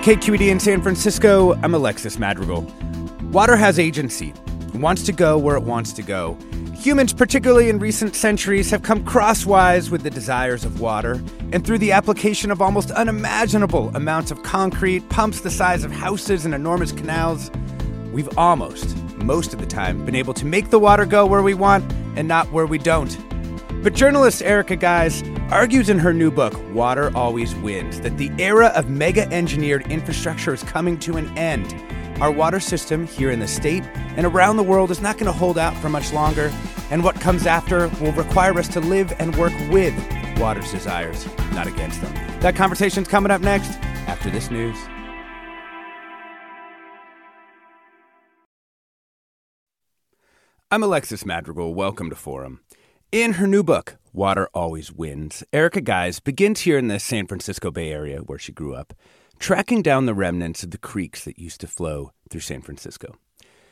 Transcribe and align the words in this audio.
KQED 0.00 0.48
in 0.48 0.58
San 0.58 0.80
Francisco, 0.80 1.52
I'm 1.62 1.74
Alexis 1.74 2.18
Madrigal. 2.18 2.62
Water 3.32 3.54
has 3.54 3.78
agency, 3.78 4.32
it 4.72 4.76
wants 4.76 5.02
to 5.02 5.12
go 5.12 5.36
where 5.36 5.56
it 5.56 5.62
wants 5.62 5.92
to 5.92 6.02
go. 6.02 6.38
Humans, 6.74 7.12
particularly 7.12 7.68
in 7.68 7.78
recent 7.78 8.16
centuries, 8.16 8.70
have 8.70 8.82
come 8.82 9.04
crosswise 9.04 9.90
with 9.90 10.02
the 10.02 10.08
desires 10.08 10.64
of 10.64 10.80
water, 10.80 11.22
and 11.52 11.66
through 11.66 11.76
the 11.76 11.92
application 11.92 12.50
of 12.50 12.62
almost 12.62 12.90
unimaginable 12.92 13.94
amounts 13.94 14.30
of 14.30 14.42
concrete, 14.42 15.06
pumps 15.10 15.42
the 15.42 15.50
size 15.50 15.84
of 15.84 15.92
houses, 15.92 16.46
and 16.46 16.54
enormous 16.54 16.92
canals, 16.92 17.50
we've 18.10 18.38
almost, 18.38 18.96
most 19.16 19.52
of 19.52 19.60
the 19.60 19.66
time, 19.66 20.06
been 20.06 20.14
able 20.14 20.32
to 20.32 20.46
make 20.46 20.70
the 20.70 20.78
water 20.78 21.04
go 21.04 21.26
where 21.26 21.42
we 21.42 21.52
want 21.52 21.84
and 22.16 22.26
not 22.26 22.50
where 22.52 22.64
we 22.64 22.78
don't. 22.78 23.18
But 23.82 23.94
journalist 23.94 24.42
Erica 24.42 24.76
Gies 24.76 25.22
argues 25.50 25.88
in 25.88 25.98
her 26.00 26.12
new 26.12 26.30
book, 26.30 26.52
Water 26.74 27.10
Always 27.16 27.54
Wins, 27.54 27.98
that 28.02 28.18
the 28.18 28.30
era 28.38 28.66
of 28.74 28.90
mega 28.90 29.26
engineered 29.32 29.90
infrastructure 29.90 30.52
is 30.52 30.62
coming 30.62 30.98
to 30.98 31.16
an 31.16 31.36
end. 31.38 31.74
Our 32.20 32.30
water 32.30 32.60
system 32.60 33.06
here 33.06 33.30
in 33.30 33.40
the 33.40 33.48
state 33.48 33.82
and 33.94 34.26
around 34.26 34.58
the 34.58 34.62
world 34.62 34.90
is 34.90 35.00
not 35.00 35.16
going 35.16 35.32
to 35.32 35.32
hold 35.32 35.56
out 35.56 35.74
for 35.78 35.88
much 35.88 36.12
longer, 36.12 36.52
and 36.90 37.02
what 37.02 37.18
comes 37.22 37.46
after 37.46 37.88
will 38.02 38.12
require 38.12 38.58
us 38.58 38.68
to 38.68 38.80
live 38.80 39.14
and 39.18 39.34
work 39.36 39.54
with 39.70 39.94
water's 40.38 40.70
desires, 40.70 41.26
not 41.54 41.66
against 41.66 42.02
them. 42.02 42.12
That 42.40 42.56
conversation's 42.56 43.08
coming 43.08 43.30
up 43.30 43.40
next 43.40 43.78
after 44.06 44.28
this 44.28 44.50
news. 44.50 44.76
I'm 50.70 50.82
Alexis 50.82 51.24
Madrigal. 51.24 51.74
Welcome 51.74 52.10
to 52.10 52.16
Forum. 52.16 52.60
In 53.12 53.32
her 53.32 53.46
new 53.48 53.64
book, 53.64 53.96
Water 54.12 54.48
Always 54.54 54.92
Wins, 54.92 55.42
Erica 55.52 55.80
Gies 55.80 56.20
begins 56.20 56.60
here 56.60 56.78
in 56.78 56.86
the 56.86 57.00
San 57.00 57.26
Francisco 57.26 57.72
Bay 57.72 57.90
Area, 57.90 58.18
where 58.18 58.38
she 58.38 58.52
grew 58.52 58.72
up, 58.72 58.94
tracking 59.40 59.82
down 59.82 60.06
the 60.06 60.14
remnants 60.14 60.62
of 60.62 60.70
the 60.70 60.78
creeks 60.78 61.24
that 61.24 61.36
used 61.36 61.60
to 61.62 61.66
flow 61.66 62.12
through 62.30 62.42
San 62.42 62.62
Francisco. 62.62 63.16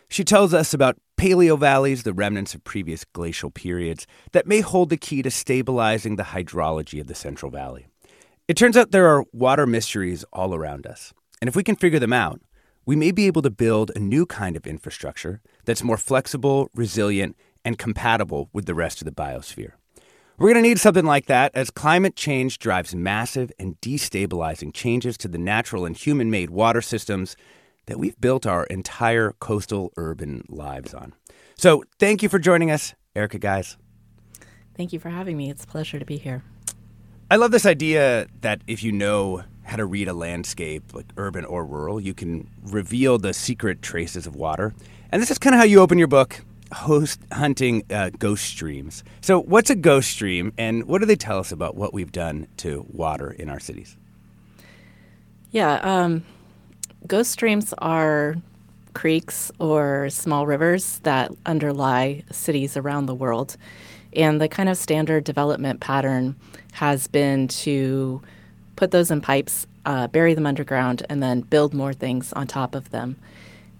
She 0.08 0.24
tells 0.24 0.52
us 0.52 0.74
about 0.74 0.98
paleo 1.16 1.56
valleys, 1.56 2.02
the 2.02 2.12
remnants 2.12 2.52
of 2.52 2.64
previous 2.64 3.04
glacial 3.04 3.52
periods, 3.52 4.08
that 4.32 4.48
may 4.48 4.60
hold 4.60 4.90
the 4.90 4.96
key 4.96 5.22
to 5.22 5.30
stabilizing 5.30 6.16
the 6.16 6.24
hydrology 6.24 7.00
of 7.00 7.06
the 7.06 7.14
Central 7.14 7.52
Valley. 7.52 7.86
It 8.48 8.56
turns 8.56 8.76
out 8.76 8.90
there 8.90 9.06
are 9.06 9.24
water 9.32 9.68
mysteries 9.68 10.24
all 10.32 10.52
around 10.52 10.84
us. 10.84 11.14
And 11.40 11.46
if 11.46 11.54
we 11.54 11.62
can 11.62 11.76
figure 11.76 12.00
them 12.00 12.12
out, 12.12 12.40
we 12.84 12.96
may 12.96 13.12
be 13.12 13.28
able 13.28 13.42
to 13.42 13.50
build 13.50 13.92
a 13.94 14.00
new 14.00 14.26
kind 14.26 14.56
of 14.56 14.66
infrastructure 14.66 15.40
that's 15.64 15.84
more 15.84 15.98
flexible, 15.98 16.70
resilient, 16.74 17.36
and 17.68 17.76
compatible 17.76 18.48
with 18.54 18.64
the 18.64 18.74
rest 18.74 19.02
of 19.02 19.04
the 19.04 19.12
biosphere. 19.12 19.72
We're 20.38 20.54
going 20.54 20.64
to 20.64 20.68
need 20.68 20.80
something 20.80 21.04
like 21.04 21.26
that 21.26 21.52
as 21.54 21.70
climate 21.70 22.16
change 22.16 22.58
drives 22.58 22.94
massive 22.94 23.52
and 23.58 23.78
destabilizing 23.82 24.72
changes 24.72 25.18
to 25.18 25.28
the 25.28 25.36
natural 25.36 25.84
and 25.84 25.94
human 25.94 26.30
made 26.30 26.48
water 26.48 26.80
systems 26.80 27.36
that 27.84 27.98
we've 27.98 28.18
built 28.18 28.46
our 28.46 28.64
entire 28.64 29.32
coastal 29.32 29.92
urban 29.98 30.46
lives 30.48 30.94
on. 30.94 31.12
So, 31.58 31.84
thank 31.98 32.22
you 32.22 32.30
for 32.30 32.38
joining 32.38 32.70
us, 32.70 32.94
Erica 33.14 33.38
Gies. 33.38 33.76
Thank 34.74 34.94
you 34.94 34.98
for 34.98 35.10
having 35.10 35.36
me. 35.36 35.50
It's 35.50 35.64
a 35.64 35.66
pleasure 35.66 35.98
to 35.98 36.06
be 36.06 36.16
here. 36.16 36.42
I 37.30 37.36
love 37.36 37.50
this 37.50 37.66
idea 37.66 38.28
that 38.40 38.62
if 38.66 38.82
you 38.82 38.92
know 38.92 39.42
how 39.64 39.76
to 39.76 39.84
read 39.84 40.08
a 40.08 40.14
landscape, 40.14 40.94
like 40.94 41.06
urban 41.18 41.44
or 41.44 41.66
rural, 41.66 42.00
you 42.00 42.14
can 42.14 42.48
reveal 42.62 43.18
the 43.18 43.34
secret 43.34 43.82
traces 43.82 44.26
of 44.26 44.36
water. 44.36 44.72
And 45.10 45.20
this 45.20 45.30
is 45.30 45.38
kind 45.38 45.54
of 45.54 45.58
how 45.58 45.66
you 45.66 45.80
open 45.80 45.98
your 45.98 46.08
book 46.08 46.40
host 46.72 47.20
hunting 47.32 47.84
uh, 47.90 48.10
ghost 48.18 48.44
streams. 48.44 49.04
So, 49.20 49.40
what's 49.40 49.70
a 49.70 49.74
ghost 49.74 50.10
stream, 50.10 50.52
and 50.58 50.84
what 50.84 50.98
do 51.00 51.06
they 51.06 51.16
tell 51.16 51.38
us 51.38 51.52
about 51.52 51.76
what 51.76 51.94
we've 51.94 52.12
done 52.12 52.46
to 52.58 52.86
water 52.88 53.30
in 53.30 53.48
our 53.48 53.60
cities? 53.60 53.96
Yeah, 55.50 55.74
um, 55.76 56.24
ghost 57.06 57.32
streams 57.32 57.72
are 57.78 58.36
creeks 58.94 59.52
or 59.60 60.10
small 60.10 60.46
rivers 60.46 60.98
that 61.04 61.30
underlie 61.46 62.24
cities 62.30 62.76
around 62.76 63.06
the 63.06 63.14
world. 63.14 63.56
And 64.14 64.40
the 64.40 64.48
kind 64.48 64.68
of 64.68 64.76
standard 64.76 65.24
development 65.24 65.80
pattern 65.80 66.34
has 66.72 67.06
been 67.06 67.48
to 67.48 68.20
put 68.76 68.90
those 68.90 69.10
in 69.10 69.20
pipes, 69.20 69.66
uh, 69.86 70.08
bury 70.08 70.34
them 70.34 70.46
underground, 70.46 71.04
and 71.08 71.22
then 71.22 71.42
build 71.42 71.74
more 71.74 71.92
things 71.92 72.32
on 72.32 72.46
top 72.46 72.74
of 72.74 72.90
them. 72.90 73.16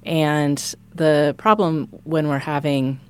And 0.04 0.75
the 0.94 1.34
problem 1.38 1.88
when 2.04 2.28
we're 2.28 2.38
having 2.38 3.00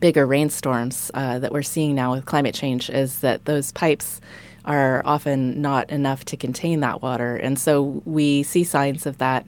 bigger 0.00 0.26
rainstorms 0.26 1.10
uh, 1.14 1.38
that 1.38 1.52
we're 1.52 1.62
seeing 1.62 1.94
now 1.94 2.12
with 2.12 2.24
climate 2.24 2.54
change 2.54 2.90
is 2.90 3.20
that 3.20 3.44
those 3.44 3.72
pipes 3.72 4.20
are 4.64 5.02
often 5.04 5.60
not 5.60 5.88
enough 5.90 6.24
to 6.24 6.36
contain 6.36 6.80
that 6.80 7.02
water. 7.02 7.36
And 7.36 7.58
so 7.58 8.02
we 8.04 8.42
see 8.42 8.64
signs 8.64 9.06
of 9.06 9.18
that. 9.18 9.46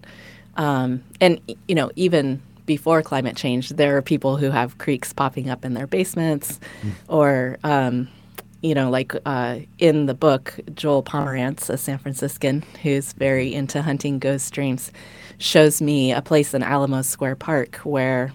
Um, 0.57 1.03
and, 1.21 1.41
you 1.69 1.75
know, 1.75 1.91
even 1.97 2.43
before 2.67 3.03
climate 3.03 3.37
change, 3.37 3.71
there 3.71 3.97
are 3.97 4.03
people 4.03 4.37
who 4.37 4.51
have 4.51 4.79
creeks 4.79 5.13
popping 5.13 5.49
up 5.49 5.65
in 5.65 5.75
their 5.75 5.87
basements 5.87 6.61
mm. 6.83 6.93
or, 7.09 7.59
um, 7.65 8.09
you 8.67 8.75
know, 8.75 8.91
like 8.91 9.15
uh, 9.25 9.61
in 9.79 10.07
the 10.07 10.15
book, 10.15 10.59
Joel 10.75 11.05
Pomerantz, 11.05 11.71
a 11.71 11.77
San 11.77 11.99
Franciscan 11.99 12.65
who's 12.83 13.13
very 13.13 13.55
into 13.55 13.81
hunting 13.81 14.19
ghost 14.19 14.47
streams, 14.47 14.91
shows 15.39 15.81
me 15.81 16.13
a 16.13 16.21
place 16.21 16.53
in 16.53 16.65
Alamo 16.65 17.03
Square 17.03 17.37
Park 17.37 17.77
where 17.77 18.33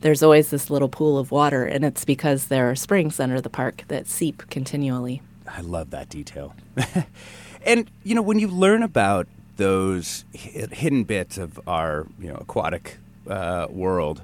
there's 0.00 0.22
always 0.22 0.50
this 0.50 0.70
little 0.70 0.88
pool 0.88 1.18
of 1.18 1.30
water, 1.30 1.66
and 1.66 1.84
it's 1.84 2.04
because 2.04 2.46
there 2.46 2.70
are 2.70 2.74
springs 2.74 3.20
under 3.20 3.40
the 3.40 3.50
park 3.50 3.84
that 3.88 4.06
seep 4.06 4.48
continually. 4.48 5.20
I 5.46 5.60
love 5.60 5.90
that 5.90 6.08
detail. 6.08 6.54
and, 7.64 7.90
you 8.02 8.14
know, 8.14 8.22
when 8.22 8.38
you 8.38 8.48
learn 8.48 8.82
about 8.82 9.26
those 9.56 10.24
hidden 10.32 11.04
bits 11.04 11.36
of 11.36 11.60
our, 11.68 12.06
you 12.18 12.28
know, 12.28 12.36
aquatic 12.36 12.96
uh, 13.28 13.66
world, 13.68 14.22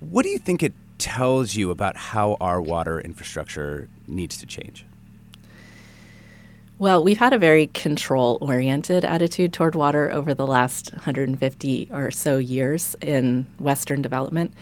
what 0.00 0.22
do 0.22 0.28
you 0.28 0.38
think 0.38 0.62
it 0.62 0.72
tells 0.98 1.54
you 1.54 1.70
about 1.70 1.96
how 1.96 2.36
our 2.40 2.60
water 2.60 3.00
infrastructure 3.00 3.88
needs 4.06 4.36
to 4.38 4.46
change? 4.46 4.84
Well, 6.78 7.02
we've 7.02 7.18
had 7.18 7.32
a 7.32 7.38
very 7.38 7.66
control 7.68 8.38
oriented 8.40 9.04
attitude 9.04 9.52
toward 9.52 9.74
water 9.74 10.12
over 10.12 10.32
the 10.32 10.46
last 10.46 10.92
150 10.92 11.88
or 11.92 12.12
so 12.12 12.38
years 12.38 12.94
in 13.00 13.46
Western 13.58 14.00
development. 14.00 14.54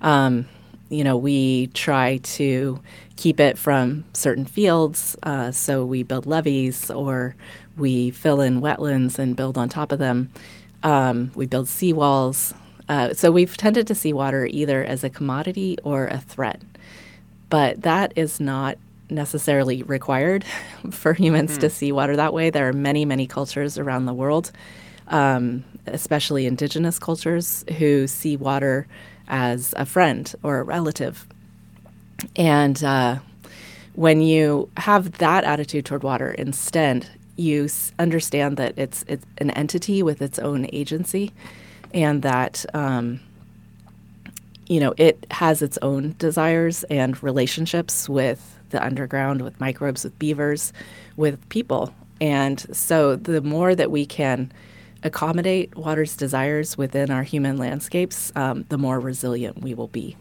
Um, 0.00 0.48
you 0.88 1.04
know, 1.04 1.18
we 1.18 1.66
try 1.68 2.18
to 2.18 2.80
keep 3.16 3.38
it 3.38 3.58
from 3.58 4.04
certain 4.14 4.46
fields, 4.46 5.14
uh, 5.22 5.50
so 5.50 5.84
we 5.84 6.02
build 6.02 6.24
levees 6.24 6.90
or 6.90 7.36
we 7.76 8.10
fill 8.12 8.40
in 8.40 8.62
wetlands 8.62 9.18
and 9.18 9.36
build 9.36 9.58
on 9.58 9.68
top 9.68 9.92
of 9.92 9.98
them. 9.98 10.30
Um, 10.82 11.32
we 11.34 11.44
build 11.44 11.66
seawalls. 11.66 12.54
Uh, 12.88 13.12
so 13.12 13.30
we've 13.30 13.56
tended 13.56 13.86
to 13.86 13.94
see 13.94 14.12
water 14.12 14.46
either 14.46 14.82
as 14.84 15.04
a 15.04 15.10
commodity 15.10 15.76
or 15.84 16.06
a 16.06 16.18
threat. 16.18 16.62
But 17.50 17.82
that 17.82 18.12
is 18.16 18.40
not 18.40 18.78
necessarily 19.10 19.82
required 19.82 20.44
for 20.90 21.12
humans 21.12 21.56
mm. 21.56 21.60
to 21.60 21.68
hmm. 21.68 21.72
see 21.72 21.92
water 21.92 22.16
that 22.16 22.32
way. 22.32 22.50
There 22.50 22.68
are 22.68 22.72
many, 22.72 23.04
many 23.04 23.26
cultures 23.26 23.78
around 23.78 24.06
the 24.06 24.14
world, 24.14 24.52
um, 25.08 25.64
especially 25.86 26.46
indigenous 26.46 26.98
cultures, 26.98 27.64
who 27.78 28.06
see 28.06 28.36
water 28.36 28.86
as 29.28 29.74
a 29.76 29.86
friend 29.86 30.34
or 30.42 30.58
a 30.58 30.62
relative. 30.62 31.26
And 32.36 32.82
uh, 32.82 33.18
when 33.94 34.20
you 34.20 34.70
have 34.76 35.18
that 35.18 35.44
attitude 35.44 35.84
toward 35.84 36.02
water 36.02 36.30
instead, 36.32 37.06
you 37.36 37.66
s- 37.66 37.92
understand 37.98 38.56
that 38.56 38.74
it's, 38.76 39.04
it's 39.06 39.24
an 39.38 39.50
entity 39.52 40.02
with 40.02 40.20
its 40.20 40.38
own 40.38 40.68
agency 40.72 41.32
and 41.94 42.22
that 42.22 42.64
um, 42.74 43.20
you 44.66 44.80
know 44.80 44.94
it 44.96 45.26
has 45.30 45.62
its 45.62 45.78
own 45.82 46.14
desires 46.18 46.84
and 46.84 47.22
relationships 47.22 48.08
with 48.08 48.58
the 48.70 48.84
underground 48.84 49.42
with 49.42 49.58
microbes 49.60 50.04
with 50.04 50.18
beavers 50.18 50.72
with 51.16 51.48
people. 51.48 51.94
And 52.20 52.60
so 52.76 53.16
the 53.16 53.40
more 53.40 53.74
that 53.74 53.90
we 53.90 54.04
can 54.04 54.52
accommodate 55.04 55.76
water's 55.76 56.16
desires 56.16 56.76
within 56.76 57.10
our 57.10 57.22
human 57.22 57.56
landscapes 57.56 58.32
um, 58.34 58.64
the 58.68 58.76
more 58.76 58.98
resilient 58.98 59.62
we 59.62 59.72
will 59.72 59.86
be 59.88 60.16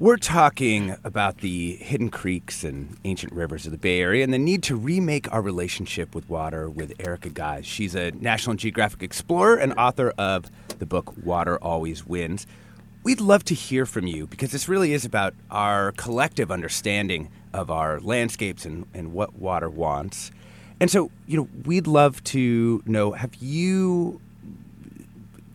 We're 0.00 0.16
talking 0.16 0.96
about 1.04 1.42
the 1.42 1.76
hidden 1.76 2.08
creeks 2.08 2.64
and 2.64 2.96
ancient 3.04 3.34
rivers 3.34 3.66
of 3.66 3.72
the 3.72 3.76
Bay 3.76 4.00
Area 4.00 4.24
and 4.24 4.32
the 4.32 4.38
need 4.38 4.62
to 4.62 4.74
remake 4.74 5.30
our 5.30 5.42
relationship 5.42 6.14
with 6.14 6.26
water 6.26 6.70
with 6.70 6.94
Erica 7.06 7.28
Gies. 7.28 7.66
She's 7.66 7.94
a 7.94 8.10
National 8.12 8.56
Geographic 8.56 9.02
explorer 9.02 9.56
and 9.56 9.74
author 9.74 10.14
of 10.16 10.50
the 10.78 10.86
book 10.86 11.12
Water 11.22 11.58
Always 11.62 12.06
Wins. 12.06 12.46
We'd 13.02 13.20
love 13.20 13.44
to 13.44 13.54
hear 13.54 13.84
from 13.84 14.06
you 14.06 14.26
because 14.26 14.52
this 14.52 14.70
really 14.70 14.94
is 14.94 15.04
about 15.04 15.34
our 15.50 15.92
collective 15.92 16.50
understanding 16.50 17.28
of 17.52 17.70
our 17.70 18.00
landscapes 18.00 18.64
and, 18.64 18.86
and 18.94 19.12
what 19.12 19.38
water 19.38 19.68
wants. 19.68 20.30
And 20.80 20.90
so, 20.90 21.10
you 21.26 21.36
know, 21.36 21.48
we'd 21.66 21.86
love 21.86 22.24
to 22.24 22.82
know 22.86 23.12
have 23.12 23.34
you 23.34 24.22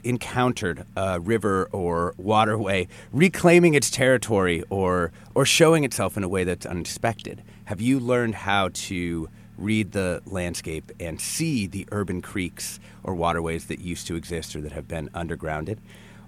encountered 0.06 0.86
a 0.96 1.20
river 1.20 1.68
or 1.72 2.14
waterway 2.18 2.88
reclaiming 3.12 3.74
its 3.74 3.90
territory 3.90 4.64
or 4.70 5.12
or 5.34 5.46
showing 5.46 5.84
itself 5.84 6.16
in 6.16 6.24
a 6.24 6.30
way 6.30 6.44
that's 6.44 6.66
unexpected? 6.66 7.42
Have 7.66 7.82
you 7.82 8.00
learned 8.00 8.36
how 8.36 8.70
to 8.74 9.30
read 9.58 9.92
the 9.92 10.22
landscape 10.26 10.92
and 11.00 11.20
see 11.20 11.68
the 11.68 11.88
urban 11.92 12.22
creeks 12.22 12.80
or 13.04 13.16
waterways 13.16 13.66
that 13.66 13.80
used 13.80 14.08
to 14.08 14.16
exist 14.16 14.56
or 14.56 14.62
that 14.62 14.72
have 14.72 14.88
been 14.88 15.10
undergrounded? 15.10 15.78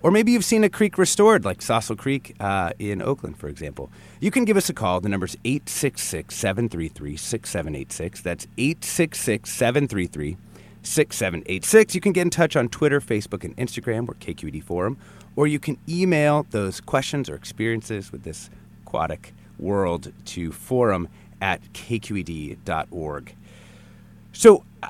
Or 0.01 0.11
maybe 0.11 0.31
you've 0.31 0.45
seen 0.45 0.63
a 0.63 0.69
creek 0.69 0.97
restored, 0.97 1.43
like 1.43 1.59
Sausal 1.59 1.97
Creek 1.97 2.35
uh, 2.39 2.71
in 2.77 3.01
Oakland, 3.01 3.37
for 3.39 3.47
example. 3.47 3.91
You 4.19 4.29
can 4.29 4.45
give 4.45 4.55
us 4.55 4.69
a 4.69 4.73
call. 4.73 5.01
The 5.01 5.09
number's 5.09 5.35
866 5.43 6.35
733 6.35 7.17
6786. 7.17 8.21
That's 8.21 8.47
866 8.57 9.51
733 9.51 10.37
6786. 10.87 11.95
You 11.95 12.01
can 12.01 12.11
get 12.13 12.21
in 12.21 12.29
touch 12.29 12.55
on 12.55 12.69
Twitter, 12.69 12.99
Facebook, 12.99 13.43
and 13.43 13.55
Instagram. 13.57 14.07
We're 14.07 14.15
KQED 14.15 14.63
Forum. 14.63 14.97
Or 15.35 15.45
you 15.47 15.59
can 15.59 15.77
email 15.87 16.45
those 16.49 16.81
questions 16.81 17.29
or 17.29 17.35
experiences 17.35 18.11
with 18.11 18.23
this 18.23 18.49
aquatic 18.85 19.33
world 19.59 20.11
to 20.25 20.51
forum 20.51 21.07
at 21.41 21.61
kqed.org. 21.73 23.35
So 24.33 24.63
I- 24.81 24.89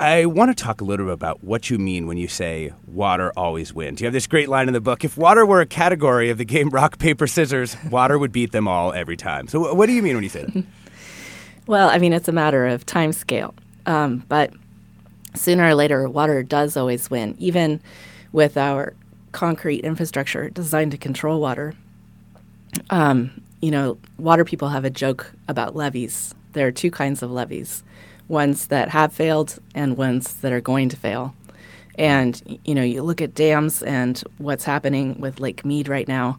I 0.00 0.26
want 0.26 0.56
to 0.56 0.64
talk 0.64 0.80
a 0.80 0.84
little 0.84 1.06
bit 1.06 1.12
about 1.14 1.42
what 1.42 1.70
you 1.70 1.78
mean 1.78 2.06
when 2.06 2.18
you 2.18 2.28
say 2.28 2.72
water 2.86 3.32
always 3.36 3.72
wins. 3.74 4.00
You 4.00 4.06
have 4.06 4.12
this 4.12 4.28
great 4.28 4.48
line 4.48 4.68
in 4.68 4.74
the 4.74 4.80
book 4.80 5.04
if 5.04 5.16
water 5.16 5.44
were 5.44 5.60
a 5.60 5.66
category 5.66 6.30
of 6.30 6.38
the 6.38 6.44
game 6.44 6.68
rock, 6.70 6.98
paper, 6.98 7.26
scissors, 7.26 7.76
water 7.90 8.16
would 8.18 8.30
beat 8.30 8.52
them 8.52 8.68
all 8.68 8.92
every 8.92 9.16
time. 9.16 9.48
So, 9.48 9.74
what 9.74 9.86
do 9.86 9.92
you 9.92 10.02
mean 10.02 10.14
when 10.14 10.22
you 10.22 10.28
say 10.30 10.44
that? 10.44 10.64
Well, 11.66 11.90
I 11.90 11.98
mean, 11.98 12.14
it's 12.14 12.28
a 12.28 12.32
matter 12.32 12.66
of 12.66 12.86
time 12.86 13.12
scale. 13.12 13.54
Um, 13.84 14.24
but 14.28 14.52
sooner 15.38 15.68
or 15.68 15.74
later, 15.74 16.08
water 16.08 16.42
does 16.42 16.76
always 16.76 17.10
win, 17.10 17.34
even 17.38 17.80
with 18.32 18.56
our 18.56 18.94
concrete 19.32 19.80
infrastructure 19.80 20.50
designed 20.50 20.92
to 20.92 20.98
control 20.98 21.40
water. 21.40 21.74
Um, 22.90 23.42
you 23.60 23.70
know, 23.70 23.98
water 24.18 24.44
people 24.44 24.68
have 24.68 24.84
a 24.84 24.90
joke 24.90 25.32
about 25.48 25.74
levees. 25.74 26.34
There 26.52 26.66
are 26.66 26.72
two 26.72 26.90
kinds 26.90 27.22
of 27.22 27.30
levees 27.30 27.82
ones 28.28 28.66
that 28.66 28.90
have 28.90 29.10
failed 29.10 29.58
and 29.74 29.96
ones 29.96 30.34
that 30.34 30.52
are 30.52 30.60
going 30.60 30.90
to 30.90 30.96
fail. 30.96 31.34
And, 31.94 32.60
you 32.64 32.74
know, 32.74 32.82
you 32.82 33.02
look 33.02 33.22
at 33.22 33.34
dams 33.34 33.82
and 33.82 34.22
what's 34.36 34.64
happening 34.64 35.18
with 35.18 35.40
Lake 35.40 35.64
Mead 35.64 35.88
right 35.88 36.06
now. 36.06 36.38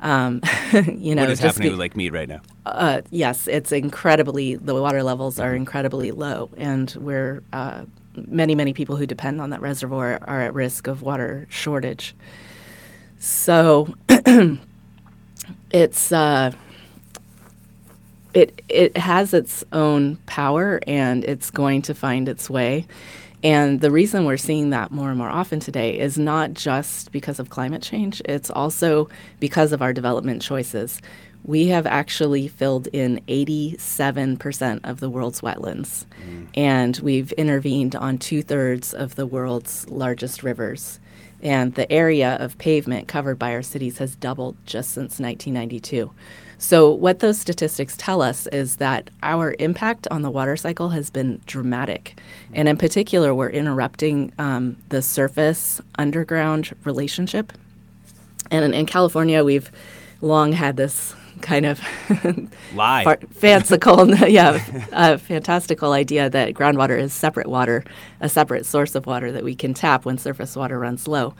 Um, 0.00 0.40
you 0.72 1.14
know, 1.14 1.22
what 1.22 1.30
is 1.30 1.38
happening 1.38 1.66
be- 1.66 1.70
with 1.70 1.78
Lake 1.78 1.96
Mead 1.96 2.12
right 2.12 2.28
now? 2.28 2.40
uh, 2.66 3.02
yes, 3.10 3.46
it's 3.46 3.70
incredibly, 3.70 4.56
the 4.56 4.74
water 4.74 5.02
levels 5.02 5.38
are 5.38 5.54
incredibly 5.54 6.10
low, 6.10 6.50
and 6.56 6.94
we're, 6.98 7.42
uh, 7.52 7.84
many, 8.16 8.54
many 8.54 8.72
people 8.72 8.96
who 8.96 9.06
depend 9.06 9.40
on 9.40 9.50
that 9.50 9.60
reservoir 9.60 10.18
are 10.22 10.42
at 10.42 10.54
risk 10.54 10.86
of 10.86 11.02
water 11.02 11.46
shortage. 11.50 12.14
So 13.18 13.94
it's, 15.70 16.12
uh, 16.12 16.52
it, 18.34 18.62
it 18.68 18.96
has 18.96 19.32
its 19.32 19.64
own 19.72 20.16
power 20.26 20.80
and 20.86 21.24
it's 21.24 21.50
going 21.50 21.82
to 21.82 21.94
find 21.94 22.28
its 22.28 22.50
way. 22.50 22.86
And 23.42 23.80
the 23.80 23.90
reason 23.90 24.24
we're 24.24 24.38
seeing 24.38 24.70
that 24.70 24.90
more 24.90 25.10
and 25.10 25.18
more 25.18 25.28
often 25.28 25.60
today 25.60 25.98
is 25.98 26.18
not 26.18 26.54
just 26.54 27.12
because 27.12 27.38
of 27.38 27.50
climate 27.50 27.82
change, 27.82 28.20
it's 28.24 28.50
also 28.50 29.08
because 29.40 29.72
of 29.72 29.82
our 29.82 29.92
development 29.92 30.42
choices. 30.42 31.00
We 31.44 31.68
have 31.68 31.86
actually 31.86 32.48
filled 32.48 32.88
in 32.88 33.20
87% 33.28 34.80
of 34.82 35.00
the 35.00 35.10
world's 35.10 35.40
wetlands, 35.40 36.04
and 36.54 36.96
we've 36.98 37.32
intervened 37.32 37.94
on 37.94 38.18
two 38.18 38.42
thirds 38.42 38.92
of 38.92 39.14
the 39.14 39.26
world's 39.26 39.88
largest 39.88 40.42
rivers. 40.42 40.98
And 41.42 41.74
the 41.74 41.90
area 41.92 42.36
of 42.40 42.58
pavement 42.58 43.08
covered 43.08 43.38
by 43.38 43.52
our 43.52 43.62
cities 43.62 43.98
has 43.98 44.16
doubled 44.16 44.56
just 44.64 44.90
since 44.90 45.20
1992. 45.20 46.10
So, 46.58 46.90
what 46.90 47.18
those 47.18 47.38
statistics 47.38 47.96
tell 47.98 48.22
us 48.22 48.46
is 48.46 48.76
that 48.76 49.10
our 49.22 49.54
impact 49.58 50.08
on 50.10 50.22
the 50.22 50.30
water 50.30 50.56
cycle 50.56 50.88
has 50.88 51.10
been 51.10 51.42
dramatic. 51.44 52.18
And 52.54 52.66
in 52.66 52.78
particular, 52.78 53.34
we're 53.34 53.50
interrupting 53.50 54.32
um, 54.38 54.76
the 54.88 55.02
surface 55.02 55.82
underground 55.98 56.74
relationship. 56.84 57.52
And 58.50 58.64
in, 58.64 58.72
in 58.72 58.86
California, 58.86 59.44
we've 59.44 59.70
long 60.22 60.52
had 60.52 60.78
this 60.78 61.14
kind 61.40 61.66
of 61.66 61.80
Lie. 62.74 63.04
far- 63.04 63.18
fanciful, 63.30 64.14
yeah, 64.28 64.64
uh, 64.92 65.16
fantastical 65.16 65.92
idea 65.92 66.30
that 66.30 66.54
groundwater 66.54 66.98
is 66.98 67.12
separate 67.12 67.48
water, 67.48 67.84
a 68.20 68.28
separate 68.28 68.66
source 68.66 68.94
of 68.94 69.06
water 69.06 69.32
that 69.32 69.44
we 69.44 69.54
can 69.54 69.74
tap 69.74 70.04
when 70.04 70.18
surface 70.18 70.56
water 70.56 70.78
runs 70.78 71.06
low. 71.08 71.34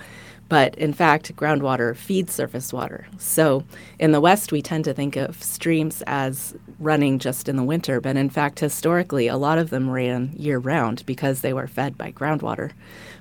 But 0.49 0.77
in 0.77 0.93
fact, 0.93 1.35
groundwater 1.35 1.97
feeds 1.97 2.33
surface 2.33 2.73
water. 2.73 3.07
So 3.19 3.65
in 3.99 4.13
the 4.13 4.21
West, 4.21 4.53
we 4.53 4.63
tend 4.63 4.85
to 4.85 4.95
think 4.95 5.17
of 5.17 5.43
streams 5.43 6.03
as 6.07 6.55
running 6.79 7.19
just 7.19 7.49
in 7.49 7.57
the 7.57 7.65
winter, 7.65 8.01
but 8.01 8.17
in 8.17 8.31
fact, 8.31 8.61
historically, 8.61 9.27
a 9.27 9.37
lot 9.37 9.59
of 9.59 9.71
them 9.71 9.91
ran 9.91 10.33
year 10.37 10.59
round 10.59 11.05
because 11.05 11.41
they 11.41 11.53
were 11.53 11.67
fed 11.67 11.99
by 11.99 12.13
groundwater. 12.13 12.71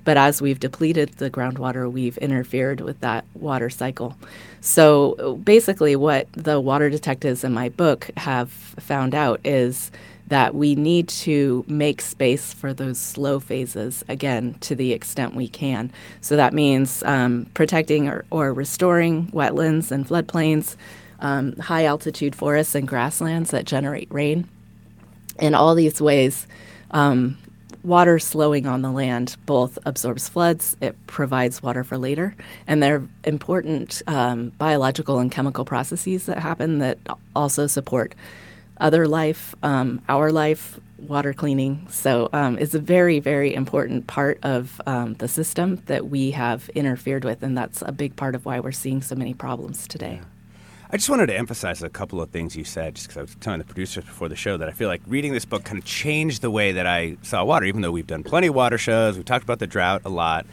But 0.06 0.18
as 0.18 0.42
we've 0.42 0.60
depleted 0.60 1.10
the 1.18 1.30
groundwater, 1.30 1.92
we've 1.92 2.18
interfered 2.20 2.80
with 2.80 3.02
that 3.02 3.26
water 3.34 3.70
cycle. 3.70 4.16
So 4.62 5.40
basically, 5.44 5.96
what 5.96 6.32
the 6.32 6.62
water 6.62 6.90
detectives 6.90 7.44
in 7.44 7.54
my 7.54 7.70
book 7.70 8.10
have 8.18 8.50
found 8.50 9.14
out 9.14 9.42
is 9.44 9.92
that 10.28 10.56
we 10.56 10.76
need 10.76 11.08
to 11.08 11.64
make 11.68 12.02
space 12.02 12.54
for 12.54 12.74
those 12.74 12.98
slow 12.98 13.40
phases 13.40 14.04
again 14.08 14.56
to 14.60 14.76
the 14.76 14.92
extent 14.92 15.36
we 15.36 15.48
can. 15.48 15.92
So 16.22 16.36
that 16.36 16.54
means 16.54 17.04
um, 17.04 17.48
protecting 17.54 18.08
or, 18.08 18.26
or 18.32 18.54
restoring 18.54 19.28
wetlands 19.28 19.92
and 19.92 20.08
floodplains, 20.08 20.76
um, 21.20 21.56
high 21.58 21.86
altitude 21.86 22.36
forests 22.36 22.74
and 22.74 22.88
grasslands 22.88 23.52
that 23.52 23.66
generate 23.66 24.12
rain. 24.12 24.50
In 25.40 25.54
all 25.54 25.76
these 25.76 26.02
ways, 26.02 26.48
um, 26.92 27.38
water 27.86 28.20
slowing 28.20 28.66
on 28.66 28.82
the 28.82 28.92
land 28.92 29.36
both 29.46 29.78
absorbs 29.86 30.28
floods, 30.28 30.76
it 30.82 30.96
provides 31.08 31.62
water 31.62 31.84
for 31.84 31.98
later, 31.98 32.36
and 32.68 32.82
there 32.82 32.96
are 32.96 33.08
important 33.24 34.02
um, 34.08 34.50
biological 34.58 35.20
and 35.20 35.32
chemical 35.32 35.66
processes 35.66 36.26
that 36.26 36.40
happen 36.40 36.80
that 36.80 36.98
also 37.36 37.68
support 37.68 38.16
other 38.78 39.08
life, 39.08 39.56
um, 39.64 40.02
our 40.10 40.32
life, 40.32 40.80
water 40.98 41.34
cleaning. 41.34 41.86
So 41.90 42.30
um, 42.34 42.58
it's 42.58 42.74
a 42.74 42.80
very, 42.80 43.20
very 43.20 43.54
important 43.54 44.08
part 44.08 44.40
of 44.44 44.82
um, 44.86 45.14
the 45.16 45.28
system 45.28 45.82
that 45.86 46.08
we 46.08 46.32
have 46.32 46.70
interfered 46.70 47.24
with, 47.24 47.44
and 47.44 47.58
that's 47.58 47.82
a 47.86 47.92
big 47.92 48.16
part 48.16 48.36
of 48.36 48.46
why 48.46 48.60
we're 48.60 48.72
seeing 48.72 49.02
so 49.02 49.16
many 49.16 49.34
problems 49.34 49.88
today. 49.88 50.22
I 50.92 50.98
just 50.98 51.10
wanted 51.10 51.28
to 51.28 51.38
emphasize 51.38 51.82
a 51.82 51.90
couple 51.90 52.22
of 52.22 52.30
things 52.30 52.56
you 52.56 52.64
said, 52.64 52.96
just 52.96 53.08
because 53.08 53.18
I 53.18 53.22
was 53.22 53.36
telling 53.36 53.58
the 53.58 53.66
producers 53.66 54.04
before 54.04 54.30
the 54.30 54.36
show 54.36 54.56
that 54.58 54.70
I 54.70 54.72
feel 54.72 54.88
like 54.88 55.02
reading 55.08 55.34
this 55.34 55.44
book 55.44 55.64
kind 55.64 55.80
of 55.80 55.86
changed 55.86 56.44
the 56.44 56.52
way 56.52 56.74
that 56.74 56.86
I 56.86 57.18
saw 57.24 57.44
water. 57.44 57.66
Even 57.66 57.82
though 57.82 57.92
we've 57.92 58.06
done 58.06 58.24
plenty 58.24 58.48
of 58.48 58.56
water 58.56 58.78
shows, 58.78 59.16
we've 59.16 59.26
talked 59.26 59.44
about 59.44 59.58
the 59.58 59.66
drought 59.66 60.04
a 60.06 60.10
lot, 60.10 60.46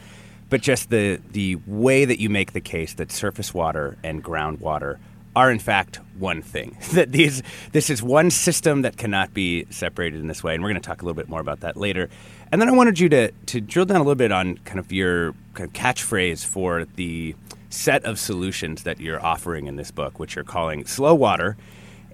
but 0.49 0.61
just 0.61 0.89
the 0.89 1.21
the 1.31 1.57
way 1.67 2.05
that 2.05 2.19
you 2.19 2.29
make 2.29 2.53
the 2.53 2.61
case 2.61 2.95
that 2.95 3.11
surface 3.11 3.53
water 3.53 3.97
and 4.03 4.23
groundwater 4.23 4.97
are 5.35 5.51
in 5.51 5.59
fact 5.59 5.99
one 6.17 6.41
thing. 6.41 6.77
that 6.93 7.11
these 7.11 7.43
this 7.71 7.91
is 7.91 8.01
one 8.01 8.31
system 8.31 8.81
that 8.81 8.97
cannot 8.97 9.33
be 9.35 9.67
separated 9.69 10.19
in 10.19 10.27
this 10.27 10.43
way, 10.43 10.55
and 10.55 10.63
we're 10.63 10.69
going 10.69 10.81
to 10.81 10.87
talk 10.87 11.03
a 11.03 11.05
little 11.05 11.15
bit 11.15 11.29
more 11.29 11.41
about 11.41 11.59
that 11.59 11.77
later. 11.77 12.09
And 12.51 12.61
then 12.61 12.69
I 12.69 12.71
wanted 12.71 12.99
you 12.99 13.07
to 13.09 13.31
to 13.31 13.61
drill 13.61 13.85
down 13.85 13.97
a 13.97 14.03
little 14.03 14.15
bit 14.15 14.31
on 14.31 14.57
kind 14.65 14.79
of 14.79 14.91
your 14.91 15.33
kind 15.53 15.67
of 15.67 15.73
catchphrase 15.73 16.43
for 16.43 16.85
the 16.95 17.35
set 17.73 18.05
of 18.05 18.19
solutions 18.19 18.83
that 18.83 18.99
you're 18.99 19.23
offering 19.23 19.65
in 19.67 19.75
this 19.75 19.89
book, 19.91 20.19
which 20.19 20.35
you're 20.35 20.43
calling 20.45 20.85
Slow 20.85 21.15
Water. 21.15 21.57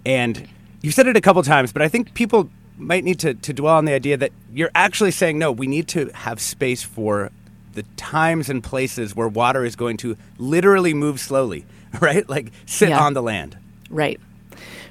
And 0.06 0.48
you've 0.82 0.94
said 0.94 1.08
it 1.08 1.18
a 1.18 1.22
couple 1.22 1.44
times, 1.44 1.74
but 1.74 1.82
I 1.82 1.89
think 1.89 2.13
people 2.13 2.50
might 2.78 3.04
need 3.04 3.20
to, 3.20 3.34
to 3.34 3.54
dwell 3.54 3.75
on 3.75 3.84
the 3.86 3.94
idea 3.94 4.16
that 4.18 4.32
you're 4.54 4.72
actually 4.74 5.12
saying, 5.12 5.38
no, 5.38 5.51
we 5.51 5.68
need 5.68 5.88
to 5.89 6.08
have 6.13 6.39
space 6.39 6.82
for 6.82 7.30
the 7.74 7.84
times 7.98 8.50
and 8.50 8.63
places 8.63 9.16
where 9.16 9.28
water 9.28 9.66
is 9.66 9.75
going 9.75 9.98
to 9.98 10.16
literally 10.38 10.94
move 10.94 11.20
slowly, 11.20 11.66
right? 12.00 12.28
Like 12.30 12.51
sit 12.66 12.89
Yeah. 12.89 13.04
on 13.04 13.13
the 13.13 13.22
land. 13.22 13.58
Right. 13.89 14.20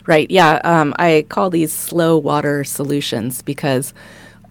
Right. 0.07 0.31
Yeah. 0.31 0.61
Um, 0.65 0.95
I 0.99 1.25
call 1.29 1.49
these 1.51 1.73
slow 1.73 2.19
water 2.19 2.63
solutions 2.65 3.41
because 3.43 3.95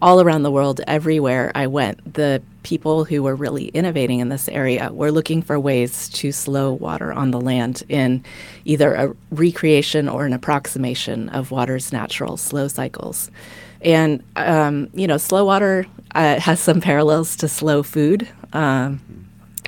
all 0.01 0.19
around 0.21 0.43
the 0.43 0.51
world, 0.51 0.81
everywhere 0.87 1.51
I 1.55 1.67
went, 1.67 2.13
the 2.15 2.41
people 2.67 3.05
who 3.05 3.23
were 3.23 3.33
really 3.33 3.67
innovating 3.69 4.19
in 4.19 4.27
this 4.27 4.49
area 4.49 4.91
were 4.91 5.09
looking 5.09 5.41
for 5.41 5.57
ways 5.57 6.09
to 6.09 6.33
slow 6.33 6.73
water 6.73 7.13
on 7.13 7.31
the 7.31 7.39
land 7.39 7.81
in 7.87 8.21
either 8.65 8.93
a 8.93 9.15
recreation 9.31 10.09
or 10.09 10.25
an 10.25 10.33
approximation 10.33 11.29
of 11.29 11.49
water's 11.49 11.93
natural 11.93 12.35
slow 12.35 12.67
cycles. 12.67 13.31
And, 13.79 14.21
um, 14.35 14.89
you 14.93 15.07
know, 15.07 15.15
slow 15.15 15.45
water 15.45 15.85
uh, 16.13 16.41
has 16.41 16.59
some 16.59 16.81
parallels 16.81 17.37
to 17.37 17.47
slow 17.47 17.83
food. 17.83 18.27
Um, 18.51 18.99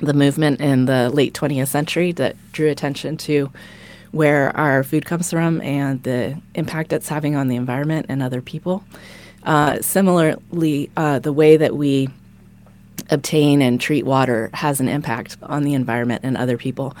the 0.02 0.12
movement 0.12 0.60
in 0.60 0.84
the 0.84 1.08
late 1.08 1.32
20th 1.32 1.68
century 1.68 2.12
that 2.12 2.36
drew 2.52 2.68
attention 2.68 3.16
to 3.16 3.50
where 4.10 4.54
our 4.58 4.84
food 4.84 5.06
comes 5.06 5.30
from 5.30 5.62
and 5.62 6.02
the 6.02 6.38
impact 6.54 6.92
it's 6.92 7.08
having 7.08 7.34
on 7.34 7.48
the 7.48 7.56
environment 7.56 8.06
and 8.10 8.22
other 8.22 8.42
people. 8.42 8.84
Uh, 9.44 9.80
similarly, 9.80 10.90
uh, 10.98 11.18
the 11.18 11.32
way 11.32 11.56
that 11.56 11.74
we 11.74 12.10
obtain 13.10 13.60
and 13.62 13.80
treat 13.80 14.04
water 14.04 14.50
has 14.54 14.80
an 14.80 14.88
impact 14.88 15.36
on 15.42 15.62
the 15.62 15.74
environment 15.74 16.22
and 16.24 16.36
other 16.36 16.56
people. 16.56 16.96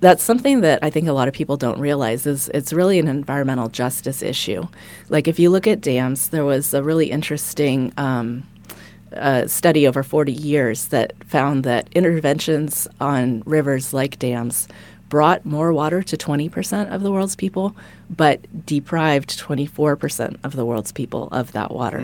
That's 0.00 0.22
something 0.22 0.60
that 0.60 0.80
I 0.82 0.90
think 0.90 1.08
a 1.08 1.12
lot 1.12 1.26
of 1.26 1.34
people 1.34 1.56
don't 1.56 1.80
realize 1.80 2.26
is 2.26 2.48
it's 2.52 2.72
really 2.72 2.98
an 2.98 3.08
environmental 3.08 3.68
justice 3.68 4.22
issue. 4.22 4.66
Like 5.08 5.26
if 5.26 5.38
you 5.38 5.50
look 5.50 5.66
at 5.66 5.80
dams, 5.80 6.28
there 6.28 6.44
was 6.44 6.74
a 6.74 6.82
really 6.82 7.10
interesting 7.10 7.92
um, 7.96 8.46
uh, 9.14 9.46
study 9.46 9.86
over 9.86 10.02
40 10.02 10.32
years 10.32 10.88
that 10.88 11.12
found 11.24 11.64
that 11.64 11.88
interventions 11.92 12.86
on 13.00 13.42
rivers 13.46 13.94
like 13.94 14.18
dams 14.18 14.68
brought 15.08 15.44
more 15.46 15.72
water 15.72 16.02
to 16.02 16.16
20% 16.16 16.92
of 16.92 17.02
the 17.02 17.12
world's 17.12 17.36
people, 17.36 17.76
but 18.10 18.66
deprived 18.66 19.38
24% 19.38 20.36
of 20.44 20.56
the 20.56 20.64
world's 20.64 20.92
people 20.92 21.28
of 21.30 21.52
that 21.52 21.70
water. 21.72 22.00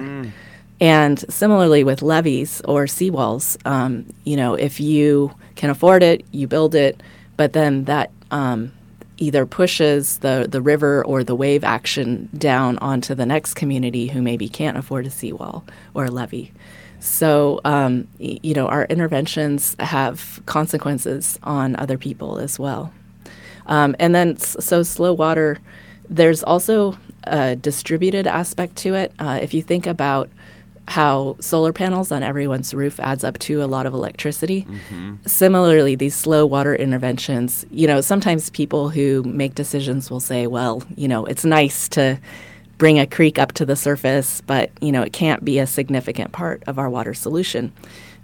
And 0.82 1.20
similarly 1.32 1.84
with 1.84 2.02
levees 2.02 2.60
or 2.62 2.86
seawalls, 2.86 3.56
um, 3.64 4.04
you 4.24 4.36
know, 4.36 4.54
if 4.54 4.80
you 4.80 5.32
can 5.54 5.70
afford 5.70 6.02
it, 6.02 6.26
you 6.32 6.48
build 6.48 6.74
it, 6.74 7.00
but 7.36 7.52
then 7.52 7.84
that 7.84 8.10
um, 8.32 8.72
either 9.16 9.46
pushes 9.46 10.18
the, 10.18 10.48
the 10.50 10.60
river 10.60 11.04
or 11.04 11.22
the 11.22 11.36
wave 11.36 11.62
action 11.62 12.28
down 12.36 12.78
onto 12.78 13.14
the 13.14 13.24
next 13.24 13.54
community 13.54 14.08
who 14.08 14.20
maybe 14.20 14.48
can't 14.48 14.76
afford 14.76 15.06
a 15.06 15.10
seawall 15.10 15.64
or 15.94 16.06
a 16.06 16.10
levee. 16.10 16.50
So, 16.98 17.60
um, 17.64 18.08
y- 18.18 18.40
you 18.42 18.52
know, 18.52 18.66
our 18.66 18.86
interventions 18.86 19.76
have 19.78 20.42
consequences 20.46 21.38
on 21.44 21.76
other 21.76 21.96
people 21.96 22.38
as 22.40 22.58
well. 22.58 22.92
Um, 23.66 23.94
and 24.00 24.16
then, 24.16 24.36
so 24.36 24.82
slow 24.82 25.12
water, 25.12 25.58
there's 26.08 26.42
also 26.42 26.98
a 27.22 27.54
distributed 27.54 28.26
aspect 28.26 28.74
to 28.78 28.94
it. 28.94 29.12
Uh, 29.20 29.38
if 29.40 29.54
you 29.54 29.62
think 29.62 29.86
about 29.86 30.28
how 30.88 31.36
solar 31.40 31.72
panels 31.72 32.10
on 32.10 32.22
everyone's 32.22 32.74
roof 32.74 32.98
adds 33.00 33.24
up 33.24 33.38
to 33.38 33.62
a 33.62 33.66
lot 33.66 33.86
of 33.86 33.94
electricity. 33.94 34.62
Mm-hmm. 34.62 35.14
Similarly, 35.26 35.94
these 35.94 36.14
slow 36.14 36.44
water 36.44 36.74
interventions, 36.74 37.64
you 37.70 37.86
know, 37.86 38.00
sometimes 38.00 38.50
people 38.50 38.88
who 38.88 39.22
make 39.22 39.54
decisions 39.54 40.10
will 40.10 40.20
say, 40.20 40.46
well, 40.46 40.82
you 40.96 41.06
know, 41.06 41.24
it's 41.24 41.44
nice 41.44 41.88
to 41.90 42.18
bring 42.78 42.98
a 42.98 43.06
creek 43.06 43.38
up 43.38 43.52
to 43.52 43.64
the 43.64 43.76
surface, 43.76 44.40
but, 44.40 44.70
you 44.80 44.90
know, 44.90 45.02
it 45.02 45.12
can't 45.12 45.44
be 45.44 45.60
a 45.60 45.66
significant 45.66 46.32
part 46.32 46.62
of 46.66 46.78
our 46.78 46.90
water 46.90 47.14
solution. 47.14 47.72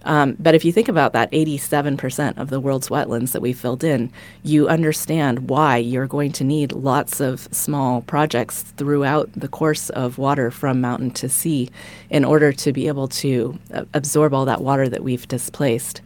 Um, 0.04 0.36
but 0.38 0.54
if 0.54 0.64
you 0.64 0.72
think 0.72 0.88
about 0.88 1.12
that 1.12 1.30
87% 1.32 2.38
of 2.38 2.50
the 2.50 2.60
world's 2.60 2.88
wetlands 2.88 3.32
that 3.32 3.42
we 3.42 3.52
filled 3.52 3.82
in, 3.82 4.12
you 4.42 4.68
understand 4.68 5.50
why 5.50 5.76
you're 5.76 6.06
going 6.06 6.32
to 6.32 6.44
need 6.44 6.72
lots 6.72 7.20
of 7.20 7.48
small 7.52 8.02
projects 8.02 8.62
throughout 8.62 9.30
the 9.34 9.48
course 9.48 9.90
of 9.90 10.16
water 10.16 10.50
from 10.50 10.80
mountain 10.80 11.10
to 11.12 11.28
sea 11.28 11.68
in 12.10 12.24
order 12.24 12.52
to 12.52 12.72
be 12.72 12.86
able 12.86 13.08
to 13.08 13.58
uh, 13.72 13.84
absorb 13.92 14.32
all 14.32 14.44
that 14.44 14.62
water 14.62 14.88
that 14.88 15.02
we've 15.02 15.26
displaced. 15.28 16.00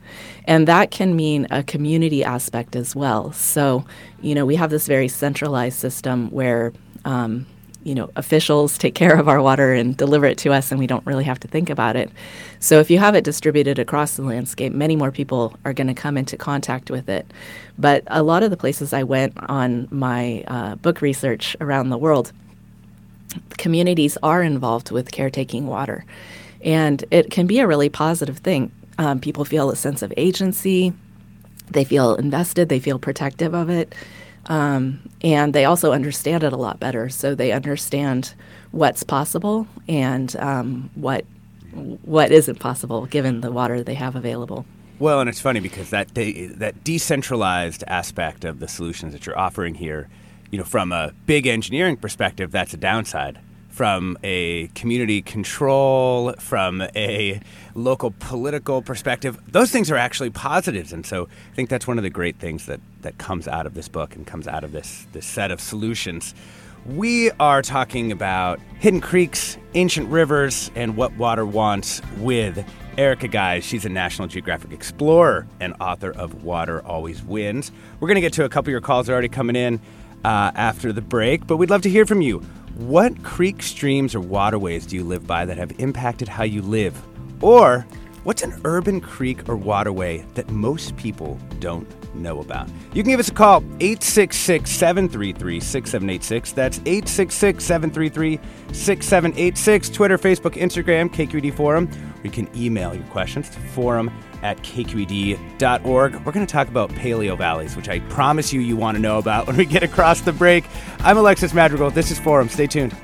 And 0.47 0.67
that 0.67 0.91
can 0.91 1.15
mean 1.15 1.47
a 1.51 1.63
community 1.63 2.25
aspect 2.25 2.75
as 2.75 2.97
well. 2.97 3.33
So, 3.33 3.85
you 4.21 4.35
know, 4.35 4.47
we 4.47 4.57
have 4.57 4.71
this 4.71 4.87
very 4.87 5.09
centralized 5.09 5.79
system 5.79 6.31
where 6.31 6.73
um, 7.05 7.47
you 7.85 7.95
know, 7.95 8.11
officials 8.17 8.79
take 8.79 8.95
care 8.95 9.19
of 9.19 9.29
our 9.29 9.41
water 9.41 9.73
and 9.73 9.97
deliver 9.97 10.27
it 10.27 10.39
to 10.39 10.53
us, 10.53 10.71
and 10.71 10.79
we 10.79 10.87
don't 10.87 11.05
really 11.07 11.25
have 11.25 11.41
to 11.41 11.49
think 11.49 11.71
about 11.71 11.97
it. 11.97 12.11
So 12.59 12.81
if 12.81 12.91
you 12.91 12.99
have 12.99 13.15
it 13.15 13.25
distributed 13.25 13.79
across 13.79 14.17
the 14.17 14.23
landscape, 14.23 14.73
many 14.73 14.97
more 14.97 15.11
people 15.11 15.57
are 15.65 15.73
going 15.73 15.89
to 15.89 15.95
come 15.95 16.17
into 16.17 16.37
contact 16.37 16.91
with 16.91 17.09
it. 17.09 17.27
But 17.79 18.05
a 18.07 18.23
lot 18.23 18.43
of 18.43 18.51
the 18.51 18.57
places 18.57 18.93
I 18.93 19.03
went 19.03 19.35
on 19.49 19.89
my 19.91 20.45
uh, 20.47 20.75
book 20.77 21.01
research 21.01 21.57
around 21.61 21.91
the 21.91 21.99
world, 21.99 22.33
communities 23.59 24.19
are 24.23 24.43
involved 24.43 24.91
with 24.91 25.11
caretaking 25.11 25.67
water, 25.67 26.05
and 26.65 27.05
it 27.11 27.31
can 27.31 27.47
be 27.47 27.59
a 27.59 27.67
really 27.67 27.89
positive 27.89 28.39
thing. 28.39 28.71
Um, 28.99 29.21
people 29.21 29.45
feel 29.45 29.71
a 29.71 29.77
sense 29.77 30.03
of 30.03 30.13
agency. 30.17 30.93
They 31.71 31.85
feel 31.85 32.15
invested. 32.15 32.69
They 32.69 32.81
feel 32.81 32.99
protective 32.99 33.55
of 33.55 33.71
it 33.71 33.95
um, 34.47 35.01
and 35.23 35.53
they 35.53 35.65
also 35.65 35.93
understand 35.93 36.43
it 36.43 36.53
a 36.53 36.57
lot 36.57 36.81
better. 36.81 37.09
So 37.09 37.35
they 37.35 37.53
understand 37.53 38.35
what's 38.71 39.03
possible 39.03 39.67
and 39.89 40.35
um, 40.37 40.91
what 40.95 41.25
what 41.73 42.31
isn't 42.31 42.59
possible 42.59 43.07
given 43.07 43.41
the 43.41 43.51
water 43.51 43.83
they 43.83 43.95
have 43.95 44.15
available. 44.15 44.67
Well, 44.99 45.21
and 45.21 45.29
it's 45.29 45.41
funny 45.41 45.61
because 45.61 45.91
that 45.91 46.13
de- 46.13 46.47
that 46.47 46.85
decentralized 46.85 47.83
aspect 47.87 48.45
of 48.45 48.61
the 48.61 48.69
solutions 48.69 49.13
that 49.13 49.27
you're 49.27 49.39
offering 49.39 49.75
here, 49.75 50.09
you 50.51 50.59
know, 50.59 50.65
from 50.65 50.93
a 50.93 51.13
big 51.27 51.47
engineering 51.47 51.97
perspective, 51.97 52.51
that's 52.51 52.75
a 52.75 52.77
downside. 52.77 53.39
From 53.73 54.19
a 54.23 54.69
community 54.75 55.23
control, 55.23 56.35
from 56.35 56.83
a 56.95 57.41
local 57.75 58.13
political 58.19 58.83
perspective, 58.83 59.41
those 59.51 59.71
things 59.71 59.91
are 59.91 59.97
actually 59.97 60.29
positives, 60.29 60.93
and 60.93 61.07
so 61.07 61.27
I 61.51 61.55
think 61.55 61.71
that's 61.71 61.87
one 61.87 61.97
of 61.97 62.05
the 62.05 62.11
great 62.11 62.37
things 62.37 62.67
that 62.67 62.81
that 63.01 63.17
comes 63.17 63.49
out 63.49 63.65
of 63.65 63.73
this 63.73 63.89
book 63.89 64.15
and 64.15 64.27
comes 64.27 64.47
out 64.47 64.63
of 64.63 64.73
this 64.73 65.07
this 65.13 65.25
set 65.25 65.51
of 65.51 65.59
solutions. 65.59 66.35
We 66.85 67.31
are 67.41 67.63
talking 67.63 68.13
about 68.13 68.61
hidden 68.79 69.01
creeks, 69.01 69.57
ancient 69.73 70.11
rivers, 70.11 70.71
and 70.75 70.95
what 70.95 71.17
water 71.17 71.47
wants 71.47 72.03
with 72.19 72.63
Erica 72.99 73.27
Gies. 73.27 73.65
She's 73.65 73.87
a 73.87 73.89
National 73.89 74.29
Geographic 74.29 74.73
explorer 74.73 75.47
and 75.61 75.75
author 75.81 76.11
of 76.11 76.45
Water 76.45 76.85
Always 76.85 77.23
Wins. 77.23 77.73
We're 78.01 78.09
going 78.09 78.17
to 78.17 78.21
get 78.21 78.35
to 78.35 78.45
a 78.45 78.51
couple 78.51 78.69
of 78.69 78.73
your 78.73 78.81
calls 78.83 79.07
that 79.07 79.13
are 79.13 79.15
already 79.15 79.31
coming 79.31 79.57
in 79.57 79.81
uh, 80.25 80.53
after 80.55 80.93
the 80.93 81.01
break, 81.01 81.47
but 81.47 81.57
we'd 81.57 81.71
love 81.71 81.83
to 81.83 81.91
hear 81.91 82.05
from 82.05 82.21
you. 82.21 82.45
What 82.77 83.23
creeks, 83.23 83.67
streams, 83.67 84.15
or 84.15 84.21
waterways 84.21 84.87
do 84.87 84.97
you 84.97 85.05
live 85.05 85.27
by 85.27 85.45
that 85.45 85.59
have 85.59 85.73
impacted 85.79 86.27
how 86.27 86.45
you 86.45 86.63
live? 86.63 87.01
Or 87.43 87.87
what's 88.25 88.43
an 88.43 88.59
urban 88.65 89.01
creek 89.01 89.47
or 89.47 89.57
waterway 89.57 90.25
that 90.35 90.51
most 90.51 90.97
people 90.97 91.39
don't 91.61 91.87
know 92.15 92.41
about? 92.41 92.71
You 92.95 93.03
can 93.03 93.11
give 93.11 93.21
us 93.21 93.29
a 93.29 93.35
call, 93.35 93.59
866 93.81 94.71
733 94.71 95.61
6786. 95.61 96.53
That's 96.53 96.79
866 96.79 97.63
733 97.63 98.41
6786. 98.73 99.91
Twitter, 99.91 100.17
Facebook, 100.17 100.55
Instagram, 100.55 101.13
KQED 101.13 101.55
Forum. 101.55 101.91
Or 101.91 102.25
you 102.25 102.31
can 102.31 102.49
email 102.57 102.95
your 102.95 103.05
questions 103.05 103.51
to 103.51 103.61
forum 103.61 104.11
at 104.43 104.59
kqed.org. 104.59 106.15
We're 106.15 106.33
going 106.33 106.47
to 106.47 106.53
talk 106.53 106.69
about 106.69 106.91
paleo 106.91 107.37
valleys, 107.39 107.77
which 107.77 107.89
I 107.89 108.01
promise 108.01 108.53
you 108.53 108.61
you 108.61 108.77
want 108.77 108.97
to 108.97 109.01
know 109.01 109.19
about 109.19 109.47
when 109.49 109.57
we 109.57 109.65
get 109.65 109.83
across 109.83 110.21
the 110.21 110.33
break. 110.33 110.65
I'm 111.01 111.17
Alexis 111.17 111.55
Madrigal. 111.55 111.91
This 111.91 112.11
is 112.11 112.19
Forum. 112.19 112.49
Stay 112.49 112.67
tuned. 112.67 112.95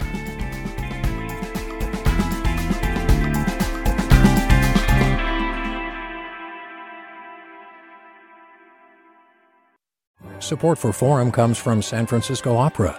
Support 10.41 10.79
for 10.79 10.95
Forum 10.95 11.31
comes 11.31 11.59
from 11.59 11.83
San 11.83 12.07
Francisco 12.07 12.57
Opera. 12.57 12.99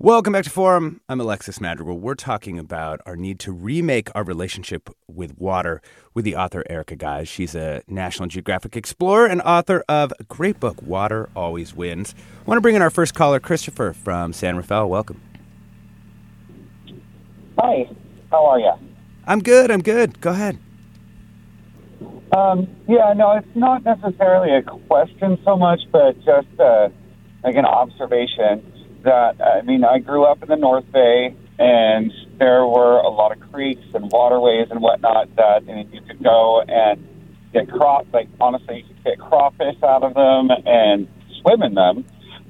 Welcome 0.00 0.32
back 0.32 0.44
to 0.44 0.50
Forum. 0.50 1.00
I'm 1.08 1.20
Alexis 1.20 1.60
Madrigal. 1.60 1.98
We're 1.98 2.14
talking 2.14 2.56
about 2.56 3.00
our 3.04 3.16
need 3.16 3.40
to 3.40 3.50
remake 3.50 4.10
our 4.14 4.22
relationship 4.22 4.90
with 5.08 5.36
water 5.36 5.82
with 6.14 6.24
the 6.24 6.36
author 6.36 6.62
Erica 6.70 6.94
Gies. 6.94 7.26
She's 7.26 7.56
a 7.56 7.82
National 7.88 8.28
Geographic 8.28 8.76
explorer 8.76 9.26
and 9.26 9.42
author 9.42 9.82
of 9.88 10.12
a 10.20 10.22
great 10.22 10.60
book, 10.60 10.80
Water 10.82 11.28
Always 11.34 11.74
Wins. 11.74 12.14
I 12.16 12.44
want 12.44 12.58
to 12.58 12.60
bring 12.60 12.76
in 12.76 12.82
our 12.82 12.90
first 12.90 13.16
caller, 13.16 13.40
Christopher 13.40 13.92
from 13.92 14.32
San 14.32 14.56
Rafael. 14.56 14.88
Welcome. 14.88 15.20
Hi, 17.58 17.90
how 18.30 18.46
are 18.46 18.60
you? 18.60 18.74
I'm 19.26 19.40
good. 19.40 19.72
I'm 19.72 19.82
good. 19.82 20.20
Go 20.20 20.30
ahead. 20.30 20.60
Um, 22.36 22.68
yeah, 22.86 23.14
no, 23.16 23.32
it's 23.32 23.56
not 23.56 23.82
necessarily 23.82 24.54
a 24.54 24.62
question 24.62 25.38
so 25.44 25.56
much, 25.56 25.80
but 25.90 26.14
just 26.18 26.60
uh, 26.60 26.88
like 27.42 27.56
an 27.56 27.64
observation 27.64 28.74
that 29.04 29.40
I 29.40 29.62
mean, 29.62 29.84
I 29.84 29.98
grew 29.98 30.24
up 30.24 30.42
in 30.42 30.48
the 30.48 30.56
North 30.56 30.90
Bay, 30.92 31.34
and 31.58 32.12
there 32.38 32.66
were 32.66 32.98
a 32.98 33.08
lot 33.08 33.32
of 33.32 33.40
creeks 33.52 33.84
and 33.94 34.10
waterways 34.10 34.68
and 34.70 34.80
whatnot 34.80 35.34
that 35.36 35.62
I 35.68 35.74
mean, 35.74 35.90
you 35.92 36.00
could 36.02 36.22
go 36.22 36.62
and 36.62 37.06
get 37.52 37.70
crop. 37.70 38.06
Like 38.12 38.28
honestly, 38.40 38.84
you 38.88 38.94
could 38.94 39.04
get 39.04 39.18
crawfish 39.18 39.82
out 39.82 40.02
of 40.02 40.14
them 40.14 40.50
and 40.66 41.08
swim 41.40 41.62
in 41.62 41.74
them. 41.74 42.04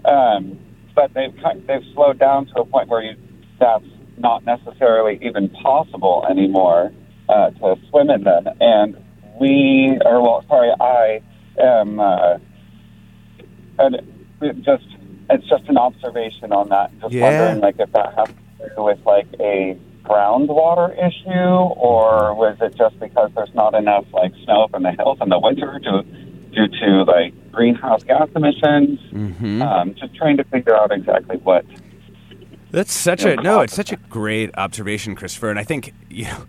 Um, 0.04 0.58
but 0.94 1.12
they've 1.14 1.34
they've 1.66 1.84
slowed 1.94 2.18
down 2.18 2.46
to 2.46 2.60
a 2.60 2.64
point 2.64 2.88
where 2.88 3.02
you, 3.02 3.16
that's 3.60 3.84
not 4.16 4.44
necessarily 4.44 5.18
even 5.22 5.48
possible 5.48 6.26
anymore 6.28 6.92
uh, 7.28 7.50
to 7.50 7.76
swim 7.88 8.10
in 8.10 8.24
them. 8.24 8.48
And 8.60 8.96
we, 9.40 9.98
or 10.04 10.20
well, 10.22 10.44
sorry, 10.48 10.70
I 10.80 11.22
am. 11.60 12.00
Uh, 12.00 12.38
and 13.78 13.96
just 14.64 14.84
it's 15.30 15.46
just 15.48 15.64
an 15.68 15.76
observation 15.76 16.52
on 16.52 16.68
that. 16.70 16.90
Just 17.00 17.12
Yeah. 17.12 17.22
wondering, 17.22 17.60
like, 17.60 17.76
if 17.78 17.92
that 17.92 18.14
has 18.16 18.28
to 18.28 18.74
do 18.76 18.82
with 18.84 18.98
like 19.06 19.26
a 19.40 19.76
groundwater 20.04 20.90
issue, 20.96 21.28
or 21.30 22.34
was 22.34 22.56
it 22.60 22.74
just 22.76 22.98
because 22.98 23.30
there's 23.34 23.54
not 23.54 23.74
enough 23.74 24.04
like 24.12 24.32
snow 24.44 24.62
up 24.64 24.74
in 24.74 24.82
the 24.82 24.92
hills 24.92 25.18
in 25.20 25.28
the 25.28 25.38
winter 25.38 25.78
due 25.82 26.02
due 26.54 26.68
to 26.68 27.02
like 27.04 27.34
greenhouse 27.52 28.02
gas 28.04 28.28
emissions? 28.34 28.98
Mm-hmm. 29.12 29.62
Um, 29.62 29.94
just 29.94 30.14
trying 30.14 30.36
to 30.38 30.44
figure 30.44 30.74
out 30.74 30.92
exactly 30.92 31.36
what. 31.38 31.64
That's 32.70 32.92
such 32.92 33.24
a 33.24 33.36
no. 33.36 33.60
It's 33.60 33.74
such 33.74 33.92
a 33.92 33.96
great 33.96 34.50
observation, 34.56 35.14
Christopher. 35.14 35.50
And 35.50 35.58
I 35.58 35.64
think 35.64 35.92
you 36.08 36.24
know 36.24 36.46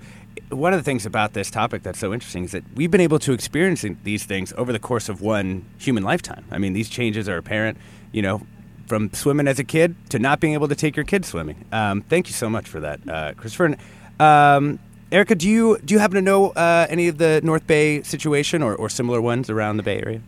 one 0.50 0.74
of 0.74 0.79
the 0.79 0.83
things 0.83 1.05
about 1.05 1.33
this 1.33 1.51
topic 1.51 1.83
that's 1.83 2.00
so 2.00 2.13
interesting 2.13 2.43
is 2.45 2.51
that 2.51 2.63
we've 2.75 2.89
been 2.91 3.01
able 3.01 3.19
to 3.19 3.33
experience 3.33 3.86
these 4.03 4.24
things 4.25 4.51
over 4.57 4.71
the 4.71 4.79
course 4.79 5.09
of 5.09 5.21
one 5.21 5.65
human 5.77 6.03
lifetime. 6.03 6.45
I 6.50 6.57
mean, 6.57 6.74
these 6.74 6.89
changes 6.89 7.29
are 7.29 7.38
apparent. 7.38 7.77
You 8.12 8.21
know, 8.21 8.41
from 8.89 9.13
swimming 9.13 9.48
as 9.48 9.60
a 9.60 9.63
kid 9.63 9.96
to 10.10 10.19
not 10.19 10.39
being 10.39 10.53
able 10.53 10.67
to 10.67 10.75
take 10.75 10.96
your 10.98 11.05
kids 11.05 11.27
swimming. 11.27 11.63
Um, 11.72 12.01
thank 12.01 12.27
you 12.27 12.34
so 12.34 12.50
much 12.50 12.67
for 12.67 12.79
that, 12.81 13.00
uh, 13.08 13.34
Christopher. 13.38 13.77
Um, 14.19 14.79
Erica, 15.12 15.36
do 15.36 15.48
you 15.48 15.77
do 15.86 15.93
you 15.93 16.00
happen 16.00 16.15
to 16.15 16.22
know 16.22 16.50
uh, 16.50 16.85
any 16.90 17.07
of 17.07 17.18
the 17.18 17.40
North 17.44 17.66
Bay 17.66 18.01
situation 18.03 18.61
or, 18.61 18.75
or 18.75 18.90
similar 18.90 19.22
ones 19.22 19.50
around 19.50 19.77
the 19.77 19.83
Bay 19.83 20.01
Area? 20.01 20.22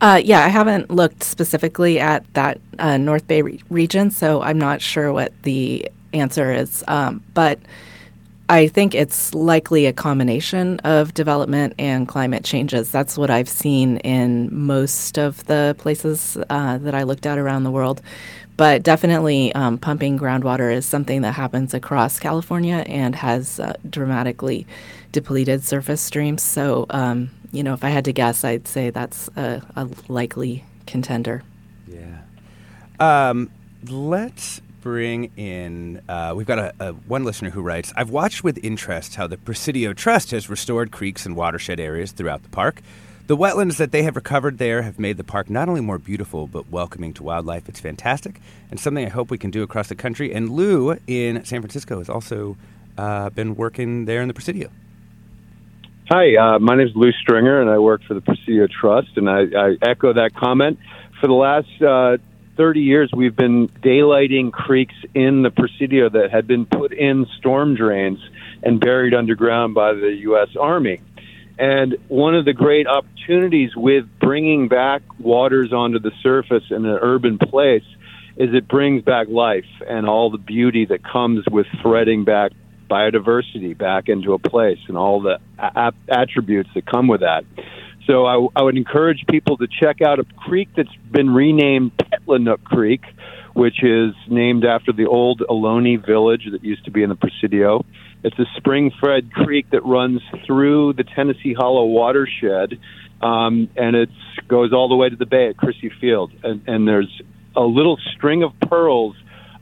Uh, 0.00 0.20
yeah, 0.24 0.44
I 0.44 0.48
haven't 0.48 0.90
looked 0.90 1.24
specifically 1.24 1.98
at 1.98 2.22
that 2.34 2.60
uh, 2.78 2.96
North 2.96 3.26
Bay 3.26 3.42
re- 3.42 3.60
region, 3.68 4.10
so 4.10 4.40
I'm 4.42 4.58
not 4.58 4.80
sure 4.80 5.12
what 5.12 5.32
the 5.42 5.90
answer 6.12 6.52
is. 6.52 6.84
Um, 6.86 7.22
but 7.34 7.58
I 8.50 8.68
think 8.68 8.94
it's 8.94 9.34
likely 9.34 9.84
a 9.84 9.92
combination 9.92 10.78
of 10.80 11.12
development 11.12 11.74
and 11.78 12.08
climate 12.08 12.44
changes. 12.44 12.90
That's 12.90 13.18
what 13.18 13.28
I've 13.28 13.48
seen 13.48 13.98
in 13.98 14.48
most 14.50 15.18
of 15.18 15.44
the 15.46 15.76
places 15.78 16.38
uh, 16.48 16.78
that 16.78 16.94
I 16.94 17.02
looked 17.02 17.26
at 17.26 17.36
around 17.36 17.64
the 17.64 17.70
world. 17.70 18.00
But 18.56 18.82
definitely, 18.82 19.54
um, 19.54 19.78
pumping 19.78 20.18
groundwater 20.18 20.72
is 20.72 20.86
something 20.86 21.20
that 21.22 21.32
happens 21.32 21.74
across 21.74 22.18
California 22.18 22.84
and 22.86 23.14
has 23.14 23.60
uh, 23.60 23.74
dramatically 23.88 24.66
depleted 25.12 25.62
surface 25.62 26.00
streams. 26.00 26.42
So, 26.42 26.86
um, 26.90 27.30
you 27.52 27.62
know, 27.62 27.74
if 27.74 27.84
I 27.84 27.90
had 27.90 28.04
to 28.06 28.12
guess, 28.12 28.44
I'd 28.44 28.66
say 28.66 28.90
that's 28.90 29.28
a, 29.36 29.62
a 29.76 29.88
likely 30.08 30.64
contender. 30.86 31.42
Yeah. 31.86 32.18
Um, 32.98 33.50
let's 33.88 34.60
bring 34.80 35.30
in. 35.36 36.02
Uh, 36.08 36.32
we've 36.36 36.46
got 36.46 36.58
a, 36.58 36.74
a 36.80 36.92
one 36.92 37.24
listener 37.24 37.50
who 37.50 37.60
writes, 37.60 37.92
"I've 37.96 38.10
watched 38.10 38.44
with 38.44 38.58
interest 38.64 39.16
how 39.16 39.26
the 39.26 39.36
Presidio 39.36 39.92
Trust 39.92 40.30
has 40.30 40.48
restored 40.48 40.90
creeks 40.90 41.26
and 41.26 41.36
watershed 41.36 41.80
areas 41.80 42.12
throughout 42.12 42.42
the 42.42 42.48
park. 42.48 42.82
The 43.26 43.36
wetlands 43.36 43.76
that 43.76 43.92
they 43.92 44.04
have 44.04 44.16
recovered 44.16 44.56
there 44.56 44.80
have 44.80 44.98
made 44.98 45.18
the 45.18 45.24
park 45.24 45.50
not 45.50 45.68
only 45.68 45.82
more 45.82 45.98
beautiful 45.98 46.46
but 46.46 46.70
welcoming 46.70 47.12
to 47.12 47.22
wildlife. 47.22 47.68
It's 47.68 47.78
fantastic 47.78 48.40
and 48.70 48.80
something 48.80 49.04
I 49.04 49.10
hope 49.10 49.30
we 49.30 49.36
can 49.36 49.50
do 49.50 49.62
across 49.62 49.88
the 49.88 49.94
country. 49.94 50.32
And 50.32 50.48
Lew 50.48 50.96
in 51.06 51.44
San 51.44 51.60
Francisco 51.60 51.98
has 51.98 52.08
also 52.08 52.56
uh, 52.96 53.28
been 53.28 53.54
working 53.54 54.06
there 54.06 54.22
in 54.22 54.28
the 54.28 54.34
Presidio. 54.34 54.70
Hi, 56.10 56.36
uh, 56.36 56.58
my 56.58 56.74
name 56.76 56.86
is 56.86 56.96
Lew 56.96 57.12
Stringer, 57.12 57.60
and 57.60 57.68
I 57.68 57.78
work 57.78 58.00
for 58.08 58.14
the 58.14 58.22
Presidio 58.22 58.66
Trust. 58.66 59.10
And 59.16 59.28
I, 59.28 59.40
I 59.54 59.76
echo 59.82 60.14
that 60.14 60.34
comment. 60.34 60.78
For 61.20 61.26
the 61.26 61.34
last 61.34 61.82
uh, 61.82 62.16
30 62.58 62.80
years, 62.80 63.10
we've 63.14 63.36
been 63.36 63.68
daylighting 63.68 64.52
creeks 64.52 64.94
in 65.14 65.42
the 65.42 65.50
Presidio 65.50 66.10
that 66.10 66.30
had 66.32 66.46
been 66.46 66.66
put 66.66 66.92
in 66.92 67.24
storm 67.38 67.76
drains 67.76 68.18
and 68.62 68.80
buried 68.80 69.14
underground 69.14 69.74
by 69.74 69.94
the 69.94 70.12
U.S. 70.22 70.48
Army. 70.60 71.00
And 71.56 71.96
one 72.08 72.34
of 72.34 72.44
the 72.44 72.52
great 72.52 72.86
opportunities 72.86 73.70
with 73.76 74.06
bringing 74.20 74.68
back 74.68 75.02
waters 75.20 75.72
onto 75.72 76.00
the 76.00 76.10
surface 76.20 76.64
in 76.70 76.84
an 76.84 76.98
urban 77.00 77.38
place 77.38 77.84
is 78.36 78.52
it 78.52 78.68
brings 78.68 79.02
back 79.02 79.28
life 79.28 79.66
and 79.88 80.08
all 80.08 80.30
the 80.30 80.38
beauty 80.38 80.84
that 80.86 81.04
comes 81.04 81.44
with 81.50 81.66
threading 81.80 82.24
back 82.24 82.52
biodiversity 82.90 83.76
back 83.76 84.08
into 84.08 84.32
a 84.32 84.38
place 84.38 84.78
and 84.88 84.96
all 84.96 85.20
the 85.20 85.38
a- 85.58 85.92
attributes 86.08 86.70
that 86.74 86.86
come 86.86 87.06
with 87.06 87.20
that. 87.20 87.44
So 88.08 88.24
I, 88.24 88.60
I 88.60 88.62
would 88.62 88.78
encourage 88.78 89.24
people 89.28 89.58
to 89.58 89.66
check 89.66 90.00
out 90.00 90.18
a 90.18 90.24
creek 90.24 90.70
that's 90.74 90.94
been 91.10 91.28
renamed 91.28 91.92
Petlenuc 91.98 92.64
Creek, 92.64 93.02
which 93.52 93.84
is 93.84 94.14
named 94.28 94.64
after 94.64 94.92
the 94.92 95.06
old 95.06 95.40
Ohlone 95.40 96.04
village 96.04 96.48
that 96.50 96.64
used 96.64 96.86
to 96.86 96.90
be 96.90 97.02
in 97.02 97.10
the 97.10 97.16
Presidio. 97.16 97.84
It's 98.24 98.38
a 98.38 98.46
spring-fed 98.56 99.30
creek 99.32 99.70
that 99.70 99.84
runs 99.84 100.22
through 100.46 100.94
the 100.94 101.04
Tennessee 101.04 101.52
Hollow 101.52 101.84
watershed, 101.84 102.80
um, 103.20 103.68
and 103.76 103.94
it 103.94 104.08
goes 104.48 104.72
all 104.72 104.88
the 104.88 104.96
way 104.96 105.10
to 105.10 105.16
the 105.16 105.26
bay 105.26 105.48
at 105.48 105.58
Crissy 105.58 105.92
Field. 106.00 106.32
And, 106.42 106.66
and 106.66 106.88
there's 106.88 107.20
a 107.54 107.62
little 107.62 107.98
string 108.14 108.42
of 108.42 108.58
pearls 108.58 109.16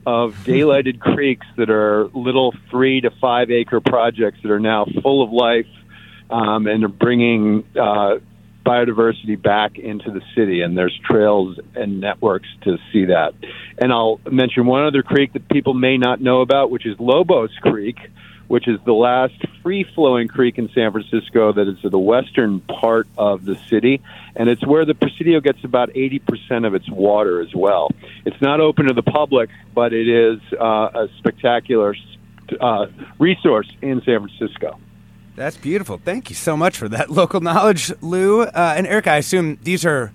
of 0.05 0.35
daylighted 0.45 1.01
creeks 1.01 1.45
that 1.57 1.69
are 1.69 2.07
little 2.13 2.53
three 2.71 3.01
to 3.01 3.11
five 3.19 3.51
acre 3.51 3.81
projects 3.81 4.39
that 4.43 4.51
are 4.51 4.59
now 4.59 4.85
full 5.03 5.21
of 5.21 5.33
life 5.33 5.67
um, 6.29 6.67
and 6.67 6.83
are 6.83 6.89
bringing 6.89 7.65
uh, 7.79 8.17
biodiversity 8.67 9.41
back 9.41 9.79
into 9.79 10.11
the 10.11 10.21
city. 10.35 10.61
And 10.61 10.77
there's 10.77 10.97
trails 11.09 11.57
and 11.73 12.01
networks 12.01 12.49
to 12.63 12.77
see 12.91 13.05
that. 13.05 13.33
And 13.77 13.93
I'll 13.93 14.19
mention 14.29 14.65
one 14.65 14.85
other 14.85 15.03
creek 15.03 15.33
that 15.33 15.47
people 15.47 15.73
may 15.73 15.97
not 15.97 16.19
know 16.19 16.41
about, 16.41 16.69
which 16.69 16.85
is 16.85 16.99
Lobos 16.99 17.51
Creek, 17.61 17.97
which 18.47 18.67
is 18.67 18.79
the 18.85 18.93
last 18.93 19.35
free 19.63 19.85
flowing 19.95 20.27
creek 20.27 20.57
in 20.57 20.69
San 20.73 20.91
Francisco 20.91 21.53
that 21.53 21.67
is 21.67 21.79
to 21.81 21.89
the 21.89 21.99
western 21.99 22.59
part 22.61 23.07
of 23.17 23.45
the 23.45 23.55
city. 23.69 24.01
And 24.35 24.49
it's 24.49 24.65
where 24.65 24.85
the 24.85 24.95
Presidio 24.95 25.39
gets 25.39 25.63
about 25.63 25.89
80% 25.89 26.65
of 26.65 26.75
its 26.75 26.89
water 26.89 27.41
as 27.41 27.53
well. 27.55 27.89
It's 28.25 28.41
not 28.41 28.59
open 28.59 28.87
to 28.87 28.93
the 28.93 29.03
public, 29.03 29.49
but 29.73 29.93
it 29.93 30.07
is 30.07 30.39
uh, 30.59 30.89
a 30.93 31.07
spectacular 31.17 31.95
uh, 32.59 32.87
resource 33.19 33.69
in 33.81 34.01
San 34.03 34.27
Francisco. 34.27 34.79
That's 35.37 35.55
beautiful. 35.55 35.99
Thank 36.03 36.31
you 36.31 36.35
so 36.35 36.57
much 36.57 36.77
for 36.77 36.89
that 36.89 37.11
local 37.21 37.41
knowledge, 37.41 37.93
Lew. 38.01 38.41
Uh, 38.41 38.73
and 38.75 38.87
Eric, 38.87 39.05
I 39.05 39.17
assume 39.17 39.59
these 39.61 39.85
are 39.85 40.11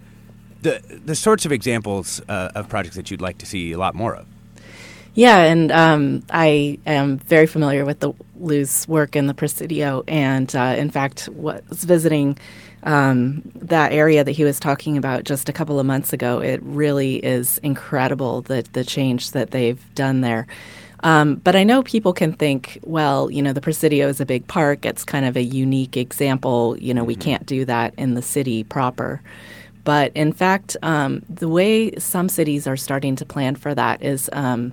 the 0.63 0.83
the 1.05 1.15
sorts 1.15 1.47
of 1.47 1.53
examples 1.53 2.21
uh, 2.29 2.51
of 2.57 2.69
projects 2.69 2.97
that 2.97 3.11
you'd 3.11 3.21
like 3.21 3.39
to 3.39 3.47
see 3.47 3.71
a 3.71 3.79
lot 3.79 3.95
more 3.95 4.17
of. 4.17 4.27
Yeah, 5.15 5.39
and 5.43 5.71
um, 5.71 6.25
I 6.31 6.81
am 6.87 7.19
very 7.19 7.47
familiar 7.47 7.85
with 7.85 8.01
the 8.01 8.13
Lew's 8.41 8.89
work 8.89 9.15
in 9.15 9.29
the 9.29 9.35
Presidio, 9.35 10.03
and 10.09 10.55
uh, 10.57 10.75
in 10.77 10.91
fact, 10.91 11.29
was 11.29 11.63
visiting 11.71 12.37
um, 12.83 13.43
that 13.55 13.93
area 13.93 14.25
that 14.25 14.33
he 14.33 14.43
was 14.43 14.59
talking 14.59 14.97
about 14.97 15.23
just 15.23 15.49
a 15.49 15.53
couple 15.53 15.79
of 15.79 15.87
months 15.87 16.13
ago. 16.13 16.41
It 16.41 16.61
really 16.65 17.17
is 17.25 17.59
incredible 17.59 18.43
the 18.43 18.67
the 18.73 18.83
change 18.83 19.31
that 19.31 19.53
they've 19.53 19.95
done 19.95 20.23
there. 20.23 20.49
Um, 21.03 21.37
but 21.37 21.57
I 21.57 21.65
know 21.65 21.83
people 21.83 22.13
can 22.13 22.33
think, 22.33 22.79
well, 22.83 23.31
you 23.31 23.43
know, 23.43 23.53
the 23.53 23.61
Presidio 23.61 24.09
is 24.09 24.21
a 24.21 24.27
big 24.27 24.47
park. 24.47 24.85
It's 24.85 25.05
kind 25.05 25.27
of 25.27 25.37
a 25.37 25.43
unique 25.43 25.97
example. 25.97 26.77
You 26.79 26.95
know, 26.95 27.05
we 27.05 27.15
Mm-hmm. 27.15 27.23
can't 27.23 27.47
do 27.47 27.65
that 27.67 27.95
in 27.99 28.15
the 28.15 28.23
city 28.23 28.65
proper. 28.65 29.21
But 29.85 30.13
in 30.15 30.33
fact, 30.33 30.77
um, 30.83 31.23
the 31.29 31.49
way 31.49 31.93
some 31.97 32.29
cities 32.29 32.67
are 32.69 32.77
starting 32.77 33.17
to 33.17 33.27
plan 33.27 33.57
for 33.57 33.75
that 33.75 34.01
is 34.03 34.31
um, 34.33 34.73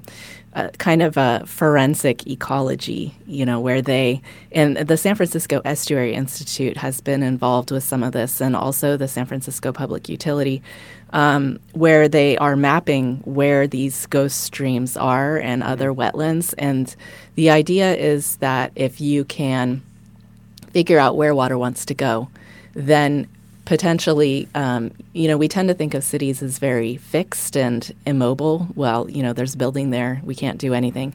kind 0.78 1.02
of 1.02 1.18
a 1.18 1.44
forensic 1.48 2.28
ecology, 2.28 3.16
you 3.26 3.46
know, 3.46 3.60
where 3.60 3.82
they, 3.82 4.22
and 4.52 4.78
the 4.78 4.98
San 4.98 5.16
Francisco 5.16 5.62
Estuary 5.66 6.14
Institute 6.14 6.78
has 6.78 7.02
been 7.02 7.24
involved 7.24 7.72
with 7.72 7.84
some 7.84 8.04
of 8.04 8.12
this, 8.14 8.40
and 8.40 8.56
also 8.56 8.98
the 8.98 9.08
San 9.08 9.26
Francisco 9.26 9.72
Public 9.72 10.10
Utility, 10.10 10.62
um, 11.12 11.60
where 11.74 12.08
they 12.08 12.38
are 12.38 12.56
mapping 12.56 13.18
where 13.26 13.68
these 13.68 14.06
ghost 14.08 14.42
streams 14.42 14.96
are 14.96 15.38
and 15.38 15.64
other 15.64 15.94
wetlands. 15.94 16.54
And 16.58 16.96
the 17.36 17.50
idea 17.50 17.96
is 17.96 18.38
that 18.38 18.72
if 18.76 19.02
you 19.02 19.26
can 19.26 19.82
figure 20.72 21.00
out 21.00 21.18
where 21.18 21.34
water 21.34 21.58
wants 21.58 21.86
to 21.86 21.94
go, 21.94 22.30
then 22.74 23.28
potentially, 23.70 24.48
um, 24.56 24.90
you 25.14 25.28
know, 25.28 25.38
we 25.38 25.48
tend 25.48 25.70
to 25.70 25.76
think 25.76 25.94
of 25.94 26.04
cities 26.04 26.42
as 26.42 26.58
very 26.58 26.98
fixed 26.98 27.56
and 27.56 27.94
immobile. 28.08 28.68
Well, 28.74 29.08
you 29.08 29.22
know, 29.22 29.32
there's 29.32 29.54
a 29.54 29.58
building 29.58 29.92
there, 29.92 30.20
we 30.24 30.34
can't 30.34 30.58
do 30.58 30.74
anything. 30.74 31.14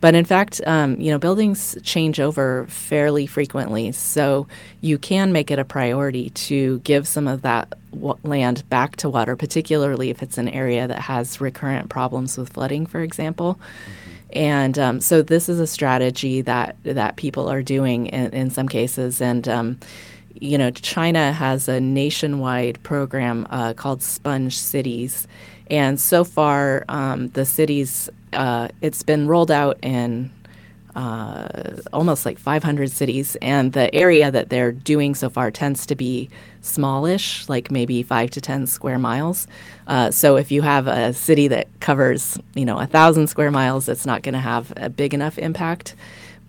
But 0.00 0.14
in 0.14 0.24
fact, 0.24 0.60
um, 0.68 1.00
you 1.00 1.10
know, 1.10 1.18
buildings 1.18 1.76
change 1.82 2.20
over 2.20 2.64
fairly 2.68 3.26
frequently. 3.26 3.90
So 3.90 4.46
you 4.82 4.98
can 4.98 5.32
make 5.32 5.50
it 5.50 5.58
a 5.58 5.64
priority 5.64 6.30
to 6.30 6.78
give 6.84 7.08
some 7.08 7.26
of 7.26 7.42
that 7.42 7.74
w- 7.90 8.16
land 8.22 8.68
back 8.68 8.94
to 8.98 9.08
water, 9.08 9.34
particularly 9.34 10.10
if 10.10 10.22
it's 10.22 10.38
an 10.38 10.48
area 10.48 10.86
that 10.86 11.00
has 11.00 11.40
recurrent 11.40 11.88
problems 11.88 12.38
with 12.38 12.52
flooding, 12.52 12.86
for 12.86 13.00
example. 13.00 13.58
And 14.32 14.78
um, 14.78 15.00
so 15.00 15.22
this 15.22 15.48
is 15.48 15.58
a 15.58 15.66
strategy 15.66 16.40
that 16.42 16.76
that 16.84 17.16
people 17.16 17.50
are 17.50 17.62
doing 17.62 18.06
in, 18.06 18.30
in 18.32 18.50
some 18.50 18.68
cases. 18.68 19.20
And 19.20 19.48
um, 19.48 19.78
you 20.40 20.58
know, 20.58 20.70
China 20.70 21.32
has 21.32 21.68
a 21.68 21.80
nationwide 21.80 22.82
program 22.82 23.46
uh, 23.50 23.74
called 23.74 24.02
Sponge 24.02 24.56
Cities, 24.56 25.26
and 25.70 26.00
so 26.00 26.24
far 26.24 26.84
um, 26.88 27.28
the 27.28 27.44
cities 27.44 28.08
uh, 28.32 28.68
it's 28.82 29.02
been 29.02 29.26
rolled 29.26 29.50
out 29.50 29.78
in 29.82 30.30
uh, 30.94 31.76
almost 31.92 32.24
like 32.24 32.38
500 32.38 32.90
cities, 32.90 33.36
and 33.42 33.74
the 33.74 33.94
area 33.94 34.30
that 34.30 34.48
they're 34.48 34.72
doing 34.72 35.14
so 35.14 35.28
far 35.28 35.50
tends 35.50 35.84
to 35.86 35.94
be 35.94 36.30
smallish, 36.62 37.46
like 37.50 37.70
maybe 37.70 38.02
five 38.02 38.30
to 38.30 38.40
10 38.40 38.66
square 38.66 38.98
miles. 38.98 39.46
Uh, 39.86 40.10
so 40.10 40.36
if 40.36 40.50
you 40.50 40.62
have 40.62 40.86
a 40.86 41.12
city 41.12 41.48
that 41.48 41.68
covers, 41.80 42.38
you 42.54 42.64
know, 42.64 42.78
a 42.78 42.86
thousand 42.86 43.26
square 43.26 43.50
miles, 43.50 43.90
it's 43.90 44.06
not 44.06 44.22
going 44.22 44.32
to 44.32 44.40
have 44.40 44.72
a 44.76 44.88
big 44.88 45.12
enough 45.12 45.38
impact. 45.38 45.94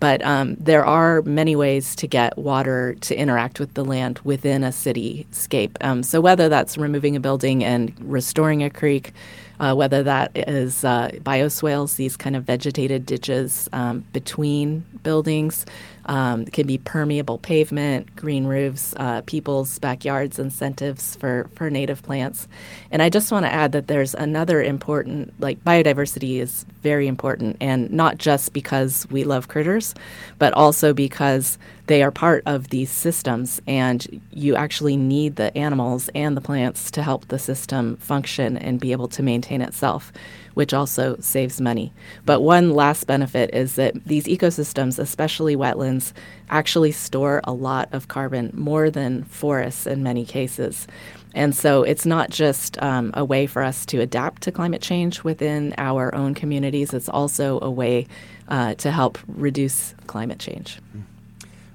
But 0.00 0.24
um, 0.24 0.54
there 0.60 0.84
are 0.84 1.22
many 1.22 1.56
ways 1.56 1.96
to 1.96 2.06
get 2.06 2.38
water 2.38 2.94
to 3.00 3.16
interact 3.16 3.58
with 3.58 3.74
the 3.74 3.84
land 3.84 4.20
within 4.22 4.62
a 4.62 4.68
cityscape. 4.68 5.76
Um, 5.80 6.02
so 6.02 6.20
whether 6.20 6.48
that's 6.48 6.78
removing 6.78 7.16
a 7.16 7.20
building 7.20 7.64
and 7.64 7.92
restoring 8.00 8.62
a 8.62 8.70
creek, 8.70 9.12
uh, 9.60 9.74
whether 9.74 10.02
that 10.04 10.30
is 10.34 10.84
uh, 10.84 11.10
bioswales, 11.22 11.96
these 11.96 12.16
kind 12.16 12.36
of 12.36 12.44
vegetated 12.44 13.06
ditches 13.06 13.68
um, 13.72 14.04
between 14.12 14.84
buildings, 15.02 15.66
um, 16.08 16.42
it 16.42 16.52
can 16.52 16.66
be 16.66 16.78
permeable 16.78 17.38
pavement, 17.38 18.16
green 18.16 18.46
roofs, 18.46 18.94
uh, 18.96 19.22
people's 19.26 19.78
backyards, 19.78 20.38
incentives 20.38 21.16
for, 21.16 21.48
for 21.54 21.70
native 21.70 22.02
plants. 22.02 22.48
And 22.90 23.02
I 23.02 23.10
just 23.10 23.30
want 23.30 23.44
to 23.44 23.52
add 23.52 23.72
that 23.72 23.86
there's 23.86 24.14
another 24.14 24.62
important, 24.62 25.38
like 25.38 25.62
biodiversity 25.64 26.40
is 26.40 26.64
very 26.82 27.06
important, 27.06 27.58
and 27.60 27.90
not 27.92 28.18
just 28.18 28.52
because 28.52 29.06
we 29.10 29.24
love 29.24 29.48
critters, 29.48 29.94
but 30.38 30.52
also 30.54 30.94
because 30.94 31.58
they 31.86 32.02
are 32.02 32.10
part 32.10 32.42
of 32.46 32.68
these 32.68 32.90
systems, 32.90 33.60
and 33.66 34.20
you 34.32 34.56
actually 34.56 34.96
need 34.96 35.36
the 35.36 35.56
animals 35.56 36.10
and 36.14 36.36
the 36.36 36.40
plants 36.40 36.90
to 36.90 37.02
help 37.02 37.28
the 37.28 37.38
system 37.38 37.96
function 37.96 38.56
and 38.58 38.80
be 38.80 38.92
able 38.92 39.08
to 39.08 39.22
maintain 39.22 39.62
itself, 39.62 40.12
which 40.58 40.74
also 40.74 41.16
saves 41.20 41.60
money. 41.60 41.92
But 42.26 42.40
one 42.40 42.72
last 42.72 43.06
benefit 43.06 43.54
is 43.54 43.76
that 43.76 43.94
these 44.04 44.24
ecosystems, 44.24 44.98
especially 44.98 45.54
wetlands, 45.54 46.12
actually 46.50 46.90
store 46.90 47.40
a 47.44 47.52
lot 47.52 47.88
of 47.92 48.08
carbon, 48.08 48.50
more 48.54 48.90
than 48.90 49.22
forests 49.22 49.86
in 49.86 50.02
many 50.02 50.24
cases. 50.24 50.88
And 51.32 51.54
so 51.54 51.84
it's 51.84 52.04
not 52.04 52.30
just 52.30 52.76
um, 52.82 53.12
a 53.14 53.24
way 53.24 53.46
for 53.46 53.62
us 53.62 53.86
to 53.86 54.00
adapt 54.00 54.42
to 54.42 54.50
climate 54.50 54.82
change 54.82 55.22
within 55.22 55.76
our 55.78 56.12
own 56.12 56.34
communities, 56.34 56.92
it's 56.92 57.08
also 57.08 57.60
a 57.62 57.70
way 57.70 58.08
uh, 58.48 58.74
to 58.74 58.90
help 58.90 59.16
reduce 59.28 59.94
climate 60.08 60.40
change. 60.40 60.80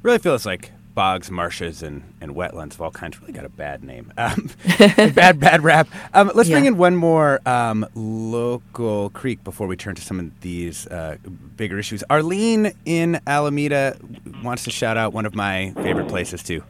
really 0.02 0.20
feels 0.20 0.46
like 0.46 0.74
bogs, 0.94 1.32
marshes, 1.32 1.84
and, 1.84 2.04
and 2.22 2.36
wetlands 2.36 2.74
of 2.74 2.82
all 2.82 2.92
kinds 2.92 3.20
really 3.20 3.34
got 3.34 3.46
a 3.46 3.50
bad 3.50 3.84
name. 3.84 4.12
Um, 4.24 4.50
bad, 5.14 5.40
bad 5.40 5.64
rap. 5.64 5.88
Um, 6.14 6.32
let's 6.34 6.50
bring 6.50 6.66
in 6.66 6.78
one 6.78 6.96
more 6.96 7.42
um, 7.46 7.86
local 7.94 9.10
creek 9.10 9.44
before 9.44 9.68
we 9.68 9.76
turn 9.76 9.96
to 9.96 10.02
some 10.02 10.18
of 10.20 10.40
these 10.42 10.88
uh, 10.88 11.18
bigger 11.58 11.78
issues. 11.78 12.04
Arlene 12.10 12.72
in 12.86 13.20
Alameda 13.28 13.98
wants 14.42 14.64
to 14.64 14.72
shout 14.72 14.96
out 14.96 15.12
one 15.12 15.26
of 15.26 15.36
my 15.36 15.74
favorite 15.76 16.08
places, 16.08 16.42
too. 16.42 16.64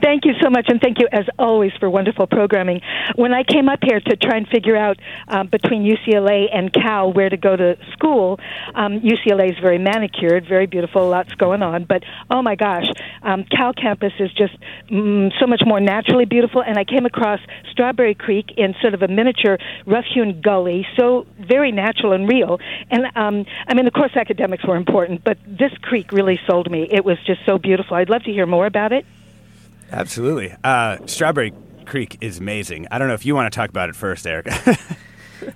Thank 0.02 0.26
you 0.26 0.34
so 0.42 0.50
much, 0.50 0.66
and 0.68 0.80
thank 0.80 1.00
you 1.00 1.08
as 1.12 1.26
always 1.40 1.72
for 1.80 1.90
wonderful 1.90 2.28
programming. 2.28 2.82
When 3.16 3.34
I 3.34 3.44
came 3.44 3.68
up 3.68 3.80
here 3.82 4.00
to 4.00 4.16
try 4.16 4.38
and 4.38 4.48
figure 4.48 4.76
out 4.76 5.00
um, 5.28 5.48
between 5.48 5.84
UCLA 5.84 6.48
and 6.54 6.72
Cal 6.72 7.12
where 7.12 7.30
to 7.30 7.38
go 7.38 7.56
to 7.56 7.78
school, 7.94 8.40
um, 8.76 9.00
UCLA 9.00 9.52
is 9.52 9.58
very 9.60 9.80
manicured, 9.80 10.46
very 10.48 10.68
beautiful, 10.68 11.10
lots 11.10 11.34
going 11.34 11.64
on. 11.64 11.86
But 11.86 12.04
oh 12.30 12.42
my 12.42 12.56
gosh, 12.56 12.86
um, 13.24 13.44
Cal 13.46 13.74
campus 13.74 14.14
is 14.20 14.32
just 14.34 14.54
mm, 14.90 15.32
so 15.40 15.48
much 15.48 15.64
more 15.66 15.80
naturally 15.80 16.26
beautiful. 16.26 16.62
And 16.62 16.78
I 16.78 16.84
came 16.84 17.06
across 17.06 17.40
Strawberry 17.72 18.14
Creek 18.14 18.52
in 18.58 18.76
sort 18.82 18.94
of 18.94 19.02
a 19.02 19.08
miniature 19.08 19.58
rough-hewn 19.88 20.42
gully, 20.42 20.86
so 20.98 21.26
very 21.40 21.72
natural 21.72 22.14
and 22.14 22.30
real. 22.30 22.60
And 22.92 23.06
um, 23.16 23.46
I 23.68 23.74
mean, 23.74 23.88
of 23.88 23.94
course, 23.94 24.12
academics 24.16 24.64
were 24.66 24.76
important, 24.76 25.24
but 25.24 25.40
this 25.48 25.72
creek 25.82 26.12
really 26.12 26.40
sold 26.48 26.70
me. 26.70 26.88
It 26.92 27.04
was 27.04 27.18
just 27.26 27.42
so 27.48 27.58
beautiful. 27.58 27.98
I'd 27.98 28.10
love 28.10 28.24
to 28.24 28.32
hear 28.32 28.46
more 28.46 28.68
about 28.68 28.92
it. 28.92 29.06
Absolutely. 29.92 30.56
Uh, 30.64 30.98
Strawberry 31.06 31.54
Creek 31.86 32.18
is 32.22 32.40
amazing. 32.40 32.88
I 32.92 32.98
don't 32.98 33.08
know 33.08 33.14
if 33.14 33.26
you 33.26 33.36
want 33.36 33.52
to 33.52 33.56
talk 33.56 33.70
about 33.70 33.90
it 33.90 33.96
first, 33.96 34.26
Eric. 34.26 34.48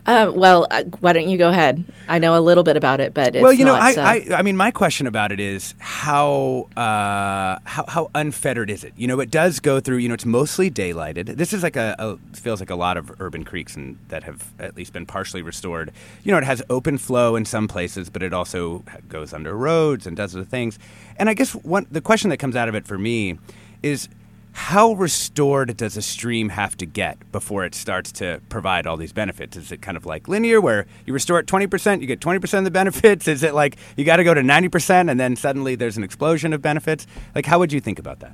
Uh, 0.05 0.31
well, 0.35 0.67
uh, 0.69 0.83
why 0.99 1.13
don't 1.13 1.29
you 1.29 1.37
go 1.37 1.49
ahead? 1.49 1.85
I 2.09 2.19
know 2.19 2.37
a 2.37 2.41
little 2.41 2.63
bit 2.63 2.75
about 2.75 2.99
it, 2.99 3.13
but 3.13 3.35
it's 3.35 3.43
well, 3.43 3.53
you 3.53 3.63
know, 3.63 3.75
not, 3.75 3.97
I, 3.97 4.01
uh, 4.01 4.35
I, 4.35 4.39
I 4.39 4.41
mean, 4.41 4.57
my 4.57 4.71
question 4.71 5.07
about 5.07 5.31
it 5.31 5.39
is 5.39 5.73
how, 5.79 6.67
uh, 6.75 7.59
how 7.63 7.85
how 7.87 8.11
unfettered 8.13 8.69
is 8.69 8.83
it? 8.83 8.93
You 8.97 9.07
know, 9.07 9.19
it 9.21 9.31
does 9.31 9.61
go 9.61 9.79
through. 9.79 9.97
You 9.97 10.09
know, 10.09 10.13
it's 10.15 10.25
mostly 10.25 10.69
daylighted. 10.69 11.37
This 11.37 11.53
is 11.53 11.63
like 11.63 11.77
a, 11.77 11.95
a 11.97 12.17
feels 12.35 12.59
like 12.59 12.69
a 12.69 12.75
lot 12.75 12.97
of 12.97 13.21
urban 13.21 13.45
creeks 13.45 13.75
and 13.75 13.97
that 14.09 14.23
have 14.23 14.51
at 14.59 14.75
least 14.75 14.91
been 14.91 15.05
partially 15.05 15.41
restored. 15.41 15.91
You 16.23 16.33
know, 16.33 16.37
it 16.37 16.43
has 16.43 16.61
open 16.69 16.97
flow 16.97 17.35
in 17.37 17.45
some 17.45 17.67
places, 17.67 18.09
but 18.09 18.21
it 18.21 18.33
also 18.33 18.83
goes 19.07 19.31
under 19.31 19.55
roads 19.55 20.05
and 20.05 20.17
does 20.17 20.35
other 20.35 20.45
things. 20.45 20.77
And 21.17 21.29
I 21.29 21.33
guess 21.33 21.55
one 21.55 21.87
the 21.89 22.01
question 22.01 22.29
that 22.31 22.37
comes 22.37 22.55
out 22.55 22.67
of 22.67 22.75
it 22.75 22.85
for 22.85 22.97
me 22.97 23.37
is 23.81 24.09
how 24.55 24.93
restored 24.93 25.75
does 25.75 25.97
a 25.97 26.01
stream 26.01 26.47
have 26.47 26.77
to 26.77 26.85
get 26.85 27.29
before 27.33 27.65
it 27.65 27.75
starts 27.75 28.13
to 28.13 28.41
provide 28.47 28.87
all 28.87 28.95
these 28.95 29.11
benefits? 29.11 29.57
Is 29.57 29.69
it 29.69 29.81
kind 29.81 29.97
of 29.97 30.05
like 30.05 30.29
linear 30.29 30.61
where 30.61 30.85
you 31.05 31.11
restore 31.11 31.39
it 31.39 31.45
20%, 31.45 31.99
you 31.99 32.07
get 32.07 32.21
20% 32.21 32.57
of 32.59 32.63
the 32.63 32.71
benefits? 32.71 33.27
Is 33.27 33.43
it 33.43 33.53
like 33.53 33.75
you 33.97 34.05
got 34.05 34.15
to 34.15 34.23
go 34.23 34.33
to 34.33 34.39
90% 34.39 35.11
and 35.11 35.19
then 35.19 35.35
suddenly 35.35 35.75
there's 35.75 35.97
an 35.97 36.03
explosion 36.05 36.53
of 36.53 36.61
benefits? 36.61 37.05
Like, 37.35 37.45
how 37.45 37.59
would 37.59 37.73
you 37.73 37.81
think 37.81 37.99
about 37.99 38.21
that? 38.21 38.31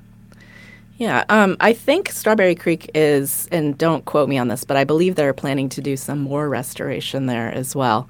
Yeah, 0.98 1.26
um, 1.30 1.58
I 1.60 1.74
think 1.74 2.12
Strawberry 2.12 2.54
Creek 2.54 2.92
is, 2.94 3.48
and 3.52 3.76
don't 3.76 4.06
quote 4.06 4.30
me 4.30 4.38
on 4.38 4.48
this, 4.48 4.64
but 4.64 4.78
I 4.78 4.84
believe 4.84 5.16
they're 5.16 5.34
planning 5.34 5.70
to 5.70 5.82
do 5.82 5.98
some 5.98 6.20
more 6.20 6.48
restoration 6.48 7.26
there 7.26 7.52
as 7.52 7.76
well. 7.76 8.08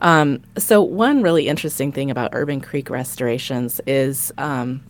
Um, 0.00 0.42
so, 0.58 0.82
one 0.82 1.22
really 1.22 1.46
interesting 1.46 1.92
thing 1.92 2.10
about 2.10 2.30
urban 2.32 2.60
creek 2.60 2.90
restorations 2.90 3.80
is 3.86 4.32
um, 4.38 4.82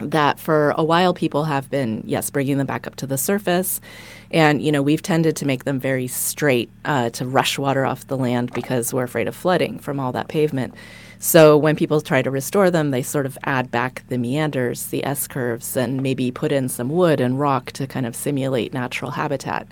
that 0.00 0.38
for 0.38 0.74
a 0.76 0.84
while 0.84 1.14
people 1.14 1.44
have 1.44 1.70
been, 1.70 2.02
yes, 2.06 2.30
bringing 2.30 2.58
them 2.58 2.66
back 2.66 2.86
up 2.86 2.96
to 2.96 3.06
the 3.06 3.18
surface. 3.18 3.80
And, 4.30 4.62
you 4.62 4.70
know, 4.70 4.82
we've 4.82 5.02
tended 5.02 5.36
to 5.36 5.46
make 5.46 5.64
them 5.64 5.80
very 5.80 6.06
straight 6.06 6.70
uh, 6.84 7.10
to 7.10 7.26
rush 7.26 7.58
water 7.58 7.84
off 7.84 8.06
the 8.06 8.16
land 8.16 8.52
because 8.52 8.92
we're 8.92 9.04
afraid 9.04 9.28
of 9.28 9.36
flooding 9.36 9.78
from 9.78 9.98
all 9.98 10.12
that 10.12 10.28
pavement. 10.28 10.74
So 11.18 11.56
when 11.56 11.76
people 11.76 12.00
try 12.00 12.22
to 12.22 12.30
restore 12.30 12.70
them, 12.70 12.92
they 12.92 13.02
sort 13.02 13.26
of 13.26 13.36
add 13.44 13.70
back 13.70 14.04
the 14.08 14.16
meanders, 14.16 14.86
the 14.86 15.04
S 15.04 15.28
curves, 15.28 15.76
and 15.76 16.02
maybe 16.02 16.30
put 16.30 16.50
in 16.50 16.68
some 16.68 16.88
wood 16.88 17.20
and 17.20 17.38
rock 17.38 17.72
to 17.72 17.86
kind 17.86 18.06
of 18.06 18.16
simulate 18.16 18.72
natural 18.72 19.10
habitat. 19.10 19.68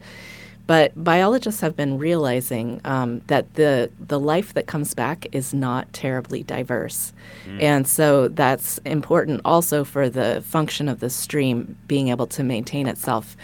But 0.69 0.93
biologists 1.03 1.63
have 1.63 1.75
been 1.77 1.97
realizing 1.97 2.83
um, 2.85 3.23
that 3.29 3.55
the 3.55 3.91
the 3.99 4.21
life 4.21 4.53
that 4.53 4.67
comes 4.67 4.93
back 4.93 5.27
is 5.33 5.55
not 5.55 5.91
terribly 5.95 6.43
diverse, 6.43 7.15
mm. 7.47 7.63
and 7.63 7.89
so 7.89 8.29
that's 8.29 8.77
important 8.85 9.41
also 9.47 9.83
for 9.83 10.11
the 10.11 10.43
function 10.47 10.87
of 10.91 11.01
the 11.01 11.09
stream 11.09 11.75
being 11.89 12.09
able 12.09 12.27
to 12.27 12.45
maintain 12.45 12.87
itself. 12.87 13.35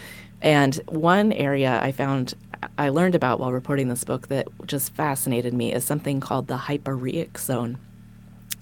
And 0.43 0.75
one 0.87 1.33
area 1.33 1.79
I 1.81 1.91
found 1.91 2.35
I 2.77 2.89
learned 2.89 3.15
about 3.15 3.39
while 3.39 3.51
reporting 3.51 3.89
this 3.89 4.03
book 4.03 4.27
that 4.27 4.47
just 4.67 4.93
fascinated 4.93 5.51
me 5.51 5.73
is 5.73 5.83
something 5.83 6.19
called 6.19 6.45
the 6.45 6.57
hyporheic 6.57 7.39
zone. 7.39 7.79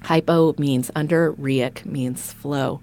Hypo 0.04 0.56
means 0.58 0.90
under, 0.96 1.34
rheic 1.34 1.86
means 1.86 2.32
flow. 2.32 2.80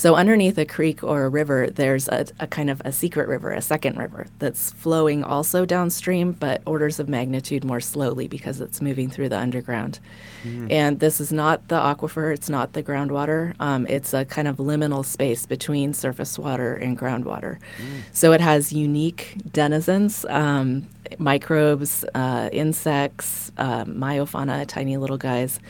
So 0.00 0.14
underneath 0.14 0.56
a 0.56 0.64
creek 0.64 1.04
or 1.04 1.24
a 1.24 1.28
river, 1.28 1.68
there's 1.68 2.08
a, 2.08 2.24
a, 2.40 2.46
kind 2.46 2.70
of 2.70 2.80
a 2.86 2.90
secret 2.90 3.28
river, 3.28 3.52
a 3.52 3.60
second 3.60 3.98
river 3.98 4.28
that's 4.38 4.72
flowing 4.72 5.22
also 5.22 5.66
downstream, 5.66 6.32
but 6.32 6.62
orders 6.64 6.98
of 6.98 7.06
magnitude 7.06 7.64
more 7.64 7.80
slowly 7.80 8.26
because 8.26 8.62
it's 8.62 8.80
moving 8.80 9.10
through 9.10 9.28
the 9.28 9.38
underground. 9.38 10.00
Mm. 10.42 10.72
And 10.72 11.00
this 11.00 11.20
is 11.20 11.34
not 11.34 11.68
the 11.68 11.78
aquifer, 11.78 12.32
it's 12.32 12.48
not 12.48 12.72
the 12.72 12.82
groundwater. 12.82 13.54
Um, 13.60 13.86
it's 13.88 14.14
a 14.14 14.24
kind 14.24 14.48
of 14.48 14.56
liminal 14.56 15.04
space 15.04 15.44
between 15.44 15.92
surface 15.92 16.38
water 16.38 16.76
and 16.76 16.98
groundwater. 16.98 17.58
Mm. 17.58 18.00
So 18.14 18.32
it 18.32 18.40
has 18.40 18.72
unique 18.72 19.36
denizens, 19.52 20.24
um, 20.30 20.88
microbes, 21.18 22.06
uh, 22.14 22.48
insects, 22.54 23.52
uh, 23.58 23.84
meiofauna, 23.84 24.66
tiny 24.66 24.96
little 24.96 25.18
guys 25.18 25.60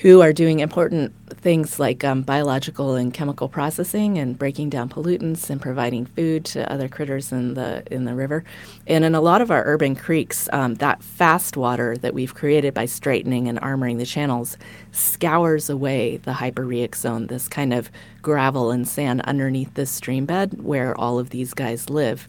who 0.00 0.22
are 0.22 0.32
doing 0.32 0.60
important 0.60 1.12
things 1.28 1.78
like 1.78 2.02
um, 2.04 2.22
biological 2.22 2.94
and 2.94 3.12
chemical 3.12 3.48
processing 3.48 4.18
and 4.18 4.38
breaking 4.38 4.70
down 4.70 4.88
pollutants 4.88 5.50
and 5.50 5.60
providing 5.60 6.06
food 6.06 6.44
to 6.44 6.70
other 6.72 6.88
critters 6.88 7.32
in 7.32 7.52
the 7.54 7.82
in 7.92 8.06
the 8.06 8.14
river. 8.14 8.42
And 8.86 9.04
in 9.04 9.14
a 9.14 9.20
lot 9.20 9.42
of 9.42 9.50
our 9.50 9.62
urban 9.66 9.94
creeks, 9.94 10.48
um, 10.52 10.76
that 10.76 11.02
fast 11.02 11.56
water 11.56 11.98
that 11.98 12.14
we've 12.14 12.34
created 12.34 12.72
by 12.72 12.86
straightening 12.86 13.46
and 13.46 13.60
armoring 13.60 13.98
the 13.98 14.06
channels 14.06 14.56
scours 14.92 15.68
away 15.68 16.16
the 16.18 16.32
hyporheic 16.32 16.94
zone, 16.94 17.26
this 17.26 17.46
kind 17.46 17.74
of 17.74 17.90
gravel 18.22 18.70
and 18.70 18.88
sand 18.88 19.20
underneath 19.22 19.74
the 19.74 19.86
stream 19.86 20.24
bed 20.24 20.62
where 20.62 20.98
all 20.98 21.18
of 21.18 21.30
these 21.30 21.52
guys 21.52 21.90
live. 21.90 22.26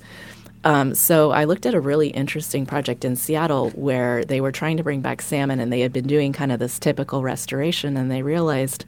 Um, 0.63 0.93
so 0.93 1.31
I 1.31 1.45
looked 1.45 1.65
at 1.65 1.73
a 1.73 1.79
really 1.79 2.09
interesting 2.09 2.65
project 2.65 3.03
in 3.03 3.15
Seattle 3.15 3.71
where 3.71 4.23
they 4.23 4.41
were 4.41 4.51
trying 4.51 4.77
to 4.77 4.83
bring 4.83 5.01
back 5.01 5.21
salmon, 5.21 5.59
and 5.59 5.73
they 5.73 5.79
had 5.79 5.91
been 5.91 6.07
doing 6.07 6.33
kind 6.33 6.51
of 6.51 6.59
this 6.59 6.77
typical 6.77 7.23
restoration, 7.23 7.97
and 7.97 8.11
they 8.11 8.21
realized 8.21 8.85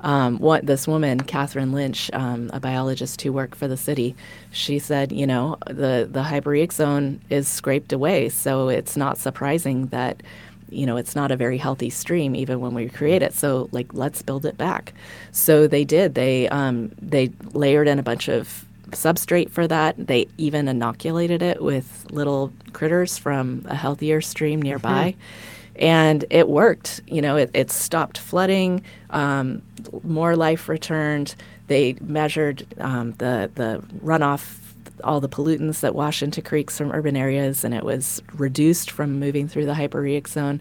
um, 0.00 0.38
what 0.38 0.66
this 0.66 0.88
woman, 0.88 1.20
Catherine 1.20 1.72
Lynch, 1.72 2.10
um, 2.12 2.50
a 2.52 2.58
biologist 2.60 3.20
who 3.22 3.32
worked 3.32 3.54
for 3.54 3.68
the 3.68 3.76
city, 3.76 4.16
she 4.50 4.78
said, 4.78 5.12
you 5.12 5.26
know, 5.26 5.58
the 5.66 6.08
the 6.10 6.22
hyporheic 6.22 6.72
zone 6.72 7.20
is 7.30 7.46
scraped 7.46 7.92
away, 7.92 8.28
so 8.28 8.68
it's 8.68 8.96
not 8.96 9.18
surprising 9.18 9.86
that. 9.88 10.22
You 10.70 10.86
know, 10.86 10.96
it's 10.96 11.14
not 11.14 11.30
a 11.30 11.36
very 11.36 11.58
healthy 11.58 11.90
stream 11.90 12.34
even 12.34 12.58
when 12.60 12.72
we 12.72 12.88
create 12.88 13.20
it. 13.20 13.34
So, 13.34 13.68
like, 13.72 13.92
let's 13.92 14.22
build 14.22 14.46
it 14.46 14.56
back. 14.56 14.94
So 15.30 15.66
they 15.66 15.84
did. 15.84 16.14
They 16.14 16.48
um, 16.48 16.92
they 16.98 17.30
layered 17.52 17.88
in 17.88 17.98
a 17.98 18.02
bunch 18.02 18.26
of 18.30 18.64
substrate 18.90 19.50
for 19.50 19.66
that. 19.68 20.06
They 20.06 20.28
even 20.38 20.68
inoculated 20.68 21.42
it 21.42 21.62
with 21.62 22.06
little 22.10 22.52
critters 22.72 23.18
from 23.18 23.64
a 23.66 23.74
healthier 23.74 24.20
stream 24.20 24.60
nearby. 24.60 25.12
Mm-hmm. 25.12 25.84
And 25.84 26.24
it 26.28 26.48
worked. 26.48 27.00
You 27.06 27.22
know, 27.22 27.36
it, 27.36 27.50
it 27.54 27.70
stopped 27.70 28.18
flooding, 28.18 28.84
um, 29.10 29.62
more 30.04 30.36
life 30.36 30.68
returned. 30.68 31.34
They 31.68 31.96
measured 32.00 32.66
um, 32.78 33.12
the, 33.12 33.50
the 33.54 33.82
runoff 34.04 34.58
all 35.02 35.20
the 35.20 35.28
pollutants 35.28 35.80
that 35.80 35.94
wash 35.94 36.22
into 36.22 36.40
creeks 36.40 36.78
from 36.78 36.92
urban 36.92 37.16
areas, 37.16 37.64
and 37.64 37.74
it 37.74 37.84
was 37.84 38.22
reduced 38.34 38.90
from 38.90 39.18
moving 39.18 39.48
through 39.48 39.66
the 39.66 39.74
hyporheic 39.74 40.28
zone. 40.28 40.60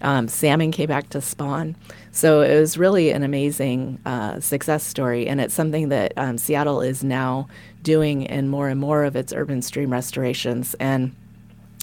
Um, 0.00 0.28
salmon 0.28 0.70
came 0.70 0.86
back 0.88 1.10
to 1.10 1.20
spawn. 1.20 1.76
So 2.12 2.42
it 2.42 2.58
was 2.58 2.76
really 2.76 3.10
an 3.10 3.22
amazing 3.22 3.98
uh, 4.04 4.40
success 4.40 4.82
story, 4.82 5.28
and 5.28 5.40
it's 5.40 5.54
something 5.54 5.90
that 5.90 6.12
um, 6.16 6.38
Seattle 6.38 6.80
is 6.80 7.04
now 7.04 7.48
doing 7.82 8.22
in 8.22 8.48
more 8.48 8.68
and 8.68 8.80
more 8.80 9.04
of 9.04 9.16
its 9.16 9.32
urban 9.32 9.62
stream 9.62 9.90
restorations. 9.90 10.74
And 10.80 11.14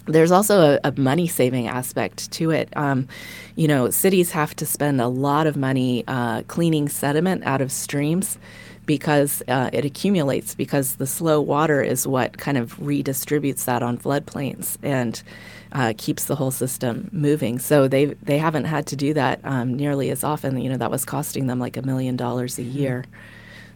there's 0.05 0.31
also 0.31 0.79
a, 0.83 0.89
a 0.89 0.93
money 0.99 1.27
saving 1.27 1.67
aspect 1.67 2.31
to 2.31 2.51
it. 2.51 2.69
Um, 2.75 3.07
you 3.55 3.67
know, 3.67 3.89
cities 3.89 4.31
have 4.31 4.55
to 4.57 4.65
spend 4.65 5.01
a 5.01 5.07
lot 5.07 5.47
of 5.47 5.55
money 5.57 6.03
uh, 6.07 6.43
cleaning 6.43 6.89
sediment 6.89 7.43
out 7.45 7.61
of 7.61 7.71
streams 7.71 8.37
because 8.85 9.43
uh, 9.49 9.69
it 9.73 9.85
accumulates 9.85 10.55
because 10.55 10.95
the 10.95 11.07
slow 11.07 11.41
water 11.41 11.81
is 11.81 12.07
what 12.07 12.37
kind 12.37 12.57
of 12.57 12.77
redistributes 12.77 13.65
that 13.65 13.83
on 13.83 13.97
floodplains 13.97 14.77
and 14.81 15.21
uh, 15.71 15.93
keeps 15.97 16.25
the 16.25 16.35
whole 16.35 16.51
system 16.51 17.09
moving. 17.11 17.59
So 17.59 17.87
they 17.87 18.05
they 18.05 18.37
haven't 18.37 18.65
had 18.65 18.87
to 18.87 18.95
do 18.95 19.13
that 19.13 19.39
um, 19.43 19.75
nearly 19.75 20.09
as 20.09 20.23
often. 20.23 20.59
You 20.59 20.69
know 20.69 20.77
that 20.77 20.91
was 20.91 21.05
costing 21.05 21.47
them 21.47 21.59
like 21.59 21.77
a 21.77 21.81
million 21.81 22.15
dollars 22.15 22.57
a 22.57 22.63
year. 22.63 23.05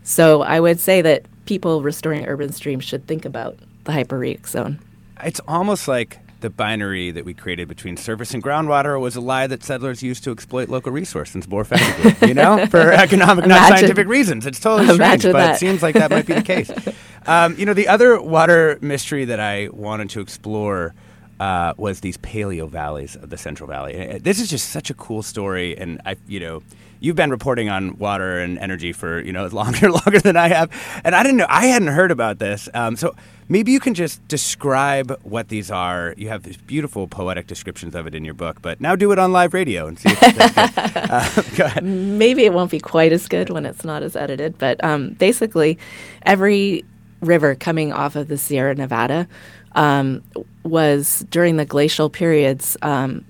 So 0.03 0.41
I 0.41 0.59
would 0.59 0.79
say 0.79 1.01
that 1.01 1.25
people 1.45 1.81
restoring 1.81 2.25
urban 2.25 2.51
streams 2.51 2.83
should 2.83 3.05
think 3.07 3.25
about 3.25 3.57
the 3.83 3.91
hyporheic 3.91 4.47
zone. 4.47 4.79
It's 5.23 5.41
almost 5.47 5.87
like 5.87 6.19
the 6.41 6.49
binary 6.49 7.11
that 7.11 7.23
we 7.23 7.33
created 7.33 7.67
between 7.67 7.95
surface 7.95 8.33
and 8.33 8.43
groundwater 8.43 8.99
was 8.99 9.15
a 9.15 9.21
lie 9.21 9.47
that 9.47 9.63
settlers 9.63 10.01
used 10.01 10.23
to 10.23 10.31
exploit 10.31 10.69
local 10.69 10.91
resources 10.91 11.47
more 11.47 11.61
effectively, 11.61 12.27
you 12.27 12.33
know, 12.33 12.65
for 12.65 12.91
economic, 12.91 13.45
not 13.45 13.69
scientific 13.69 14.07
reasons. 14.07 14.45
It's 14.45 14.59
totally 14.59 14.91
strange, 14.93 15.23
but 15.23 15.33
that. 15.33 15.55
it 15.55 15.59
seems 15.59 15.83
like 15.83 15.95
that 15.95 16.09
might 16.09 16.25
be 16.25 16.33
the 16.33 16.41
case. 16.41 16.71
Um, 17.27 17.55
you 17.55 17.67
know, 17.67 17.75
the 17.75 17.87
other 17.87 18.19
water 18.19 18.79
mystery 18.81 19.25
that 19.25 19.39
I 19.39 19.69
wanted 19.71 20.09
to 20.09 20.21
explore 20.21 20.95
uh, 21.41 21.73
was 21.75 22.01
these 22.01 22.17
paleo 22.17 22.69
valleys 22.69 23.15
of 23.15 23.31
the 23.31 23.37
Central 23.37 23.67
Valley. 23.67 24.19
This 24.19 24.39
is 24.39 24.47
just 24.47 24.69
such 24.69 24.91
a 24.91 24.93
cool 24.93 25.23
story, 25.23 25.75
and 25.75 25.99
I, 26.05 26.15
you 26.27 26.39
know, 26.39 26.61
you've 26.99 27.15
been 27.15 27.31
reporting 27.31 27.67
on 27.67 27.97
water 27.97 28.37
and 28.37 28.59
energy 28.59 28.93
for 28.93 29.19
you 29.21 29.33
know 29.33 29.47
longer 29.51 29.91
longer 29.91 30.19
than 30.19 30.37
I 30.37 30.49
have, 30.49 30.69
and 31.03 31.15
I 31.15 31.23
didn't 31.23 31.37
know 31.37 31.47
I 31.49 31.65
hadn't 31.65 31.87
heard 31.87 32.11
about 32.11 32.37
this. 32.37 32.69
Um, 32.75 32.95
so 32.95 33.15
maybe 33.49 33.71
you 33.71 33.79
can 33.79 33.95
just 33.95 34.25
describe 34.27 35.19
what 35.23 35.47
these 35.47 35.71
are. 35.71 36.13
You 36.15 36.29
have 36.29 36.43
these 36.43 36.57
beautiful 36.57 37.07
poetic 37.07 37.47
descriptions 37.47 37.95
of 37.95 38.05
it 38.05 38.13
in 38.13 38.23
your 38.23 38.35
book, 38.35 38.61
but 38.61 38.79
now 38.79 38.95
do 38.95 39.11
it 39.11 39.17
on 39.17 39.31
live 39.31 39.55
radio 39.55 39.87
and 39.87 39.97
see. 39.97 40.09
If 40.11 41.59
uh, 41.59 41.81
maybe 41.81 42.45
it 42.45 42.53
won't 42.53 42.69
be 42.69 42.79
quite 42.79 43.11
as 43.13 43.27
good 43.27 43.49
when 43.49 43.65
it's 43.65 43.83
not 43.83 44.03
as 44.03 44.15
edited, 44.15 44.59
but 44.59 44.81
um, 44.83 45.13
basically, 45.13 45.79
every 46.21 46.85
river 47.19 47.55
coming 47.55 47.91
off 47.91 48.15
of 48.15 48.27
the 48.27 48.37
Sierra 48.37 48.75
Nevada 48.75 49.27
um, 49.73 50.23
was 50.63 51.25
during 51.29 51.57
the 51.57 51.65
glacial 51.65 52.09
periods 52.09 52.77
um, 52.81 53.25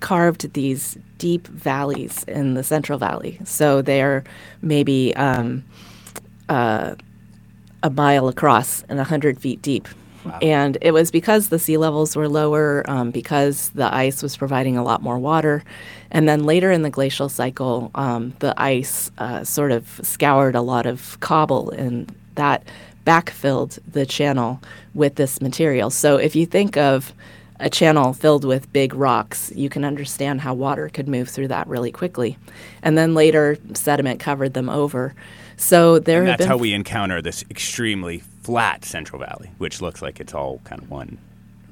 carved 0.00 0.52
these 0.52 0.98
deep 1.18 1.46
valleys 1.46 2.24
in 2.24 2.54
the 2.54 2.62
Central 2.62 2.98
Valley. 2.98 3.38
So 3.44 3.80
they're 3.80 4.24
maybe 4.60 5.14
um, 5.16 5.64
uh, 6.48 6.94
a 7.82 7.90
mile 7.90 8.28
across 8.28 8.82
and 8.88 8.98
100 8.98 9.38
feet 9.38 9.62
deep. 9.62 9.88
Wow. 10.24 10.38
And 10.40 10.78
it 10.80 10.92
was 10.92 11.10
because 11.10 11.48
the 11.48 11.58
sea 11.58 11.76
levels 11.76 12.16
were 12.16 12.28
lower, 12.28 12.82
um, 12.88 13.10
because 13.10 13.70
the 13.70 13.94
ice 13.94 14.22
was 14.22 14.36
providing 14.36 14.76
a 14.76 14.82
lot 14.82 15.02
more 15.02 15.18
water. 15.18 15.62
And 16.10 16.26
then 16.28 16.44
later 16.44 16.72
in 16.72 16.82
the 16.82 16.90
glacial 16.90 17.28
cycle, 17.28 17.90
um, 17.94 18.34
the 18.38 18.54
ice 18.56 19.10
uh, 19.18 19.44
sort 19.44 19.70
of 19.70 20.00
scoured 20.02 20.54
a 20.54 20.62
lot 20.62 20.86
of 20.86 21.18
cobble, 21.20 21.70
and 21.70 22.14
that 22.36 22.66
backfilled 23.04 23.78
the 23.90 24.06
channel 24.06 24.60
with 24.94 25.16
this 25.16 25.40
material. 25.40 25.90
So 25.90 26.16
if 26.16 26.34
you 26.34 26.46
think 26.46 26.76
of 26.76 27.12
a 27.60 27.70
channel 27.70 28.12
filled 28.12 28.44
with 28.44 28.72
big 28.72 28.94
rocks, 28.94 29.52
you 29.54 29.68
can 29.68 29.84
understand 29.84 30.40
how 30.40 30.54
water 30.54 30.88
could 30.88 31.08
move 31.08 31.28
through 31.28 31.48
that 31.48 31.66
really 31.66 31.92
quickly. 31.92 32.36
And 32.82 32.98
then 32.98 33.14
later, 33.14 33.56
sediment 33.74 34.20
covered 34.20 34.54
them 34.54 34.68
over. 34.68 35.14
So 35.56 35.98
there 35.98 36.20
and 36.20 36.28
that's 36.28 36.44
how 36.44 36.56
we 36.56 36.72
encounter 36.72 37.22
this 37.22 37.44
extremely 37.50 38.18
flat 38.42 38.84
Central 38.84 39.20
Valley, 39.20 39.50
which 39.58 39.80
looks 39.80 40.02
like 40.02 40.20
it's 40.20 40.34
all 40.34 40.60
kind 40.64 40.82
of 40.82 40.90
one, 40.90 41.18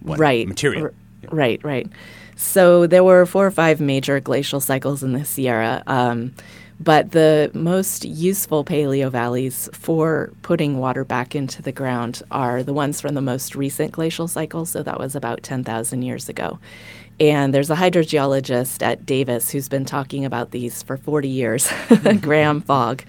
one 0.00 0.18
right. 0.18 0.46
material. 0.46 0.84
R- 0.84 0.94
yeah. 1.22 1.28
Right, 1.32 1.64
right. 1.64 1.88
So 2.36 2.86
there 2.86 3.04
were 3.04 3.26
four 3.26 3.46
or 3.46 3.50
five 3.50 3.80
major 3.80 4.20
glacial 4.20 4.60
cycles 4.60 5.02
in 5.02 5.12
the 5.12 5.24
Sierra. 5.24 5.82
Um, 5.86 6.34
but 6.82 7.12
the 7.12 7.50
most 7.54 8.04
useful 8.04 8.64
paleo 8.64 9.10
valleys 9.10 9.68
for 9.72 10.32
putting 10.42 10.78
water 10.78 11.04
back 11.04 11.34
into 11.34 11.62
the 11.62 11.72
ground 11.72 12.22
are 12.30 12.62
the 12.62 12.72
ones 12.72 13.00
from 13.00 13.14
the 13.14 13.20
most 13.20 13.54
recent 13.54 13.92
glacial 13.92 14.26
cycle. 14.26 14.66
So 14.66 14.82
that 14.82 14.98
was 14.98 15.14
about 15.14 15.42
10,000 15.42 16.02
years 16.02 16.28
ago. 16.28 16.58
And 17.20 17.54
there's 17.54 17.70
a 17.70 17.76
hydrogeologist 17.76 18.82
at 18.82 19.06
Davis 19.06 19.50
who's 19.50 19.68
been 19.68 19.84
talking 19.84 20.24
about 20.24 20.50
these 20.50 20.82
for 20.82 20.96
40 20.96 21.28
years, 21.28 21.70
Graham 22.20 22.60
Fogg. 22.60 23.04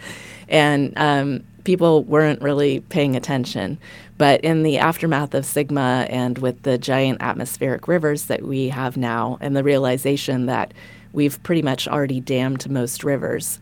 And 0.48 0.94
um, 0.98 1.44
people 1.64 2.04
weren't 2.04 2.42
really 2.42 2.82
paying 2.82 3.16
attention. 3.16 3.80
But 4.18 4.42
in 4.42 4.64
the 4.64 4.78
aftermath 4.78 5.34
of 5.34 5.46
SGMA 5.46 6.08
and 6.12 6.38
with 6.38 6.62
the 6.62 6.78
giant 6.78 7.22
atmospheric 7.22 7.88
rivers 7.88 8.26
that 8.26 8.44
we 8.44 8.70
have 8.70 8.98
now, 8.98 9.38
and 9.42 9.56
the 9.56 9.64
realization 9.64 10.46
that 10.46 10.74
we've 11.14 11.42
pretty 11.44 11.62
much 11.62 11.88
already 11.88 12.20
dammed 12.20 12.70
most 12.70 13.04
rivers. 13.04 13.60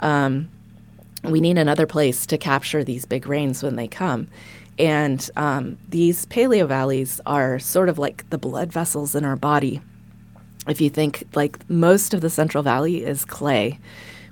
Um, 0.00 0.48
we 1.24 1.40
need 1.40 1.58
another 1.58 1.86
place 1.86 2.24
to 2.26 2.38
capture 2.38 2.84
these 2.84 3.04
big 3.04 3.26
rains 3.26 3.62
when 3.62 3.76
they 3.76 3.88
come. 3.88 4.28
And 4.78 5.28
um, 5.36 5.76
these 5.88 6.24
paleo 6.26 6.66
valleys 6.66 7.20
are 7.26 7.58
sort 7.58 7.88
of 7.88 7.98
like 7.98 8.28
the 8.30 8.38
blood 8.38 8.72
vessels 8.72 9.14
in 9.14 9.24
our 9.24 9.36
body. 9.36 9.82
If 10.66 10.80
you 10.80 10.88
think 10.88 11.24
like 11.34 11.68
most 11.68 12.14
of 12.14 12.20
the 12.20 12.30
Central 12.30 12.62
Valley 12.62 13.04
is 13.04 13.24
clay, 13.24 13.78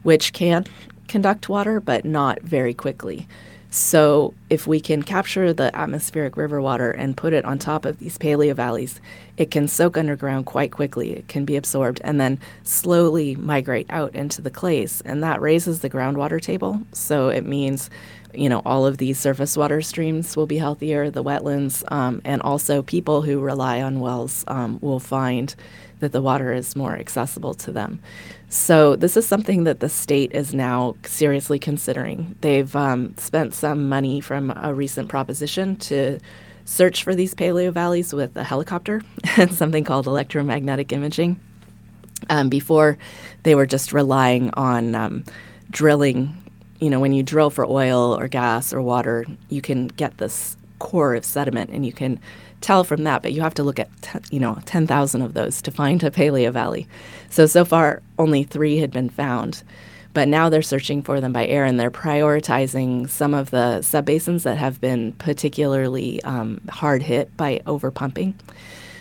which 0.03 0.33
can 0.33 0.65
conduct 1.07 1.49
water, 1.49 1.81
but 1.81 2.05
not 2.05 2.41
very 2.43 2.73
quickly. 2.73 3.27
So, 3.71 4.33
if 4.49 4.67
we 4.67 4.81
can 4.81 5.03
capture 5.03 5.53
the 5.53 5.75
atmospheric 5.77 6.39
river 6.39 6.59
water 6.59 6.91
and 6.91 7.17
put 7.17 7.35
it 7.35 7.45
on 7.45 7.59
top 7.59 7.85
of 7.85 7.99
these 7.99 8.17
paleo 8.17 8.55
valleys, 8.55 8.99
it 9.37 9.51
can 9.51 9.69
soak 9.69 9.99
underground 9.99 10.47
quite 10.47 10.73
quickly. 10.73 11.13
It 11.13 11.29
can 11.29 11.45
be 11.45 11.55
absorbed 11.55 12.01
and 12.03 12.19
then 12.19 12.39
slowly 12.63 13.37
migrate 13.37 13.87
out 13.91 14.15
into 14.15 14.41
the 14.41 14.51
clays. 14.51 15.03
And 15.03 15.23
that 15.23 15.43
raises 15.43 15.81
the 15.81 15.91
groundwater 15.91 16.41
table. 16.41 16.81
So, 16.93 17.29
it 17.29 17.45
means, 17.45 17.91
you 18.35 18.49
know, 18.49 18.63
all 18.65 18.87
of 18.87 18.99
these 18.99 19.19
surface 19.19 19.57
water 19.57 19.81
streams 19.81 20.37
will 20.37 20.47
be 20.47 20.59
healthier, 20.59 21.11
the 21.11 21.25
wetlands, 21.25 21.83
um, 21.93 22.21
and 22.25 22.43
also 22.43 22.83
people 22.83 23.23
who 23.23 23.41
rely 23.41 23.81
on 23.81 24.01
wells 24.01 24.45
um, 24.49 24.79
will 24.81 25.01
find 25.01 25.55
that 26.01 26.13
the 26.13 26.23
water 26.23 26.53
is 26.53 26.77
more 26.77 26.97
accessible 26.97 27.55
to 27.55 27.73
them. 27.73 28.01
So, 28.49 28.97
this 28.97 29.17
is 29.17 29.27
something 29.27 29.65
that 29.65 29.81
the 29.81 29.89
state 29.89 30.33
is 30.33 30.55
now 30.55 30.97
seriously 31.05 31.59
considering. 31.59 32.37
They've 32.41 32.75
um, 32.75 33.15
spent 33.19 33.55
some 33.55 33.89
money 33.89 34.21
from 34.21 34.53
a 34.57 34.73
recent 34.73 35.09
proposition 35.09 35.77
to 35.77 36.19
search 36.65 37.03
for 37.03 37.15
these 37.15 37.35
paleo 37.35 37.73
valleys 37.73 38.13
with 38.13 38.37
a 38.37 38.45
helicopter 38.45 39.03
and 39.37 39.53
something 39.53 39.85
called 39.85 40.07
electromagnetic 40.07 40.93
imaging. 40.93 41.41
Um, 42.31 42.49
before, 42.49 42.99
they 43.43 43.55
were 43.55 43.67
just 43.67 43.93
relying 43.93 44.51
on 44.55 44.95
um, 44.95 45.25
drilling. 45.71 46.37
You 46.81 46.91
know, 46.91 47.01
when 47.01 47.13
you 47.13 47.23
drill 47.23 47.51
for 47.51 47.65
oil 47.65 48.19
or 48.19 48.29
gas 48.29 48.73
or 48.73 48.81
water, 48.81 49.27
you 49.49 49.61
can 49.61 49.89
get 49.89 50.19
this 50.19 50.57
core 50.79 51.15
of 51.15 51.25
sediment 51.25 51.71
and 51.71 51.85
you 51.85 51.93
can 51.93 52.21
tell 52.61 52.85
from 52.85 53.05
that, 53.05 53.23
but 53.23 53.33
you 53.33 53.41
have 53.41 53.55
to 53.55 53.63
look 53.63 53.79
at, 53.79 53.89
you 54.31 54.41
know, 54.41 54.59
10,000 54.67 55.23
of 55.23 55.35
those 55.35 55.63
to 55.63 55.71
find 55.71 56.03
a 56.03 56.11
paleo 56.11 56.53
valley. 56.53 56.87
So, 57.31 57.47
so 57.47 57.65
far, 57.65 58.03
only 58.19 58.45
three 58.45 58.79
had 58.79 58.91
been 58.91 59.11
found. 59.11 59.63
But 60.15 60.29
now 60.29 60.49
they're 60.49 60.63
searching 60.63 61.03
for 61.03 61.21
them 61.21 61.33
by 61.33 61.47
air 61.47 61.65
and 61.65 61.79
they're 61.79 61.91
prioritizing 61.91 63.09
some 63.09 63.35
of 63.35 63.51
the 63.51 63.81
subbasins 63.83 64.43
that 64.43 64.59
have 64.59 64.81
been 64.81 65.13
particularly 65.13 66.23
um, 66.25 66.61
hard 66.71 67.03
hit 67.03 67.37
by 67.37 67.61
overpumping. 67.67 68.35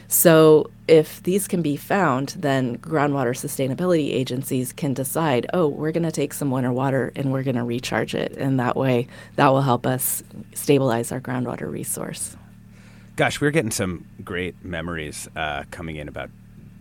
So, 0.09 0.69
if 0.88 1.21
these 1.23 1.47
can 1.47 1.62
be 1.62 1.76
found, 1.76 2.30
then 2.38 2.78
groundwater 2.78 3.32
sustainability 3.32 4.13
agencies 4.13 4.71
can 4.71 4.93
decide, 4.93 5.45
oh, 5.54 5.67
we're 5.67 5.91
going 5.91 6.04
to 6.04 6.12
take 6.12 6.34
some 6.34 6.50
winter 6.52 6.71
water 6.71 7.12
and 7.15 7.32
we're 7.32 7.43
going 7.43 7.56
to 7.56 7.63
recharge 7.63 8.15
it. 8.15 8.34
And 8.38 8.60
that 8.60 8.76
way, 8.76 9.08
that 9.36 9.50
will 9.50 9.62
help 9.62 9.86
us 9.86 10.23
stabilize 10.54 11.12
our 11.12 11.19
groundwater 11.19 11.69
resource. 11.69 12.38
Gosh, 13.15 13.41
we're 13.41 13.52
getting 13.52 13.71
some 13.71 14.06
great 14.23 14.63
memories 14.63 15.28
uh, 15.36 15.63
coming 15.71 15.95
in 15.95 16.08
about 16.08 16.30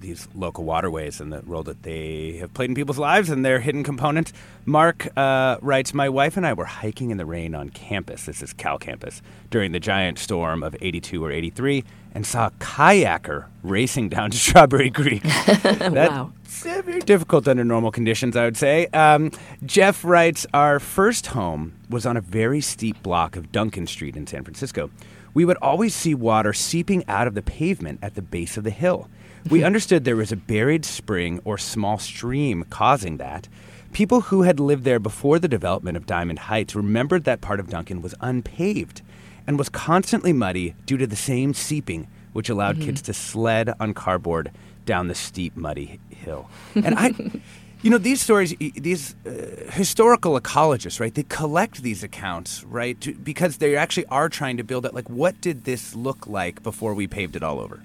these 0.00 0.28
local 0.34 0.64
waterways 0.64 1.20
and 1.20 1.32
the 1.32 1.42
role 1.42 1.62
that 1.64 1.82
they 1.82 2.36
have 2.38 2.52
played 2.54 2.70
in 2.70 2.74
people's 2.74 2.98
lives 2.98 3.30
and 3.30 3.44
their 3.44 3.60
hidden 3.60 3.82
components. 3.84 4.32
Mark 4.64 5.08
uh, 5.16 5.56
writes, 5.60 5.94
My 5.94 6.08
wife 6.08 6.36
and 6.36 6.46
I 6.46 6.52
were 6.52 6.64
hiking 6.64 7.10
in 7.10 7.18
the 7.18 7.26
rain 7.26 7.54
on 7.54 7.70
campus, 7.70 8.26
this 8.26 8.42
is 8.42 8.52
Cal 8.52 8.78
campus, 8.78 9.22
during 9.50 9.72
the 9.72 9.80
giant 9.80 10.18
storm 10.18 10.62
of 10.62 10.76
82 10.80 11.24
or 11.24 11.30
83 11.30 11.84
and 12.14 12.24
saw 12.24 12.46
a 12.46 12.50
kayaker 12.52 13.46
racing 13.62 14.08
down 14.08 14.30
to 14.30 14.38
Strawberry 14.38 14.90
Creek. 14.90 15.22
wow. 15.80 16.32
very 16.44 17.00
difficult 17.00 17.46
under 17.46 17.64
normal 17.64 17.90
conditions, 17.90 18.36
I 18.36 18.44
would 18.44 18.56
say. 18.56 18.86
Um, 18.88 19.30
Jeff 19.64 20.04
writes, 20.04 20.46
Our 20.54 20.80
first 20.80 21.28
home 21.28 21.74
was 21.90 22.06
on 22.06 22.16
a 22.16 22.20
very 22.20 22.60
steep 22.60 23.02
block 23.02 23.36
of 23.36 23.52
Duncan 23.52 23.86
Street 23.86 24.16
in 24.16 24.26
San 24.26 24.44
Francisco 24.44 24.90
we 25.36 25.44
would 25.44 25.58
always 25.58 25.94
see 25.94 26.14
water 26.14 26.54
seeping 26.54 27.04
out 27.08 27.26
of 27.26 27.34
the 27.34 27.42
pavement 27.42 27.98
at 28.00 28.14
the 28.14 28.22
base 28.22 28.56
of 28.56 28.64
the 28.64 28.70
hill. 28.70 29.10
We 29.48 29.62
understood 29.62 30.04
there 30.04 30.16
was 30.16 30.32
a 30.32 30.36
buried 30.36 30.84
spring 30.84 31.40
or 31.44 31.56
small 31.58 31.98
stream 31.98 32.64
causing 32.70 33.18
that. 33.18 33.48
People 33.92 34.22
who 34.22 34.42
had 34.42 34.58
lived 34.58 34.84
there 34.84 34.98
before 34.98 35.38
the 35.38 35.48
development 35.48 35.96
of 35.96 36.06
Diamond 36.06 36.40
Heights 36.40 36.74
remembered 36.74 37.24
that 37.24 37.40
part 37.40 37.60
of 37.60 37.70
Duncan 37.70 38.02
was 38.02 38.14
unpaved 38.20 39.02
and 39.46 39.58
was 39.58 39.68
constantly 39.68 40.32
muddy 40.32 40.74
due 40.84 40.96
to 40.96 41.06
the 41.06 41.16
same 41.16 41.54
seeping, 41.54 42.08
which 42.32 42.48
allowed 42.48 42.76
mm-hmm. 42.76 42.86
kids 42.86 43.02
to 43.02 43.14
sled 43.14 43.72
on 43.78 43.94
cardboard 43.94 44.50
down 44.84 45.08
the 45.08 45.14
steep, 45.14 45.56
muddy 45.56 46.00
hill. 46.10 46.48
And 46.74 46.94
I. 46.96 47.14
You 47.82 47.90
know, 47.90 47.98
these 47.98 48.20
stories, 48.20 48.52
these 48.58 49.14
uh, 49.26 49.70
historical 49.70 50.40
ecologists, 50.40 50.98
right? 50.98 51.14
They 51.14 51.22
collect 51.24 51.82
these 51.82 52.02
accounts, 52.02 52.64
right? 52.64 53.00
To, 53.02 53.14
because 53.14 53.58
they 53.58 53.76
actually 53.76 54.06
are 54.06 54.28
trying 54.28 54.56
to 54.56 54.64
build 54.64 54.86
it. 54.86 54.94
Like, 54.94 55.08
what 55.08 55.40
did 55.40 55.64
this 55.64 55.94
look 55.94 56.26
like 56.26 56.64
before 56.64 56.94
we 56.94 57.06
paved 57.06 57.36
it 57.36 57.44
all 57.44 57.60
over? 57.60 57.82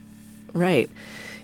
Right. 0.53 0.89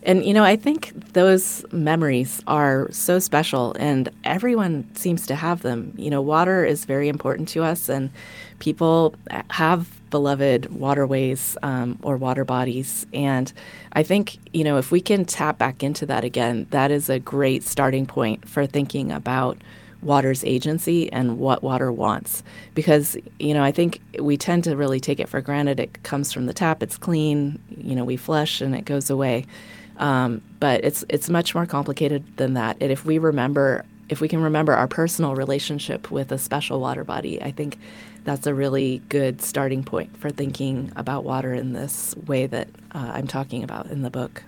And, 0.08 0.24
you 0.26 0.34
know, 0.34 0.46
I 0.46 0.56
think 0.56 0.94
those 1.12 1.66
memories 1.74 2.42
are 2.48 2.88
so 2.94 3.20
special, 3.20 3.76
and 3.78 4.10
everyone 4.24 4.90
seems 4.96 5.28
to 5.28 5.36
have 5.36 5.64
them. 5.64 5.94
You 5.98 6.10
know, 6.10 6.22
water 6.22 6.64
is 6.64 6.86
very 6.86 7.10
important 7.10 7.50
to 7.50 7.64
us, 7.64 7.90
and 7.90 8.10
people 8.60 9.16
have 9.50 9.90
beloved 10.10 10.74
waterways 10.74 11.58
um, 11.62 12.00
or 12.04 12.16
water 12.16 12.46
bodies. 12.46 13.06
And 13.14 13.52
I 13.92 14.04
think, 14.04 14.38
you 14.54 14.64
know, 14.64 14.78
if 14.78 14.92
we 14.92 15.02
can 15.02 15.26
tap 15.26 15.58
back 15.58 15.84
into 15.84 16.06
that 16.06 16.24
again, 16.24 16.68
that 16.70 16.90
is 16.90 17.10
a 17.10 17.20
great 17.20 17.64
starting 17.64 18.06
point 18.06 18.48
for 18.48 18.66
thinking 18.66 19.12
about 19.12 19.58
water's 20.02 20.46
agency 20.46 21.12
and 21.12 21.38
what 21.38 21.64
water 21.64 21.92
wants. 21.92 22.44
Because, 22.76 23.18
you 23.40 23.54
know, 23.54 23.64
I 23.64 23.74
think 23.74 24.00
we 24.20 24.38
tend 24.38 24.64
to 24.66 24.78
really 24.78 25.02
take 25.02 25.20
it 25.20 25.28
for 25.28 25.42
granted. 25.42 25.82
It 25.82 26.02
comes 26.04 26.32
from 26.32 26.46
the 26.46 26.54
tap, 26.54 26.82
it's 26.82 26.98
clean, 26.98 27.60
you 27.76 27.94
know, 27.94 28.06
we 28.06 28.16
flush 28.16 28.62
and 28.62 28.74
it 28.74 28.86
goes 28.86 29.10
away. 29.10 29.46
Um, 29.98 30.42
but 30.60 30.84
it's 30.84 31.04
it's 31.10 31.30
much 31.30 31.56
more 31.56 31.66
complicated 31.66 32.24
than 32.38 32.54
that. 32.54 32.78
And 32.82 32.92
if 32.92 33.06
we 33.06 33.18
remember, 33.18 33.84
if 34.10 34.22
we 34.22 34.28
can 34.28 34.42
remember 34.42 34.74
our 34.74 34.88
personal 34.88 35.36
relationship 35.36 36.12
with 36.12 36.32
a 36.32 36.38
special 36.38 36.80
water 36.80 37.04
body, 37.04 37.42
I 37.42 37.52
think 37.52 37.78
that's 38.24 38.46
a 38.46 38.54
really 38.54 39.02
good 39.10 39.42
starting 39.42 39.84
point 39.84 40.16
for 40.18 40.30
thinking 40.30 40.92
about 40.96 41.24
water 41.24 41.54
in 41.54 41.74
this 41.74 42.16
way 42.28 42.46
that 42.48 42.68
uh, 42.92 43.12
I'm 43.14 43.26
talking 43.26 43.64
about 43.64 43.88
in 43.88 44.02
the 44.02 44.10
book. 44.10 44.44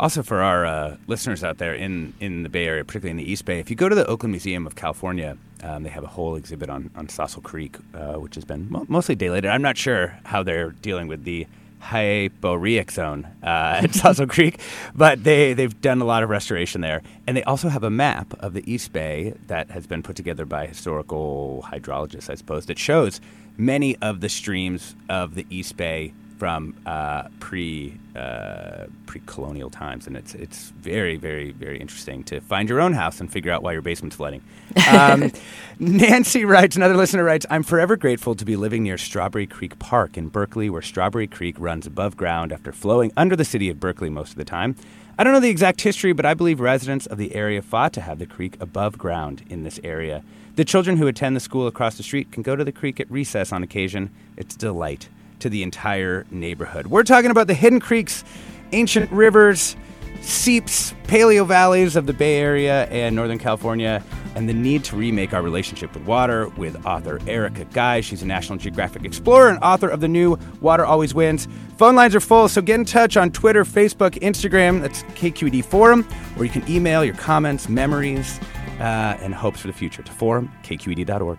Also, 0.00 0.22
for 0.22 0.40
our 0.40 0.64
uh, 0.64 0.96
listeners 1.08 1.42
out 1.42 1.58
there 1.58 1.74
in, 1.74 2.14
in 2.20 2.44
the 2.44 2.48
Bay 2.48 2.66
Area, 2.66 2.84
particularly 2.84 3.10
in 3.10 3.16
the 3.16 3.30
East 3.30 3.44
Bay, 3.44 3.58
if 3.58 3.68
you 3.68 3.74
go 3.74 3.88
to 3.88 3.96
the 3.96 4.06
Oakland 4.06 4.30
Museum 4.30 4.64
of 4.64 4.76
California, 4.76 5.36
um, 5.64 5.82
they 5.82 5.88
have 5.88 6.04
a 6.04 6.08
whole 6.08 6.36
exhibit 6.36 6.70
on, 6.70 6.88
on 6.94 7.08
Sausal 7.08 7.42
Creek, 7.42 7.76
uh, 7.94 8.14
which 8.14 8.36
has 8.36 8.44
been 8.44 8.70
mo- 8.70 8.86
mostly 8.88 9.16
daylighted. 9.16 9.50
I'm 9.50 9.62
not 9.62 9.76
sure 9.76 10.16
how 10.24 10.44
they're 10.44 10.70
dealing 10.70 11.08
with 11.08 11.24
the 11.24 11.48
hyporheic 11.80 12.90
zone 12.90 13.26
uh, 13.42 13.46
at 13.82 13.90
Sausal 13.90 14.28
Creek, 14.28 14.60
but 14.94 15.24
they, 15.24 15.54
they've 15.54 15.80
done 15.80 16.00
a 16.00 16.04
lot 16.04 16.22
of 16.22 16.30
restoration 16.30 16.80
there. 16.80 17.02
And 17.26 17.36
they 17.36 17.44
also 17.44 17.68
have 17.68 17.84
a 17.84 17.90
map 17.90 18.34
of 18.40 18.54
the 18.54 18.70
East 18.70 18.92
Bay 18.92 19.34
that 19.46 19.70
has 19.70 19.86
been 19.86 20.02
put 20.02 20.16
together 20.16 20.44
by 20.44 20.66
historical 20.66 21.64
hydrologists, 21.70 22.30
I 22.30 22.34
suppose, 22.34 22.66
that 22.66 22.78
shows 22.78 23.20
many 23.56 23.96
of 23.96 24.20
the 24.20 24.28
streams 24.28 24.94
of 25.08 25.34
the 25.34 25.46
East 25.50 25.76
Bay 25.76 26.12
from 26.38 26.74
uh, 26.86 27.28
pre 27.40 27.98
uh, 28.14 28.84
pre 29.06 29.20
colonial 29.26 29.70
times, 29.70 30.06
and 30.06 30.16
it's 30.16 30.34
it's 30.34 30.70
very 30.70 31.16
very 31.16 31.50
very 31.50 31.78
interesting 31.78 32.22
to 32.24 32.40
find 32.40 32.68
your 32.68 32.80
own 32.80 32.92
house 32.92 33.20
and 33.20 33.30
figure 33.30 33.50
out 33.50 33.62
why 33.62 33.72
your 33.72 33.82
basement's 33.82 34.16
flooding. 34.16 34.42
Um, 34.90 35.32
Nancy 35.78 36.44
writes, 36.44 36.76
another 36.76 36.96
listener 36.96 37.24
writes, 37.24 37.44
I'm 37.50 37.62
forever 37.62 37.96
grateful 37.96 38.34
to 38.36 38.44
be 38.44 38.56
living 38.56 38.84
near 38.84 38.98
Strawberry 38.98 39.46
Creek 39.46 39.78
Park 39.78 40.16
in 40.16 40.28
Berkeley, 40.28 40.70
where 40.70 40.82
Strawberry 40.82 41.26
Creek 41.26 41.56
runs 41.58 41.86
above 41.86 42.16
ground 42.16 42.52
after 42.52 42.72
flowing 42.72 43.12
under 43.16 43.34
the 43.34 43.44
city 43.44 43.68
of 43.68 43.80
Berkeley 43.80 44.08
most 44.08 44.30
of 44.30 44.36
the 44.36 44.44
time. 44.44 44.76
I 45.20 45.24
don't 45.24 45.32
know 45.32 45.40
the 45.40 45.50
exact 45.50 45.80
history, 45.80 46.12
but 46.12 46.24
I 46.24 46.34
believe 46.34 46.60
residents 46.60 47.06
of 47.06 47.18
the 47.18 47.34
area 47.34 47.60
fought 47.60 47.92
to 47.94 48.00
have 48.00 48.20
the 48.20 48.26
creek 48.26 48.56
above 48.60 48.98
ground 48.98 49.42
in 49.50 49.64
this 49.64 49.80
area. 49.82 50.22
The 50.54 50.64
children 50.64 50.96
who 50.96 51.08
attend 51.08 51.34
the 51.34 51.40
school 51.40 51.66
across 51.66 51.96
the 51.96 52.04
street 52.04 52.30
can 52.30 52.44
go 52.44 52.54
to 52.54 52.64
the 52.64 52.70
creek 52.70 53.00
at 53.00 53.10
recess 53.10 53.52
on 53.52 53.64
occasion. 53.64 54.10
It's 54.36 54.54
a 54.54 54.58
delight 54.58 55.08
to 55.40 55.48
the 55.48 55.62
entire 55.62 56.26
neighborhood. 56.30 56.86
We're 56.86 57.04
talking 57.04 57.30
about 57.30 57.46
the 57.46 57.54
hidden 57.54 57.80
creeks, 57.80 58.24
ancient 58.72 59.10
rivers, 59.10 59.76
seeps, 60.20 60.92
paleo 61.04 61.46
valleys 61.46 61.96
of 61.96 62.06
the 62.06 62.12
Bay 62.12 62.38
Area 62.38 62.86
and 62.86 63.14
Northern 63.14 63.38
California, 63.38 64.02
and 64.34 64.48
the 64.48 64.52
need 64.52 64.84
to 64.84 64.96
remake 64.96 65.32
our 65.32 65.42
relationship 65.42 65.94
with 65.94 66.04
water 66.04 66.48
with 66.50 66.84
author 66.84 67.18
Erica 67.26 67.64
Gies. 67.66 68.04
She's 68.04 68.22
a 68.22 68.26
National 68.26 68.58
Geographic 68.58 69.04
explorer 69.04 69.48
and 69.48 69.58
author 69.62 69.88
of 69.88 70.00
the 70.00 70.08
new 70.08 70.38
Water 70.60 70.84
Always 70.84 71.14
Wins. 71.14 71.48
Phone 71.76 71.96
lines 71.96 72.14
are 72.14 72.20
full, 72.20 72.48
so 72.48 72.60
get 72.60 72.74
in 72.74 72.84
touch 72.84 73.16
on 73.16 73.30
Twitter, 73.30 73.64
Facebook, 73.64 74.18
Instagram. 74.20 74.80
That's 74.80 75.02
KQED 75.02 75.64
Forum, 75.64 76.06
or 76.36 76.44
you 76.44 76.50
can 76.50 76.68
email 76.70 77.04
your 77.04 77.14
comments, 77.14 77.68
memories, 77.68 78.38
uh, 78.80 79.16
and 79.20 79.34
hopes 79.34 79.60
for 79.60 79.66
the 79.66 79.72
future 79.72 80.02
to 80.02 80.12
forum, 80.12 80.52
kqed.org. 80.62 81.38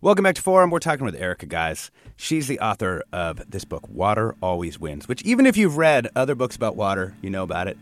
Welcome 0.00 0.22
back 0.22 0.36
to 0.36 0.42
Forum. 0.42 0.70
We're 0.70 0.78
talking 0.78 1.04
with 1.04 1.16
Erica 1.16 1.44
Gies. 1.44 1.90
She's 2.14 2.46
the 2.46 2.60
author 2.60 3.02
of 3.12 3.50
this 3.50 3.64
book, 3.64 3.88
Water 3.88 4.36
Always 4.40 4.78
Wins, 4.78 5.08
which, 5.08 5.22
even 5.22 5.44
if 5.44 5.56
you've 5.56 5.76
read 5.76 6.08
other 6.14 6.36
books 6.36 6.54
about 6.54 6.76
water, 6.76 7.14
you 7.20 7.30
know 7.30 7.42
about 7.42 7.66
it. 7.66 7.76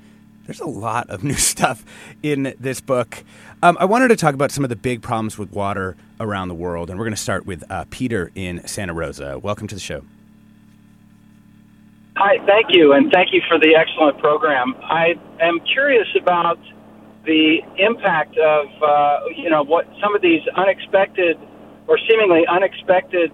There's 0.47 0.61
a 0.61 0.67
lot 0.67 1.11
of 1.11 1.23
new 1.25 1.35
stuff 1.35 1.85
in 2.23 2.55
this 2.59 2.81
book. 2.81 3.23
Um, 3.63 3.77
I 3.79 3.85
wanted 3.85 4.09
to 4.09 4.17
talk 4.17 4.33
about 4.33 4.51
some 4.51 4.65
of 4.65 4.71
the 4.71 4.77
big 4.77 5.03
problems 5.03 5.37
with 5.37 5.53
water 5.53 5.95
around 6.19 6.49
the 6.49 6.55
world, 6.55 6.89
and 6.89 6.99
we're 6.99 7.05
going 7.05 7.15
to 7.15 7.21
start 7.21 7.45
with 7.45 7.71
uh, 7.71 7.85
Peter 7.91 8.33
in 8.35 8.67
Santa 8.67 8.95
Rosa. 8.95 9.39
Welcome 9.39 9.67
to 9.67 9.75
the 9.75 9.81
show. 9.83 10.03
Hi, 12.17 12.39
thank 12.47 12.69
you, 12.71 12.95
and 12.95 13.13
thank 13.13 13.35
you 13.35 13.43
for 13.47 13.59
the 13.59 13.77
excellent 13.77 14.19
program. 14.21 14.75
I 14.85 15.17
am 15.39 15.61
curious 15.71 16.09
about 16.19 16.59
the 17.27 17.59
impact 17.77 18.39
of, 18.39 18.69
uh, 18.83 19.19
you 19.37 19.51
know, 19.51 19.63
what 19.63 19.87
some 20.01 20.17
of 20.17 20.23
these 20.23 20.41
unexpected 20.57 21.37
or 21.89 21.99
seemingly 22.09 22.45
unexpected 22.47 23.33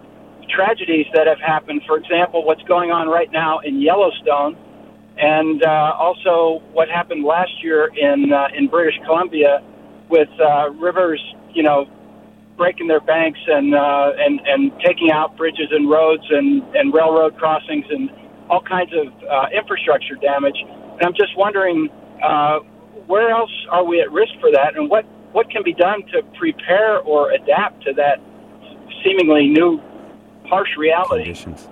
tragedies 0.48 1.06
that 1.14 1.26
have 1.26 1.40
happened. 1.40 1.82
For 1.86 1.96
example, 1.96 2.44
what's 2.44 2.62
going 2.64 2.90
on 2.90 3.08
right 3.08 3.30
now 3.32 3.60
in 3.60 3.80
Yellowstone, 3.80 4.56
and 5.16 5.62
uh, 5.62 5.94
also 5.98 6.62
what 6.72 6.88
happened 6.88 7.24
last 7.24 7.52
year 7.62 7.90
in 7.96 8.32
uh, 8.32 8.48
in 8.56 8.68
British 8.68 8.98
Columbia 9.04 9.62
with 10.08 10.28
uh, 10.40 10.70
rivers, 10.70 11.22
you 11.54 11.62
know, 11.62 11.86
breaking 12.56 12.86
their 12.88 13.00
banks 13.00 13.40
and 13.46 13.74
uh, 13.74 14.12
and 14.18 14.40
and 14.46 14.72
taking 14.84 15.10
out 15.10 15.36
bridges 15.36 15.68
and 15.70 15.88
roads 15.88 16.24
and 16.30 16.62
and 16.74 16.92
railroad 16.92 17.36
crossings 17.38 17.86
and 17.90 18.10
all 18.50 18.62
kinds 18.62 18.92
of 18.92 19.06
uh, 19.24 19.46
infrastructure 19.56 20.16
damage. 20.16 20.56
And 20.60 21.02
I'm 21.02 21.14
just 21.14 21.36
wondering, 21.36 21.88
uh, 22.22 22.58
where 23.06 23.30
else 23.30 23.52
are 23.70 23.84
we 23.84 24.00
at 24.00 24.10
risk 24.12 24.32
for 24.40 24.50
that, 24.52 24.76
and 24.76 24.90
what 24.90 25.04
what 25.32 25.50
can 25.50 25.62
be 25.62 25.72
done 25.72 26.02
to 26.12 26.22
prepare 26.38 26.98
or 27.00 27.32
adapt 27.32 27.82
to 27.84 27.92
that 27.94 28.20
seemingly 29.04 29.48
new 29.48 29.80
harsh 30.46 30.76
reality. 30.76 31.24
Conditions. 31.24 31.68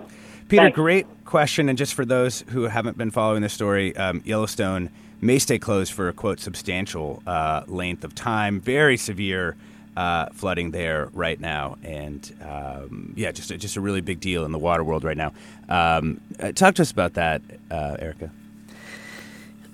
Peter, 0.49 0.65
Thanks. 0.65 0.75
great 0.75 1.07
question. 1.25 1.69
And 1.69 1.79
just 1.79 1.95
for 1.95 2.05
those 2.05 2.43
who 2.49 2.65
haven't 2.65 2.99
been 2.99 3.11
following 3.11 3.43
this 3.43 3.53
story, 3.53 3.97
um, 3.97 4.23
Yellowstone 4.25 4.91
may 5.21 5.39
stay 5.39 5.59
closed 5.59 5.93
for 5.93 6.09
a 6.09 6.13
quote 6.13 6.41
substantial 6.41 7.23
uh, 7.27 7.63
length 7.67 8.05
of 8.05 8.15
time. 8.15 8.61
Very 8.61 8.97
severe 8.97 9.57
uh, 9.97 10.27
flooding 10.33 10.71
there 10.71 11.09
right 11.13 11.39
now, 11.39 11.77
and 11.83 12.35
um, 12.43 13.13
yeah, 13.17 13.33
just 13.33 13.51
a, 13.51 13.59
just 13.59 13.77
a 13.77 13.81
really 13.81 14.01
big 14.01 14.21
deal 14.21 14.45
in 14.45 14.53
the 14.53 14.59
water 14.59 14.83
world 14.83 15.05
right 15.05 15.17
now. 15.17 15.33
Um, 15.69 16.21
uh, 16.39 16.53
talk 16.53 16.75
to 16.77 16.83
us 16.83 16.91
about 16.91 17.15
that, 17.15 17.43
uh, 17.71 17.97
Erica. 17.99 18.31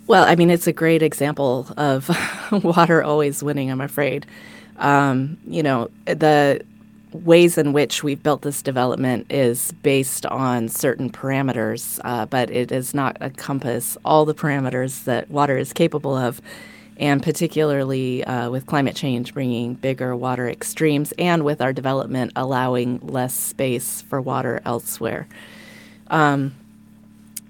Well, 0.07 0.25
I 0.25 0.37
mean, 0.37 0.51
it's 0.51 0.67
a 0.67 0.73
great 0.73 1.03
example 1.03 1.69
of 1.77 2.11
water 2.65 3.03
always 3.03 3.43
winning. 3.43 3.71
I'm 3.71 3.81
afraid. 3.81 4.27
Um, 4.79 5.39
you 5.47 5.63
know 5.63 5.91
the 6.05 6.63
ways 7.25 7.59
in 7.59 7.73
which 7.73 8.03
we've 8.03 8.23
built 8.23 8.43
this 8.43 8.62
development 8.62 9.27
is 9.31 9.73
based 9.83 10.27
on 10.27 10.69
certain 10.69 11.11
parameters, 11.11 12.01
uh, 12.05 12.27
but 12.27 12.51
it 12.51 12.69
does 12.69 12.95
not 12.95 13.17
encompass 13.21 13.97
all 14.05 14.25
the 14.25 14.35
parameters 14.35 15.05
that 15.05 15.31
water 15.31 15.57
is 15.57 15.73
capable 15.73 16.17
of, 16.17 16.41
and 16.99 17.23
particularly 17.23 18.25
uh, 18.25 18.51
with 18.51 18.67
climate 18.67 18.97
change 18.97 19.35
bringing 19.35 19.75
bigger 19.75 20.14
water 20.17 20.49
extremes, 20.49 21.12
and 21.19 21.45
with 21.45 21.61
our 21.61 21.73
development 21.73 22.33
allowing 22.37 22.99
less 22.99 23.35
space 23.35 24.03
for 24.03 24.21
water 24.21 24.61
elsewhere. 24.64 25.27
Um, 26.09 26.55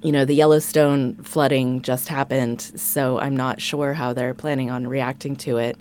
you 0.02 0.12
know, 0.12 0.24
the 0.24 0.34
Yellowstone 0.34 1.16
flooding 1.16 1.82
just 1.82 2.08
happened, 2.08 2.60
so 2.60 3.18
I'm 3.18 3.36
not 3.36 3.60
sure 3.60 3.94
how 3.94 4.12
they're 4.12 4.34
planning 4.34 4.70
on 4.70 4.86
reacting 4.86 5.36
to 5.36 5.58
it. 5.58 5.76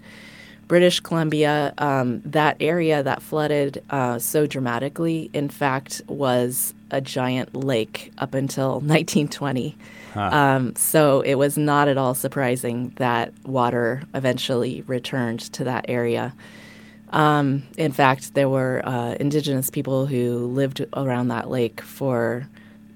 British 0.67 0.99
Columbia, 0.99 1.73
um, 1.77 2.21
that 2.25 2.57
area 2.59 3.03
that 3.03 3.21
flooded 3.21 3.83
uh, 3.89 4.17
so 4.19 4.47
dramatically, 4.47 5.29
in 5.33 5.49
fact, 5.49 6.01
was 6.07 6.73
a 6.91 7.01
giant 7.01 7.55
lake 7.55 8.11
up 8.17 8.33
until 8.33 8.71
1920. 8.81 9.77
Huh. 10.13 10.21
Um, 10.21 10.75
so 10.75 11.21
it 11.21 11.35
was 11.35 11.57
not 11.57 11.87
at 11.87 11.97
all 11.97 12.15
surprising 12.15 12.93
that 12.97 13.33
water 13.43 14.03
eventually 14.13 14.81
returned 14.87 15.41
to 15.53 15.65
that 15.65 15.85
area. 15.87 16.33
Um, 17.11 17.63
in 17.77 17.91
fact, 17.91 18.33
there 18.33 18.49
were 18.49 18.81
uh, 18.85 19.15
indigenous 19.19 19.69
people 19.69 20.05
who 20.05 20.47
lived 20.47 20.85
around 20.93 21.27
that 21.27 21.49
lake 21.49 21.81
for 21.81 22.47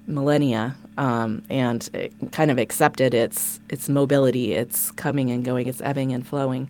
millennia 0.06 0.76
um, 0.98 1.42
and 1.48 1.88
kind 2.32 2.50
of 2.50 2.58
accepted 2.58 3.14
its 3.14 3.60
its 3.68 3.88
mobility, 3.88 4.54
its 4.54 4.90
coming 4.92 5.30
and 5.30 5.44
going, 5.44 5.68
its 5.68 5.80
ebbing 5.82 6.12
and 6.12 6.26
flowing. 6.26 6.68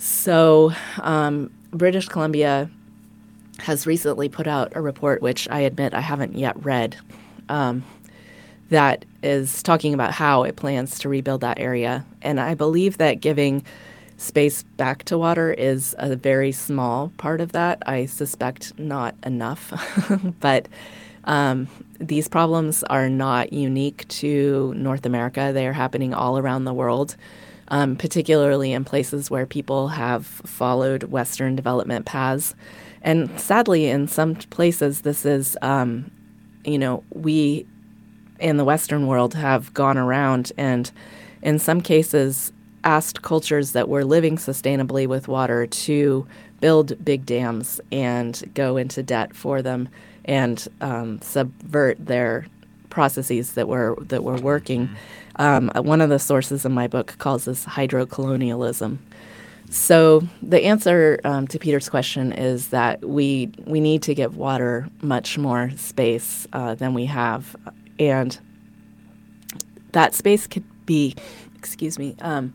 So, 0.00 0.72
um, 1.02 1.50
British 1.72 2.08
Columbia 2.08 2.70
has 3.58 3.86
recently 3.86 4.30
put 4.30 4.46
out 4.46 4.72
a 4.74 4.80
report, 4.80 5.20
which 5.20 5.46
I 5.50 5.60
admit 5.60 5.92
I 5.92 6.00
haven't 6.00 6.38
yet 6.38 6.64
read, 6.64 6.96
um, 7.50 7.84
that 8.70 9.04
is 9.22 9.62
talking 9.62 9.92
about 9.92 10.12
how 10.12 10.44
it 10.44 10.56
plans 10.56 10.98
to 11.00 11.10
rebuild 11.10 11.42
that 11.42 11.58
area. 11.58 12.06
And 12.22 12.40
I 12.40 12.54
believe 12.54 12.96
that 12.96 13.20
giving 13.20 13.62
space 14.16 14.62
back 14.78 15.02
to 15.04 15.18
water 15.18 15.52
is 15.52 15.94
a 15.98 16.16
very 16.16 16.52
small 16.52 17.12
part 17.18 17.42
of 17.42 17.52
that. 17.52 17.82
I 17.84 18.06
suspect 18.06 18.78
not 18.78 19.14
enough. 19.26 19.70
but 20.40 20.66
um, 21.24 21.68
these 21.98 22.26
problems 22.26 22.82
are 22.84 23.10
not 23.10 23.52
unique 23.52 24.08
to 24.08 24.72
North 24.78 25.04
America, 25.04 25.50
they 25.52 25.66
are 25.66 25.74
happening 25.74 26.14
all 26.14 26.38
around 26.38 26.64
the 26.64 26.72
world 26.72 27.16
um, 27.70 27.96
particularly 27.96 28.72
in 28.72 28.84
places 28.84 29.30
where 29.30 29.46
people 29.46 29.88
have 29.88 30.26
followed 30.26 31.04
Western 31.04 31.56
development 31.56 32.06
paths. 32.06 32.54
And 33.02 33.40
sadly, 33.40 33.86
in 33.86 34.08
some 34.08 34.34
places, 34.34 35.02
this 35.02 35.24
is, 35.24 35.56
um, 35.62 36.10
you 36.64 36.78
know, 36.78 37.02
we 37.10 37.66
in 38.38 38.56
the 38.56 38.64
Western 38.64 39.06
world 39.06 39.34
have 39.34 39.72
gone 39.74 39.98
around 39.98 40.52
and, 40.56 40.90
in 41.42 41.58
some 41.58 41.80
cases, 41.80 42.52
asked 42.84 43.22
cultures 43.22 43.72
that 43.72 43.88
were 43.88 44.04
living 44.04 44.36
sustainably 44.36 45.06
with 45.06 45.28
water 45.28 45.66
to 45.66 46.26
build 46.60 47.02
big 47.04 47.26
dams 47.26 47.80
and 47.92 48.42
go 48.54 48.76
into 48.76 49.02
debt 49.02 49.34
for 49.34 49.62
them 49.62 49.88
and 50.24 50.68
um, 50.80 51.20
subvert 51.20 52.04
their 52.04 52.46
processes 52.88 53.52
that 53.52 53.68
were 53.68 53.96
that 54.00 54.24
were 54.24 54.36
working. 54.36 54.88
Um, 55.40 55.70
one 55.74 56.02
of 56.02 56.10
the 56.10 56.18
sources 56.18 56.66
in 56.66 56.72
my 56.72 56.86
book 56.86 57.16
calls 57.16 57.46
this 57.46 57.64
hydrocolonialism. 57.64 58.98
So 59.70 60.28
the 60.42 60.62
answer 60.64 61.18
um, 61.24 61.46
to 61.48 61.58
Peter's 61.58 61.88
question 61.88 62.32
is 62.32 62.68
that 62.68 63.02
we 63.02 63.50
we 63.64 63.80
need 63.80 64.02
to 64.02 64.14
give 64.14 64.36
water 64.36 64.86
much 65.00 65.38
more 65.38 65.70
space 65.76 66.46
uh, 66.52 66.74
than 66.74 66.92
we 66.92 67.06
have, 67.06 67.56
and 67.98 68.38
that 69.92 70.14
space 70.14 70.46
could 70.46 70.64
be, 70.84 71.14
excuse 71.56 71.98
me, 71.98 72.16
um, 72.20 72.52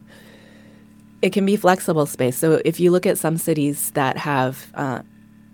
it 1.24 1.34
can 1.34 1.46
be 1.46 1.56
flexible 1.56 2.06
space. 2.06 2.38
So 2.38 2.62
if 2.66 2.80
you 2.80 2.92
look 2.92 3.08
at 3.08 3.18
some 3.18 3.38
cities 3.38 3.92
that 3.92 4.18
have 4.18 4.72
uh, 4.76 5.00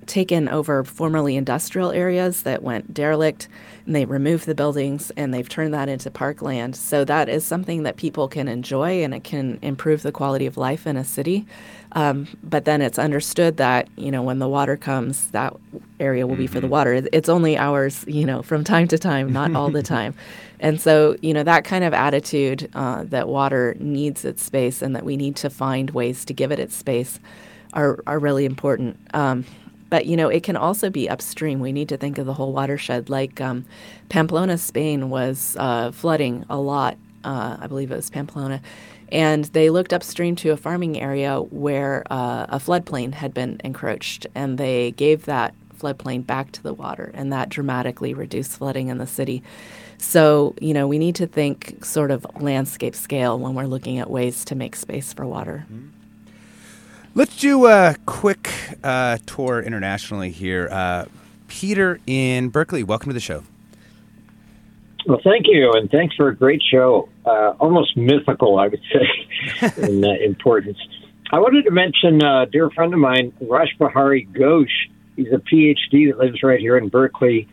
taken 0.05 0.49
over 0.49 0.83
formerly 0.83 1.35
industrial 1.35 1.91
areas 1.91 2.43
that 2.43 2.63
went 2.63 2.93
derelict 2.93 3.47
and 3.85 3.95
they 3.95 4.05
removed 4.05 4.45
the 4.45 4.55
buildings 4.55 5.11
and 5.17 5.33
they've 5.33 5.49
turned 5.49 5.73
that 5.73 5.89
into 5.89 6.11
parkland. 6.11 6.75
So 6.75 7.03
that 7.05 7.29
is 7.29 7.43
something 7.45 7.83
that 7.83 7.97
people 7.97 8.27
can 8.27 8.47
enjoy 8.47 9.03
and 9.03 9.13
it 9.13 9.23
can 9.23 9.59
improve 9.61 10.01
the 10.01 10.11
quality 10.11 10.45
of 10.45 10.57
life 10.57 10.85
in 10.85 10.97
a 10.97 11.03
city. 11.03 11.45
Um, 11.93 12.27
but 12.41 12.65
then 12.65 12.81
it's 12.81 12.97
understood 12.97 13.57
that 13.57 13.89
you 13.97 14.11
know 14.11 14.23
when 14.23 14.39
the 14.39 14.47
water 14.47 14.77
comes, 14.77 15.29
that 15.31 15.53
area 15.99 16.25
will 16.25 16.35
mm-hmm. 16.35 16.43
be 16.43 16.47
for 16.47 16.61
the 16.61 16.67
mm-hmm. 16.67 16.71
water. 16.71 17.07
It's 17.11 17.27
only 17.27 17.57
ours, 17.57 18.05
you 18.07 18.25
know, 18.25 18.41
from 18.41 18.63
time 18.63 18.87
to 18.89 18.97
time, 18.97 19.33
not 19.33 19.55
all 19.55 19.69
the 19.69 19.83
time. 19.97 20.13
And 20.61 20.79
so 20.79 21.17
you 21.21 21.33
know 21.33 21.43
that 21.43 21.65
kind 21.65 21.83
of 21.83 21.93
attitude 21.93 22.69
uh, 22.75 23.03
that 23.05 23.27
water 23.27 23.75
needs 23.79 24.23
its 24.23 24.41
space 24.41 24.81
and 24.81 24.95
that 24.95 25.03
we 25.03 25.17
need 25.17 25.35
to 25.37 25.49
find 25.49 25.89
ways 25.89 26.23
to 26.25 26.33
give 26.33 26.51
it 26.51 26.59
its 26.59 26.75
space 26.75 27.19
are 27.73 27.99
are 28.07 28.19
really 28.19 28.45
important. 28.45 28.97
Um, 29.13 29.45
but 29.91 30.07
you 30.07 30.17
know, 30.17 30.29
it 30.29 30.41
can 30.41 30.55
also 30.55 30.89
be 30.89 31.07
upstream. 31.07 31.59
We 31.59 31.73
need 31.73 31.89
to 31.89 31.97
think 31.97 32.17
of 32.17 32.25
the 32.25 32.33
whole 32.33 32.53
watershed. 32.53 33.09
Like 33.09 33.39
um, 33.39 33.65
Pamplona, 34.09 34.57
Spain, 34.57 35.11
was 35.11 35.55
uh, 35.59 35.91
flooding 35.91 36.45
a 36.49 36.57
lot. 36.57 36.97
Uh, 37.23 37.57
I 37.59 37.67
believe 37.67 37.91
it 37.91 37.95
was 37.97 38.09
Pamplona, 38.09 38.61
and 39.11 39.45
they 39.45 39.69
looked 39.69 39.93
upstream 39.93 40.35
to 40.37 40.49
a 40.49 40.57
farming 40.57 40.99
area 40.99 41.39
where 41.39 42.03
uh, 42.09 42.47
a 42.49 42.57
floodplain 42.57 43.13
had 43.13 43.33
been 43.33 43.61
encroached, 43.63 44.25
and 44.33 44.57
they 44.57 44.91
gave 44.91 45.25
that 45.25 45.53
floodplain 45.77 46.25
back 46.25 46.51
to 46.53 46.63
the 46.63 46.73
water, 46.73 47.11
and 47.13 47.31
that 47.33 47.49
dramatically 47.49 48.13
reduced 48.13 48.53
flooding 48.53 48.87
in 48.87 48.97
the 48.97 49.05
city. 49.05 49.43
So, 49.97 50.55
you 50.59 50.73
know, 50.73 50.87
we 50.87 50.97
need 50.97 51.15
to 51.15 51.27
think 51.27 51.83
sort 51.85 52.09
of 52.09 52.25
landscape 52.39 52.95
scale 52.95 53.37
when 53.37 53.53
we're 53.53 53.65
looking 53.65 53.99
at 53.99 54.09
ways 54.09 54.45
to 54.45 54.55
make 54.55 54.75
space 54.75 55.13
for 55.13 55.27
water. 55.27 55.65
Mm-hmm. 55.71 56.00
Let's 57.13 57.35
do 57.35 57.67
a 57.67 57.97
quick 58.05 58.49
uh, 58.85 59.17
tour 59.25 59.61
internationally 59.61 60.31
here. 60.31 60.69
Uh, 60.71 61.05
Peter 61.49 61.99
in 62.07 62.47
Berkeley, 62.47 62.83
welcome 62.83 63.09
to 63.09 63.13
the 63.13 63.19
show. 63.19 63.43
Well, 65.05 65.19
thank 65.21 65.45
you, 65.45 65.73
and 65.73 65.91
thanks 65.91 66.15
for 66.15 66.29
a 66.29 66.35
great 66.35 66.61
show. 66.71 67.09
Uh, 67.25 67.53
almost 67.59 67.97
mythical, 67.97 68.57
I 68.59 68.69
would 68.69 68.79
say, 68.93 69.73
in 69.89 70.05
uh, 70.05 70.13
importance. 70.23 70.77
I 71.33 71.39
wanted 71.39 71.65
to 71.65 71.71
mention 71.71 72.23
uh, 72.23 72.43
a 72.43 72.45
dear 72.45 72.69
friend 72.69 72.93
of 72.93 72.99
mine, 73.01 73.33
Rash 73.41 73.75
Behari 73.77 74.25
Ghosh. 74.31 74.89
He's 75.17 75.33
a 75.33 75.39
PhD 75.39 76.11
that 76.11 76.17
lives 76.17 76.41
right 76.43 76.61
here 76.61 76.77
in 76.77 76.87
Berkeley, 76.87 77.45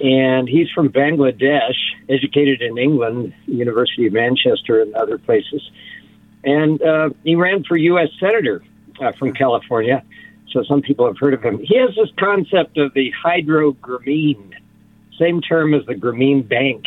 and 0.00 0.48
he's 0.48 0.70
from 0.70 0.90
Bangladesh, 0.90 1.74
educated 2.08 2.62
in 2.62 2.78
England, 2.78 3.34
University 3.46 4.06
of 4.06 4.12
Manchester, 4.12 4.82
and 4.82 4.94
other 4.94 5.18
places. 5.18 5.68
And 6.44 6.80
uh, 6.80 7.10
he 7.24 7.34
ran 7.34 7.64
for 7.64 7.76
U.S. 7.76 8.10
Senator 8.20 8.62
uh, 9.00 9.12
from 9.12 9.32
California. 9.32 10.02
So 10.50 10.62
some 10.62 10.82
people 10.82 11.06
have 11.06 11.18
heard 11.18 11.34
of 11.34 11.42
him. 11.42 11.58
He 11.58 11.76
has 11.78 11.90
this 11.96 12.10
concept 12.18 12.78
of 12.78 12.94
the 12.94 13.12
hydrogramine, 13.24 14.52
same 15.18 15.40
term 15.40 15.74
as 15.74 15.84
the 15.86 15.94
Grameen 15.94 16.48
Bank. 16.48 16.86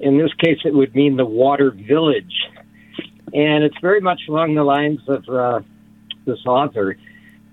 In 0.00 0.18
this 0.18 0.32
case, 0.34 0.58
it 0.64 0.74
would 0.74 0.94
mean 0.94 1.16
the 1.16 1.24
water 1.24 1.70
village. 1.70 2.34
And 3.34 3.64
it's 3.64 3.78
very 3.80 4.00
much 4.00 4.22
along 4.28 4.54
the 4.54 4.64
lines 4.64 5.00
of 5.08 5.28
uh, 5.28 5.60
this 6.24 6.44
author 6.46 6.96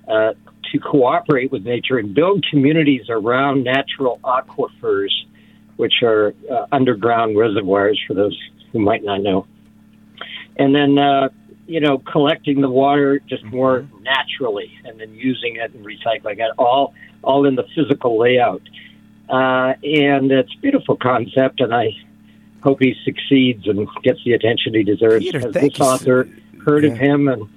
uh, 0.07 0.33
to 0.71 0.79
cooperate 0.79 1.51
with 1.51 1.63
nature 1.63 1.97
and 1.97 2.13
build 2.13 2.45
communities 2.49 3.09
around 3.09 3.63
natural 3.63 4.19
aquifers, 4.23 5.11
which 5.77 6.03
are 6.03 6.33
uh, 6.51 6.65
underground 6.71 7.37
reservoirs 7.37 7.99
for 8.07 8.13
those 8.13 8.37
who 8.71 8.79
might 8.79 9.03
not 9.03 9.21
know. 9.21 9.45
And 10.57 10.75
then 10.75 10.97
uh, 10.97 11.29
you 11.69 11.79
know, 11.79 11.99
collecting 11.99 12.61
the 12.61 12.69
water 12.69 13.19
just 13.19 13.43
mm-hmm. 13.43 13.55
more 13.55 13.87
naturally 14.01 14.71
and 14.85 14.99
then 14.99 15.13
using 15.13 15.57
it 15.57 15.71
and 15.75 15.85
recycling 15.85 16.39
it 16.39 16.51
all, 16.57 16.95
all 17.21 17.45
in 17.45 17.53
the 17.55 17.63
physical 17.75 18.17
layout. 18.17 18.63
Uh, 19.29 19.75
and 19.83 20.31
it's 20.31 20.51
a 20.51 20.57
beautiful 20.61 20.97
concept, 20.97 21.61
and 21.61 21.73
I 21.73 21.91
hope 22.63 22.79
he 22.81 22.95
succeeds 23.05 23.67
and 23.67 23.87
gets 24.01 24.19
the 24.25 24.33
attention 24.33 24.73
he 24.73 24.81
deserves. 24.81 25.23
Peter, 25.23 25.39
because 25.39 25.53
this 25.53 25.79
author 25.79 26.27
heard 26.65 26.83
yeah. 26.83 26.91
of 26.91 26.97
him 26.97 27.27
and 27.27 27.47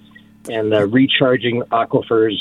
and 0.50 0.74
uh, 0.74 0.86
recharging 0.86 1.62
aquifers 1.70 2.36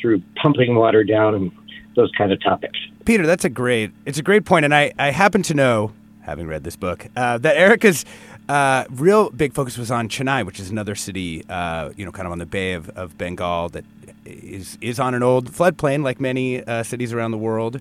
through 0.00 0.22
pumping 0.36 0.76
water 0.76 1.02
down 1.02 1.34
and 1.34 1.50
those 1.96 2.12
kind 2.12 2.30
of 2.30 2.40
topics. 2.40 2.78
Peter, 3.04 3.26
that's 3.26 3.44
a 3.44 3.48
great 3.48 3.90
it's 4.04 4.18
a 4.18 4.22
great 4.22 4.44
point, 4.44 4.64
and 4.64 4.72
I 4.72 4.92
I 4.96 5.10
happen 5.10 5.42
to 5.42 5.54
know, 5.54 5.92
having 6.20 6.46
read 6.46 6.62
this 6.62 6.76
book, 6.76 7.08
uh, 7.16 7.38
that 7.38 7.56
Erica's 7.56 8.04
uh, 8.48 8.84
real 8.90 9.30
big 9.30 9.52
focus 9.52 9.76
was 9.76 9.90
on 9.90 10.08
Chennai, 10.08 10.44
which 10.46 10.60
is 10.60 10.70
another 10.70 10.94
city, 10.94 11.44
uh, 11.48 11.90
you 11.96 12.04
know, 12.04 12.12
kind 12.12 12.26
of 12.26 12.32
on 12.32 12.38
the 12.38 12.46
Bay 12.46 12.74
of, 12.74 12.88
of 12.90 13.18
Bengal 13.18 13.68
that 13.70 13.84
is 14.24 14.78
is 14.80 15.00
on 15.00 15.14
an 15.14 15.22
old 15.22 15.50
floodplain, 15.50 16.02
like 16.04 16.20
many 16.20 16.62
uh, 16.64 16.82
cities 16.82 17.12
around 17.12 17.32
the 17.32 17.38
world. 17.38 17.80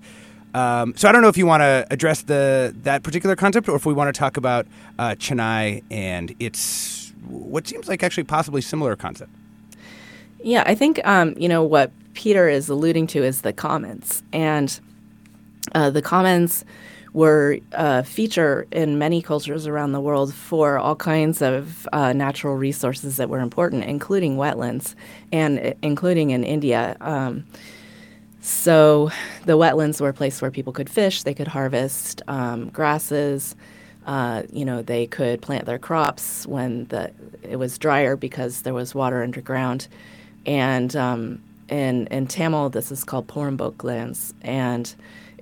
Um, 0.53 0.93
so 0.95 1.09
I 1.09 1.11
don't 1.11 1.21
know 1.21 1.27
if 1.27 1.37
you 1.37 1.45
want 1.45 1.61
to 1.61 1.85
address 1.91 2.23
the 2.23 2.73
that 2.83 3.03
particular 3.03 3.35
concept, 3.35 3.67
or 3.69 3.75
if 3.75 3.85
we 3.85 3.93
want 3.93 4.13
to 4.13 4.17
talk 4.17 4.37
about 4.37 4.65
uh, 4.97 5.09
Chennai 5.09 5.83
and 5.91 6.33
its 6.39 7.13
what 7.27 7.67
seems 7.67 7.87
like 7.87 8.03
actually 8.03 8.23
possibly 8.23 8.61
similar 8.61 8.95
concept. 8.95 9.31
Yeah, 10.41 10.63
I 10.65 10.75
think 10.75 11.05
um, 11.05 11.35
you 11.37 11.49
know 11.49 11.63
what 11.63 11.91
Peter 12.13 12.47
is 12.47 12.69
alluding 12.69 13.07
to 13.07 13.23
is 13.23 13.41
the 13.41 13.53
commons, 13.53 14.23
and 14.31 14.79
uh, 15.73 15.89
the 15.89 16.01
commons 16.01 16.65
were 17.15 17.57
a 17.71 17.79
uh, 17.79 18.03
feature 18.03 18.67
in 18.73 18.97
many 18.97 19.21
cultures 19.21 19.65
around 19.65 19.93
the 19.93 20.01
world 20.01 20.33
for 20.33 20.77
all 20.77 20.97
kinds 20.97 21.41
of 21.41 21.87
uh, 21.93 22.11
natural 22.11 22.55
resources 22.55 23.15
that 23.15 23.29
were 23.29 23.39
important, 23.39 23.85
including 23.85 24.35
wetlands, 24.35 24.95
and 25.31 25.73
including 25.81 26.31
in 26.31 26.43
India. 26.43 26.97
Um, 26.99 27.45
so 28.41 29.11
the 29.45 29.57
wetlands 29.57 30.01
were 30.01 30.09
a 30.09 30.13
place 30.13 30.41
where 30.41 30.51
people 30.51 30.73
could 30.73 30.89
fish, 30.89 31.23
they 31.23 31.33
could 31.33 31.47
harvest 31.47 32.21
um, 32.27 32.67
grasses. 32.69 33.55
Uh, 34.05 34.43
you 34.51 34.65
know, 34.65 34.81
they 34.81 35.07
could 35.07 35.41
plant 35.41 35.65
their 35.65 35.79
crops 35.79 36.45
when 36.45 36.83
the 36.87 37.11
it 37.41 37.55
was 37.55 37.77
drier 37.77 38.17
because 38.17 38.63
there 38.63 38.73
was 38.73 38.93
water 38.93 39.23
underground, 39.23 39.87
and 40.45 40.95
um, 40.97 41.41
in 41.69 42.07
in 42.07 42.27
Tamil, 42.27 42.69
this 42.69 42.91
is 42.91 43.05
called 43.05 43.25
Porambok 43.25 43.83
lands, 43.83 44.33
and 44.41 44.93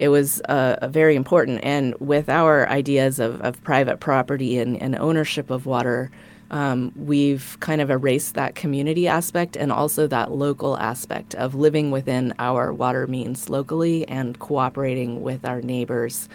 it 0.04 0.10
was 0.10 0.42
uh, 0.42 0.86
very 0.90 1.16
important. 1.16 1.62
And 1.64 1.96
with 1.98 2.28
our 2.28 2.68
ideas 2.68 3.20
of, 3.20 3.40
of 3.40 3.64
private 3.64 4.02
property 4.02 4.60
and, 4.60 4.76
and 4.82 4.98
ownership 4.98 5.50
of 5.50 5.66
water, 5.66 6.12
um, 6.52 6.92
we've 6.98 7.56
kind 7.62 7.80
of 7.80 7.90
erased 7.90 8.36
that 8.36 8.54
community 8.54 9.08
aspect 9.08 9.56
and 9.56 9.72
also 9.72 10.06
that 10.08 10.30
local 10.30 10.78
aspect 10.78 11.36
of 11.36 11.56
living 11.56 11.90
within 11.90 12.34
our 12.38 12.74
water 12.74 13.08
means 13.08 13.48
locally 13.48 14.06
and 14.10 14.40
cooperating 14.40 15.22
with 15.22 15.46
our 15.46 15.62
neighbors 15.62 16.28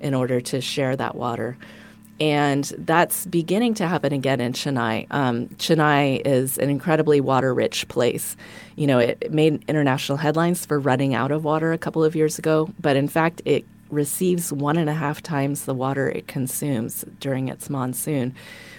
in 0.00 0.14
order 0.14 0.40
to 0.42 0.60
share 0.60 0.94
that 0.94 1.16
water 1.16 1.58
and 2.18 2.64
that's 2.78 3.26
beginning 3.26 3.74
to 3.74 3.86
happen 3.86 4.12
again 4.12 4.40
in 4.40 4.52
Chennai. 4.52 5.06
Um, 5.10 5.48
Chennai 5.56 6.22
is 6.24 6.56
an 6.58 6.70
incredibly 6.70 7.20
water-rich 7.20 7.88
place. 7.88 8.36
You 8.76 8.86
know, 8.86 8.98
it, 8.98 9.18
it, 9.20 9.32
made 9.32 9.62
international 9.68 10.16
headlines 10.16 10.64
for 10.64 10.78
running 10.78 11.14
out 11.14 11.30
of 11.30 11.44
water 11.44 11.72
a 11.72 11.78
couple 11.78 12.02
of 12.02 12.16
years 12.16 12.38
ago, 12.38 12.70
but 12.80 12.96
in 12.96 13.06
fact, 13.06 13.42
it 13.44 13.66
receives 13.90 14.52
one 14.52 14.78
and 14.78 14.88
a 14.88 14.94
half 14.94 15.22
times 15.22 15.64
the 15.64 15.74
water 15.74 16.08
it 16.08 16.26
consumes 16.26 17.04
during 17.20 17.48
its 17.48 17.68
monsoon. 17.68 18.34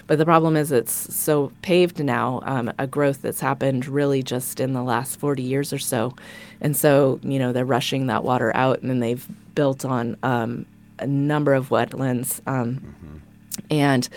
But 0.08 0.18
the 0.18 0.24
problem 0.24 0.56
is 0.56 0.72
it's 0.72 1.14
so 1.14 1.52
paved 1.62 2.02
now, 2.02 2.40
um, 2.44 2.72
a 2.78 2.86
growth 2.86 3.22
that's 3.22 3.40
happened 3.40 3.86
really 3.86 4.22
just 4.22 4.58
in 4.58 4.72
the 4.72 4.82
last 4.82 5.20
40 5.20 5.42
years 5.42 5.72
or 5.72 5.78
so. 5.78 6.14
And 6.60 6.76
so, 6.76 7.20
you 7.22 7.38
know, 7.38 7.52
they're 7.52 7.64
rushing 7.64 8.06
that 8.06 8.24
water 8.24 8.54
out 8.56 8.80
and 8.80 8.90
then 8.90 9.00
they've 9.00 9.26
built 9.54 9.84
on 9.84 10.16
um, 10.22 10.66
a 10.98 11.06
number 11.06 11.54
of 11.54 11.68
wetlands. 11.68 12.40
Um, 12.46 12.76
mm-hmm 12.76 13.18
and 13.70 14.08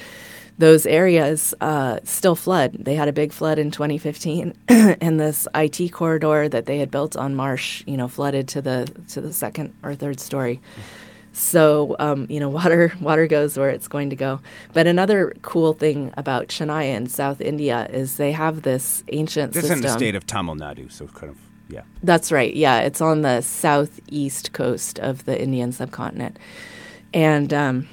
those 0.58 0.86
areas 0.86 1.54
uh, 1.60 2.00
still 2.04 2.36
flood. 2.36 2.74
They 2.74 2.96
had 2.96 3.08
a 3.08 3.14
big 3.14 3.34
flood 3.34 3.58
in 3.58 3.72
2015, 3.72 4.54
and 4.68 5.20
this 5.20 5.48
IT 5.56 5.92
corridor 5.92 6.48
that 6.48 6.68
they 6.68 6.78
had 6.78 6.92
built 6.92 7.16
on 7.16 7.36
Marsh, 7.36 7.84
you 7.88 7.98
know, 7.98 8.08
flooded 8.08 8.48
to 8.50 8.62
the 8.62 8.92
to 9.10 9.22
the 9.22 9.34
second 9.34 9.74
or 9.84 9.96
third 9.96 10.20
story. 10.20 10.62
So 11.34 11.96
um, 12.00 12.28
you 12.30 12.40
know, 12.40 12.50
water 12.60 12.94
water 13.02 13.28
goes 13.28 13.58
where 13.58 13.70
it's 13.70 13.88
going 13.88 14.10
to 14.12 14.16
go. 14.16 14.40
But 14.74 14.88
another 14.88 15.34
cool 15.42 15.74
thing 15.74 16.14
about 16.16 16.48
Chennai 16.48 16.96
in 16.96 17.08
South 17.08 17.42
India 17.42 17.88
is 17.92 18.18
they 18.18 18.32
have 18.32 18.62
this 18.62 19.04
ancient 19.10 19.54
this 19.54 19.64
system. 19.64 19.80
in 19.80 19.84
the 19.84 19.90
state 19.90 20.16
of 20.16 20.28
Tamil 20.28 20.56
Nadu, 20.56 20.92
so 20.92 21.08
kind 21.08 21.32
of 21.32 21.38
yeah. 21.70 21.82
That's 22.04 22.32
right. 22.32 22.54
Yeah, 22.54 22.82
it's 22.82 23.02
on 23.02 23.22
the 23.22 23.42
southeast 23.42 24.52
coast 24.52 25.00
of 25.00 25.26
the 25.26 25.42
Indian 25.42 25.72
subcontinent, 25.72 26.38
and 27.14 27.54
um, 27.54 27.90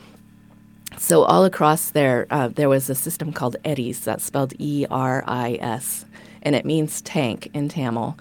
so 0.99 1.23
all 1.23 1.45
across 1.45 1.91
there, 1.91 2.27
uh, 2.31 2.49
there 2.49 2.69
was 2.69 2.91
a 2.91 2.95
system 2.95 3.33
called 3.33 3.57
ERIS, 3.65 4.01
that's 4.01 4.25
spelled 4.25 4.53
E-R-I-S, 4.59 6.05
and 6.43 6.55
it 6.55 6.65
means 6.65 7.01
tank 7.03 7.51
in 7.55 7.69
Tamil. 7.69 8.19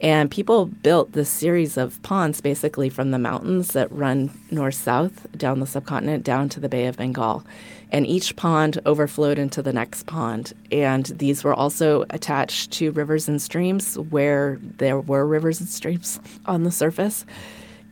And 0.00 0.30
people 0.30 0.66
built 0.66 1.12
this 1.12 1.30
series 1.30 1.76
of 1.76 2.02
ponds 2.02 2.40
basically 2.40 2.90
from 2.90 3.10
the 3.10 3.18
mountains 3.18 3.68
that 3.68 3.90
run 3.92 4.30
north 4.50 4.74
south 4.74 5.26
down 5.36 5.60
the 5.60 5.66
subcontinent 5.66 6.24
down 6.24 6.48
to 6.50 6.60
the 6.60 6.68
Bay 6.68 6.86
of 6.86 6.96
Bengal. 6.96 7.44
And 7.92 8.06
each 8.06 8.34
pond 8.34 8.80
overflowed 8.84 9.38
into 9.38 9.62
the 9.62 9.72
next 9.72 10.06
pond. 10.06 10.52
And 10.72 11.06
these 11.06 11.44
were 11.44 11.54
also 11.54 12.04
attached 12.10 12.72
to 12.72 12.90
rivers 12.90 13.28
and 13.28 13.40
streams 13.40 13.96
where 13.96 14.58
there 14.60 15.00
were 15.00 15.26
rivers 15.26 15.60
and 15.60 15.68
streams 15.68 16.18
on 16.46 16.64
the 16.64 16.72
surface. 16.72 17.24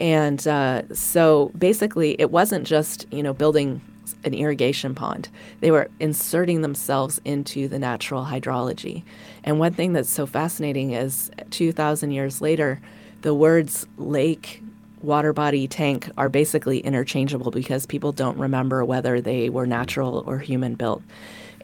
And 0.00 0.46
uh, 0.48 0.82
so 0.92 1.52
basically, 1.56 2.20
it 2.20 2.32
wasn't 2.32 2.66
just, 2.66 3.06
you 3.12 3.22
know, 3.22 3.32
building 3.32 3.80
an 4.24 4.34
irrigation 4.34 4.94
pond. 4.94 5.28
They 5.60 5.70
were 5.70 5.88
inserting 6.00 6.62
themselves 6.62 7.20
into 7.24 7.68
the 7.68 7.78
natural 7.78 8.24
hydrology. 8.24 9.02
And 9.44 9.58
one 9.58 9.74
thing 9.74 9.92
that's 9.92 10.10
so 10.10 10.26
fascinating 10.26 10.92
is 10.92 11.30
2,000 11.50 12.10
years 12.10 12.40
later, 12.40 12.80
the 13.22 13.34
words 13.34 13.86
lake, 13.96 14.62
water 15.00 15.32
body, 15.32 15.66
tank 15.66 16.10
are 16.16 16.28
basically 16.28 16.78
interchangeable 16.80 17.50
because 17.50 17.86
people 17.86 18.12
don't 18.12 18.38
remember 18.38 18.84
whether 18.84 19.20
they 19.20 19.48
were 19.48 19.66
natural 19.66 20.24
or 20.26 20.38
human 20.38 20.74
built. 20.74 21.02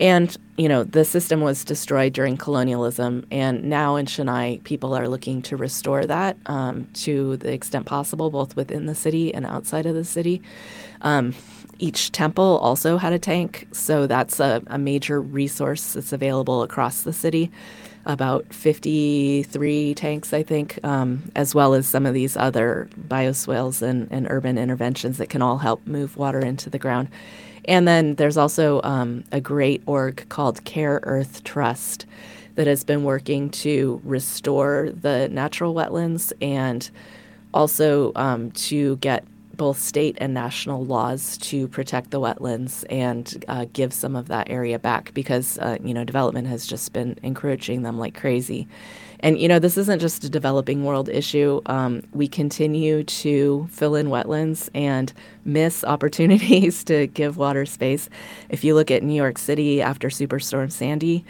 And, 0.00 0.36
you 0.56 0.68
know, 0.68 0.84
the 0.84 1.04
system 1.04 1.40
was 1.40 1.64
destroyed 1.64 2.12
during 2.12 2.36
colonialism. 2.36 3.26
And 3.30 3.64
now 3.64 3.96
in 3.96 4.06
Chennai, 4.06 4.62
people 4.62 4.94
are 4.94 5.08
looking 5.08 5.42
to 5.42 5.56
restore 5.56 6.06
that 6.06 6.36
um, 6.46 6.88
to 6.94 7.36
the 7.38 7.52
extent 7.52 7.86
possible, 7.86 8.30
both 8.30 8.54
within 8.54 8.86
the 8.86 8.94
city 8.94 9.34
and 9.34 9.44
outside 9.44 9.86
of 9.86 9.94
the 9.94 10.04
city. 10.04 10.40
Um, 11.02 11.34
each 11.78 12.12
temple 12.12 12.58
also 12.58 12.96
had 12.96 13.12
a 13.12 13.18
tank, 13.18 13.68
so 13.72 14.06
that's 14.06 14.40
a, 14.40 14.62
a 14.66 14.78
major 14.78 15.20
resource 15.20 15.92
that's 15.92 16.12
available 16.12 16.62
across 16.62 17.02
the 17.02 17.12
city. 17.12 17.50
About 18.06 18.52
53 18.52 19.94
tanks, 19.94 20.32
I 20.32 20.42
think, 20.42 20.78
um, 20.82 21.30
as 21.36 21.54
well 21.54 21.74
as 21.74 21.86
some 21.86 22.06
of 22.06 22.14
these 22.14 22.36
other 22.36 22.88
bioswales 23.08 23.82
and, 23.82 24.08
and 24.10 24.26
urban 24.30 24.56
interventions 24.56 25.18
that 25.18 25.28
can 25.28 25.42
all 25.42 25.58
help 25.58 25.86
move 25.86 26.16
water 26.16 26.40
into 26.40 26.70
the 26.70 26.78
ground. 26.78 27.08
And 27.66 27.86
then 27.86 28.14
there's 28.14 28.38
also 28.38 28.80
um, 28.82 29.24
a 29.30 29.40
great 29.40 29.82
org 29.84 30.26
called 30.30 30.64
Care 30.64 31.00
Earth 31.02 31.44
Trust 31.44 32.06
that 32.54 32.66
has 32.66 32.82
been 32.82 33.04
working 33.04 33.50
to 33.50 34.00
restore 34.04 34.90
the 34.90 35.28
natural 35.28 35.74
wetlands 35.74 36.32
and 36.40 36.90
also 37.52 38.10
um, 38.16 38.50
to 38.52 38.96
get 38.96 39.24
both 39.58 39.78
state 39.78 40.16
and 40.20 40.32
national 40.32 40.86
laws 40.86 41.36
to 41.36 41.68
protect 41.68 42.10
the 42.10 42.20
wetlands 42.20 42.84
and 42.88 43.44
uh, 43.48 43.66
give 43.74 43.92
some 43.92 44.16
of 44.16 44.28
that 44.28 44.48
area 44.48 44.78
back 44.78 45.12
because 45.12 45.58
uh, 45.58 45.76
you 45.82 45.92
know 45.92 46.04
development 46.04 46.48
has 46.48 46.66
just 46.66 46.94
been 46.94 47.18
encroaching 47.22 47.82
them 47.82 47.98
like 47.98 48.14
crazy. 48.14 48.66
And 49.20 49.38
you 49.38 49.48
know 49.48 49.58
this 49.58 49.76
isn't 49.76 49.98
just 49.98 50.24
a 50.24 50.30
developing 50.30 50.84
world 50.84 51.10
issue. 51.10 51.60
Um, 51.66 52.02
we 52.14 52.28
continue 52.28 53.04
to 53.04 53.68
fill 53.70 53.96
in 53.96 54.06
wetlands 54.06 54.70
and 54.74 55.12
miss 55.44 55.84
opportunities 55.94 56.82
to 56.84 57.08
give 57.08 57.36
water 57.36 57.66
space. 57.66 58.08
If 58.48 58.64
you 58.64 58.74
look 58.74 58.90
at 58.90 59.02
New 59.02 59.14
York 59.14 59.36
City 59.36 59.82
after 59.82 60.08
Superstorm 60.08 60.72
Sandy. 60.72 61.26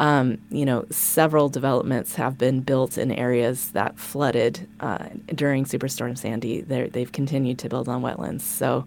Um, 0.00 0.38
you 0.50 0.64
know, 0.64 0.86
several 0.90 1.50
developments 1.50 2.14
have 2.14 2.38
been 2.38 2.60
built 2.60 2.96
in 2.96 3.12
areas 3.12 3.70
that 3.72 3.98
flooded 3.98 4.66
uh, 4.80 5.10
during 5.34 5.66
Superstorm 5.66 6.16
Sandy. 6.16 6.62
they 6.62 6.88
they've 6.88 7.12
continued 7.12 7.58
to 7.58 7.68
build 7.68 7.86
on 7.86 8.00
wetlands, 8.00 8.40
so 8.40 8.86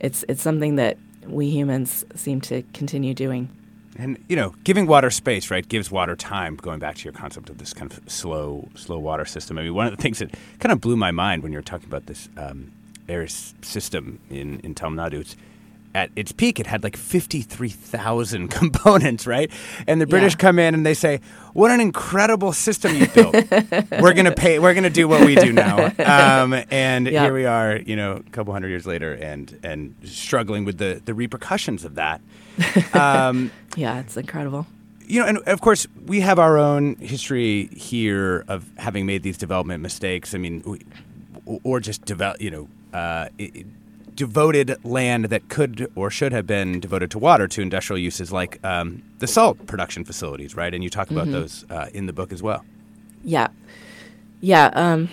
it's 0.00 0.22
it's 0.28 0.42
something 0.42 0.76
that 0.76 0.98
we 1.26 1.48
humans 1.48 2.04
seem 2.14 2.42
to 2.42 2.62
continue 2.74 3.14
doing. 3.14 3.48
And 3.96 4.22
you 4.28 4.36
know, 4.36 4.54
giving 4.62 4.86
water 4.86 5.10
space, 5.10 5.50
right, 5.50 5.66
gives 5.66 5.90
water 5.90 6.14
time. 6.14 6.56
Going 6.56 6.78
back 6.78 6.96
to 6.96 7.04
your 7.04 7.14
concept 7.14 7.48
of 7.48 7.56
this 7.56 7.72
kind 7.72 7.90
of 7.90 7.98
slow, 8.10 8.68
slow 8.74 8.98
water 8.98 9.24
system. 9.24 9.56
I 9.56 9.62
mean, 9.62 9.74
one 9.74 9.86
of 9.86 9.96
the 9.96 10.02
things 10.02 10.18
that 10.18 10.34
kind 10.58 10.72
of 10.72 10.80
blew 10.82 10.96
my 10.96 11.10
mind 11.10 11.42
when 11.42 11.52
you 11.52 11.58
were 11.58 11.62
talking 11.62 11.88
about 11.88 12.04
this 12.04 12.28
um, 12.36 12.70
air 13.08 13.26
system 13.26 14.20
in 14.28 14.60
in 14.60 14.74
Tamil 14.74 15.02
Nadu. 15.02 15.20
It's, 15.20 15.36
at 15.94 16.10
its 16.14 16.32
peak, 16.32 16.60
it 16.60 16.66
had 16.66 16.82
like 16.82 16.96
53,000 16.96 18.48
components, 18.50 19.26
right? 19.26 19.50
And 19.86 20.00
the 20.00 20.06
British 20.06 20.34
yeah. 20.34 20.38
come 20.38 20.58
in 20.58 20.74
and 20.74 20.86
they 20.86 20.94
say, 20.94 21.20
What 21.52 21.70
an 21.70 21.80
incredible 21.80 22.52
system 22.52 22.94
you 22.94 23.08
built. 23.08 23.34
we're 23.34 24.14
going 24.14 24.26
to 24.26 24.34
pay, 24.34 24.58
we're 24.58 24.74
going 24.74 24.84
to 24.84 24.90
do 24.90 25.08
what 25.08 25.24
we 25.24 25.34
do 25.34 25.52
now. 25.52 25.92
Um, 26.10 26.54
and 26.70 27.06
yep. 27.06 27.24
here 27.24 27.34
we 27.34 27.46
are, 27.46 27.76
you 27.76 27.94
know, 27.94 28.12
a 28.16 28.30
couple 28.30 28.52
hundred 28.52 28.68
years 28.68 28.86
later 28.86 29.12
and, 29.14 29.58
and 29.62 29.94
struggling 30.04 30.64
with 30.64 30.78
the, 30.78 31.00
the 31.04 31.14
repercussions 31.14 31.84
of 31.84 31.94
that. 31.96 32.20
Um, 32.94 33.52
yeah, 33.76 34.00
it's 34.00 34.16
incredible. 34.16 34.66
You 35.06 35.20
know, 35.20 35.26
and 35.26 35.38
of 35.38 35.60
course, 35.60 35.86
we 36.06 36.20
have 36.20 36.38
our 36.38 36.58
own 36.58 36.96
history 36.96 37.66
here 37.66 38.44
of 38.48 38.68
having 38.76 39.06
made 39.06 39.22
these 39.22 39.38
development 39.38 39.82
mistakes. 39.82 40.34
I 40.34 40.38
mean, 40.38 40.62
we, 40.64 40.80
or 41.62 41.80
just 41.80 42.04
develop, 42.04 42.40
you 42.40 42.50
know, 42.50 42.68
uh, 42.98 43.28
it, 43.38 43.66
devoted 44.20 44.76
land 44.84 45.24
that 45.24 45.48
could 45.48 45.90
or 45.94 46.10
should 46.10 46.30
have 46.30 46.46
been 46.46 46.78
devoted 46.78 47.10
to 47.10 47.18
water 47.18 47.48
to 47.48 47.62
industrial 47.62 47.98
uses 47.98 48.30
like 48.30 48.62
um, 48.62 49.02
the 49.18 49.26
salt 49.26 49.66
production 49.66 50.04
facilities, 50.04 50.54
right? 50.54 50.74
And 50.74 50.84
you 50.84 50.90
talk 50.90 51.10
about 51.10 51.22
mm-hmm. 51.22 51.40
those 51.40 51.64
uh, 51.70 51.88
in 51.94 52.04
the 52.04 52.12
book 52.12 52.30
as 52.30 52.42
well. 52.42 52.62
Yeah. 53.24 53.48
Yeah. 54.42 54.66
Um, 54.74 55.08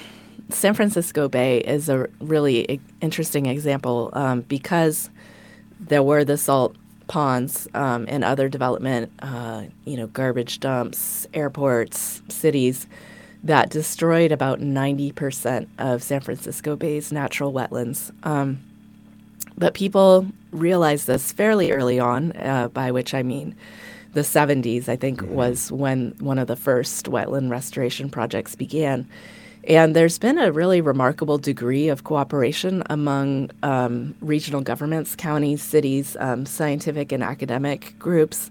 San 0.50 0.74
Francisco 0.74 1.30
Bay 1.30 1.60
is 1.60 1.88
a 1.88 2.10
really 2.20 2.82
interesting 3.00 3.46
example 3.46 4.10
um, 4.12 4.42
because 4.42 5.10
there 5.80 6.04
were 6.04 6.26
the 6.26 6.36
salt 6.36 6.76
ponds 7.08 7.66
um, 7.74 8.04
and 8.10 8.26
other 8.26 8.50
development, 8.50 9.10
uh, 9.20 9.64
you 9.86 9.96
know, 9.96 10.08
garbage 10.08 10.60
dumps, 10.60 11.26
airports, 11.34 12.22
cities 12.28 12.88
that 13.42 13.70
destroyed 13.70 14.34
about 14.34 14.60
90% 14.60 15.68
of 15.78 16.04
San 16.04 16.20
Francisco 16.20 16.76
Bay's 16.76 17.10
natural 17.14 17.54
wetlands. 17.54 18.12
Um, 18.24 18.67
but 19.58 19.74
people 19.74 20.28
realized 20.52 21.08
this 21.08 21.32
fairly 21.32 21.72
early 21.72 22.00
on, 22.00 22.32
uh, 22.38 22.68
by 22.70 22.92
which 22.92 23.14
I 23.14 23.24
mean 23.24 23.56
the 24.14 24.22
70s, 24.22 24.90
I 24.90 24.96
think, 24.96 25.22
mm-hmm. 25.22 25.34
was 25.34 25.72
when 25.72 26.16
one 26.20 26.40
of 26.40 26.48
the 26.48 26.56
first 26.56 27.06
wetland 27.06 27.50
restoration 27.50 28.10
projects 28.10 28.56
began. 28.56 29.08
And 29.68 29.96
there's 29.96 30.18
been 30.18 30.38
a 30.38 30.52
really 30.52 30.80
remarkable 30.80 31.38
degree 31.38 31.90
of 31.90 32.06
cooperation 32.06 32.84
among 32.90 33.52
um, 33.64 34.16
regional 34.22 34.62
governments, 34.62 35.16
counties, 35.16 35.62
cities, 35.62 36.16
um, 36.20 36.46
scientific 36.46 37.12
and 37.12 37.22
academic 37.22 37.94
groups, 38.00 38.50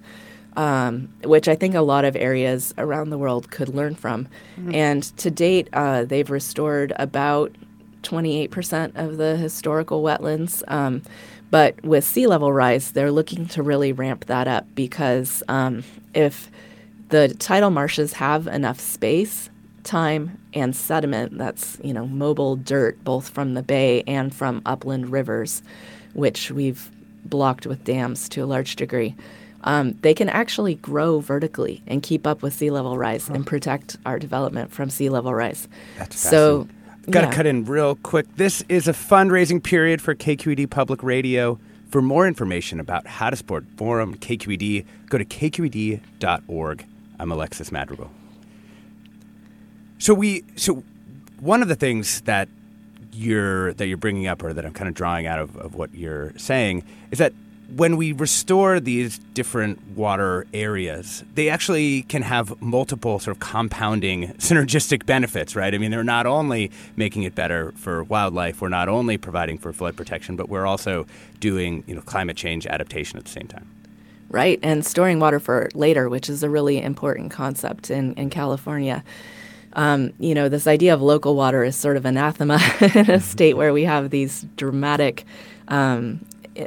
um, 0.56 1.08
which 1.24 1.48
I 1.48 1.54
think 1.54 1.74
a 1.74 1.80
lot 1.80 2.04
of 2.04 2.16
areas 2.16 2.74
around 2.76 3.08
the 3.08 3.18
world 3.18 3.50
could 3.50 3.70
learn 3.70 3.94
from. 3.94 4.28
Mm-hmm. 4.58 4.74
And 4.74 5.02
to 5.16 5.30
date, 5.30 5.68
uh, 5.72 6.04
they've 6.04 6.30
restored 6.30 6.92
about 6.96 7.54
28% 8.06 8.92
of 8.96 9.16
the 9.16 9.36
historical 9.36 10.02
wetlands. 10.02 10.62
Um, 10.68 11.02
but 11.50 11.82
with 11.84 12.04
sea 12.04 12.26
level 12.26 12.52
rise, 12.52 12.92
they're 12.92 13.12
looking 13.12 13.46
to 13.48 13.62
really 13.62 13.92
ramp 13.92 14.26
that 14.26 14.48
up 14.48 14.66
because 14.74 15.42
um, 15.48 15.84
if 16.14 16.50
the 17.08 17.28
tidal 17.34 17.70
marshes 17.70 18.14
have 18.14 18.46
enough 18.46 18.80
space, 18.80 19.50
time, 19.84 20.38
and 20.52 20.74
sediment 20.74 21.38
that's 21.38 21.78
you 21.82 21.92
know 21.92 22.06
mobile 22.06 22.56
dirt 22.56 23.02
both 23.04 23.28
from 23.28 23.54
the 23.54 23.62
bay 23.62 24.02
and 24.06 24.34
from 24.34 24.60
upland 24.66 25.10
rivers, 25.10 25.62
which 26.14 26.50
we've 26.50 26.90
blocked 27.24 27.66
with 27.66 27.84
dams 27.84 28.28
to 28.30 28.42
a 28.42 28.46
large 28.46 28.76
degree. 28.76 29.14
Um, 29.64 29.96
they 30.02 30.14
can 30.14 30.28
actually 30.28 30.76
grow 30.76 31.18
vertically 31.18 31.82
and 31.86 32.02
keep 32.02 32.26
up 32.26 32.42
with 32.42 32.54
sea 32.54 32.70
level 32.70 32.96
rise 32.98 33.28
huh. 33.28 33.34
and 33.34 33.46
protect 33.46 33.96
our 34.06 34.18
development 34.18 34.72
from 34.72 34.90
sea 34.90 35.08
level 35.08 35.34
rise. 35.34 35.68
That's 35.98 36.18
so 36.18 36.68
Got 37.08 37.20
to 37.20 37.26
yeah. 37.28 37.32
cut 37.34 37.46
in 37.46 37.64
real 37.64 37.94
quick. 37.94 38.26
This 38.34 38.64
is 38.68 38.88
a 38.88 38.92
fundraising 38.92 39.62
period 39.62 40.02
for 40.02 40.14
KQED 40.14 40.68
Public 40.70 41.04
Radio. 41.04 41.58
For 41.88 42.02
more 42.02 42.26
information 42.26 42.80
about 42.80 43.06
how 43.06 43.30
to 43.30 43.36
support 43.36 43.64
Forum 43.76 44.16
KQED, 44.16 44.84
go 45.08 45.16
to 45.16 45.24
kqed.org. 45.24 46.84
I'm 47.20 47.30
Alexis 47.30 47.70
Madrigal. 47.70 48.10
So 49.98 50.14
we 50.14 50.44
so 50.56 50.82
one 51.38 51.62
of 51.62 51.68
the 51.68 51.76
things 51.76 52.22
that 52.22 52.48
you're 53.12 53.72
that 53.74 53.86
you're 53.86 53.96
bringing 53.96 54.26
up 54.26 54.42
or 54.42 54.52
that 54.52 54.66
I'm 54.66 54.72
kind 54.72 54.88
of 54.88 54.94
drawing 54.94 55.28
out 55.28 55.38
of, 55.38 55.56
of 55.56 55.76
what 55.76 55.94
you're 55.94 56.32
saying 56.36 56.82
is 57.12 57.18
that 57.18 57.32
when 57.74 57.96
we 57.96 58.12
restore 58.12 58.78
these 58.78 59.18
different 59.34 59.80
water 59.96 60.46
areas, 60.54 61.24
they 61.34 61.48
actually 61.48 62.02
can 62.02 62.22
have 62.22 62.60
multiple 62.62 63.18
sort 63.18 63.36
of 63.36 63.40
compounding 63.40 64.28
synergistic 64.38 65.04
benefits, 65.06 65.56
right? 65.56 65.74
I 65.74 65.78
mean, 65.78 65.90
they're 65.90 66.04
not 66.04 66.26
only 66.26 66.70
making 66.96 67.24
it 67.24 67.34
better 67.34 67.72
for 67.72 68.04
wildlife, 68.04 68.60
we're 68.60 68.68
not 68.68 68.88
only 68.88 69.18
providing 69.18 69.58
for 69.58 69.72
flood 69.72 69.96
protection, 69.96 70.36
but 70.36 70.48
we're 70.48 70.66
also 70.66 71.06
doing, 71.40 71.82
you 71.86 71.94
know, 71.94 72.02
climate 72.02 72.36
change 72.36 72.66
adaptation 72.66 73.18
at 73.18 73.24
the 73.24 73.30
same 73.30 73.48
time. 73.48 73.68
Right, 74.28 74.58
and 74.62 74.84
storing 74.84 75.20
water 75.20 75.38
for 75.38 75.68
later, 75.74 76.08
which 76.08 76.28
is 76.28 76.42
a 76.42 76.50
really 76.50 76.80
important 76.82 77.30
concept 77.30 77.90
in, 77.90 78.14
in 78.14 78.28
California. 78.28 79.04
Um, 79.72 80.12
you 80.18 80.34
know, 80.34 80.48
this 80.48 80.66
idea 80.66 80.94
of 80.94 81.02
local 81.02 81.36
water 81.36 81.62
is 81.62 81.76
sort 81.76 81.96
of 81.96 82.04
anathema 82.04 82.54
in 82.54 82.60
a 82.60 82.88
mm-hmm. 82.88 83.18
state 83.18 83.56
where 83.56 83.72
we 83.72 83.84
have 83.84 84.10
these 84.10 84.46
dramatic 84.56 85.24
um, 85.68 86.24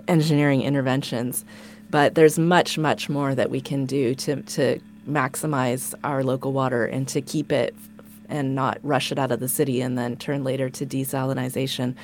engineering 0.08 0.62
interventions. 0.62 1.46
But 1.90 2.16
there's 2.16 2.38
much, 2.38 2.78
much 2.78 3.10
more 3.10 3.34
that 3.34 3.50
we 3.50 3.62
can 3.62 3.86
do 3.86 4.14
to, 4.16 4.42
to 4.44 4.80
maximize 5.08 5.96
our 6.04 6.24
local 6.24 6.54
water 6.54 6.86
and 6.86 7.08
to 7.10 7.22
keep 7.22 7.52
it 7.52 7.76
and 8.30 8.54
not 8.54 8.78
rush 8.84 9.12
it 9.12 9.18
out 9.18 9.32
of 9.32 9.40
the 9.40 9.48
city 9.48 9.82
and 9.82 9.98
then 9.98 10.16
turn 10.16 10.44
later 10.44 10.70
to 10.70 10.86
desalinization. 10.86 11.96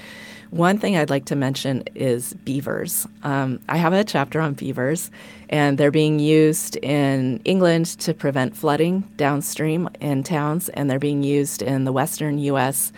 One 0.50 0.78
thing 0.78 0.96
I'd 0.96 1.10
like 1.10 1.26
to 1.26 1.36
mention 1.36 1.84
is 1.96 2.34
beavers. 2.46 3.08
Um, 3.24 3.60
I 3.68 3.78
have 3.78 3.94
a 3.94 4.04
chapter 4.04 4.40
on 4.40 4.54
beavers, 4.54 5.12
and 5.50 5.78
they're 5.78 5.92
being 5.92 6.20
used 6.20 6.78
in 6.78 7.42
England 7.46 7.88
to 8.00 8.14
prevent 8.14 8.56
flooding 8.56 9.02
downstream 9.18 9.90
in 10.00 10.24
towns, 10.24 10.70
and 10.70 10.90
they're 10.90 11.00
being 11.00 11.24
used 11.24 11.62
in 11.62 11.84
the 11.84 11.92
western 11.92 12.38
U.S. 12.40 12.94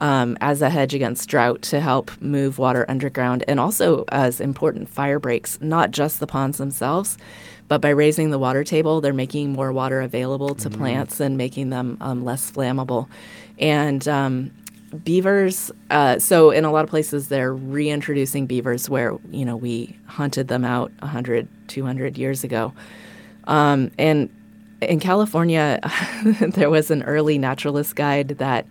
Um, 0.00 0.38
as 0.40 0.62
a 0.62 0.70
hedge 0.70 0.94
against 0.94 1.28
drought 1.28 1.60
to 1.62 1.80
help 1.80 2.12
move 2.20 2.58
water 2.58 2.86
underground, 2.88 3.42
and 3.48 3.58
also 3.58 4.04
as 4.12 4.40
important 4.40 4.88
fire 4.88 5.18
breaks, 5.18 5.60
not 5.60 5.90
just 5.90 6.20
the 6.20 6.26
ponds 6.28 6.58
themselves, 6.58 7.18
but 7.66 7.80
by 7.80 7.88
raising 7.90 8.30
the 8.30 8.38
water 8.38 8.62
table, 8.62 9.00
they're 9.00 9.12
making 9.12 9.52
more 9.52 9.72
water 9.72 10.00
available 10.00 10.54
to 10.54 10.70
mm-hmm. 10.70 10.78
plants 10.78 11.18
and 11.18 11.36
making 11.36 11.70
them 11.70 11.98
um, 12.00 12.24
less 12.24 12.48
flammable. 12.48 13.08
And 13.58 14.06
um, 14.06 14.52
beavers 15.04 15.70
uh, 15.90 16.18
so 16.18 16.50
in 16.50 16.64
a 16.64 16.72
lot 16.72 16.84
of 16.84 16.90
places 16.90 17.28
they're 17.28 17.54
reintroducing 17.54 18.46
beavers 18.46 18.88
where 18.88 19.16
you 19.30 19.44
know 19.44 19.56
we 19.56 19.96
hunted 20.06 20.48
them 20.48 20.64
out 20.64 20.90
100 21.00 21.46
200 21.68 22.16
years 22.16 22.42
ago 22.42 22.72
um, 23.44 23.90
and 23.98 24.30
in 24.80 24.98
california 24.98 25.78
there 26.40 26.70
was 26.70 26.90
an 26.90 27.02
early 27.02 27.36
naturalist 27.36 27.96
guide 27.96 28.28
that 28.28 28.66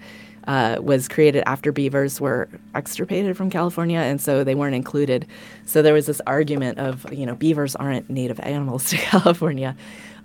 uh, 0.48 0.78
was 0.82 1.08
created 1.08 1.44
after 1.46 1.72
beavers 1.72 2.20
were 2.22 2.48
extirpated 2.74 3.36
from 3.36 3.50
California, 3.50 4.00
and 4.00 4.20
so 4.20 4.44
they 4.44 4.56
weren't 4.56 4.76
included. 4.76 5.28
So 5.66 5.82
there 5.82 5.94
was 5.94 6.06
this 6.06 6.22
argument 6.26 6.80
of, 6.80 7.12
you 7.12 7.26
know, 7.26 7.36
beavers 7.36 7.76
aren't 7.76 8.10
native 8.10 8.40
animals 8.40 8.90
to 8.90 8.98
California. 8.98 9.76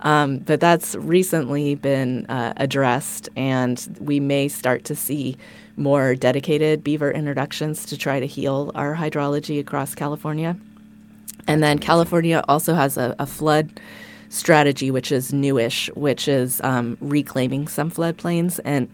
Um, 0.01 0.39
but 0.39 0.59
that's 0.59 0.95
recently 0.95 1.75
been 1.75 2.25
uh, 2.27 2.53
addressed, 2.57 3.29
and 3.35 3.97
we 3.99 4.19
may 4.19 4.47
start 4.47 4.83
to 4.85 4.95
see 4.95 5.37
more 5.75 6.15
dedicated 6.15 6.83
beaver 6.83 7.11
introductions 7.11 7.85
to 7.85 7.97
try 7.97 8.19
to 8.19 8.27
heal 8.27 8.71
our 8.75 8.95
hydrology 8.95 9.59
across 9.59 9.95
California. 9.95 10.57
And 11.47 11.63
then 11.63 11.79
California 11.79 12.43
also 12.47 12.73
has 12.73 12.97
a, 12.97 13.15
a 13.19 13.25
flood 13.25 13.79
strategy, 14.29 14.91
which 14.91 15.11
is 15.11 15.33
newish, 15.33 15.89
which 15.95 16.27
is 16.27 16.61
um, 16.63 16.97
reclaiming 16.99 17.67
some 17.67 17.91
floodplains 17.91 18.59
and 18.65 18.89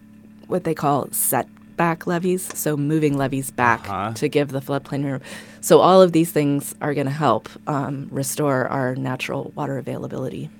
what 0.50 0.64
they 0.64 0.74
call 0.74 1.08
setback 1.12 2.06
levees, 2.06 2.56
so 2.58 2.76
moving 2.76 3.16
levees 3.16 3.50
back 3.50 3.88
uh-huh. 3.88 4.12
to 4.14 4.28
give 4.28 4.48
the 4.48 4.60
floodplain 4.60 5.04
room. 5.04 5.20
So 5.60 5.80
all 5.80 6.02
of 6.02 6.12
these 6.12 6.30
things 6.30 6.74
are 6.80 6.94
going 6.94 7.06
to 7.06 7.12
help 7.12 7.48
um, 7.66 8.08
restore 8.10 8.66
our 8.68 8.94
natural 8.94 9.52
water 9.54 9.78
availability. 9.78 10.50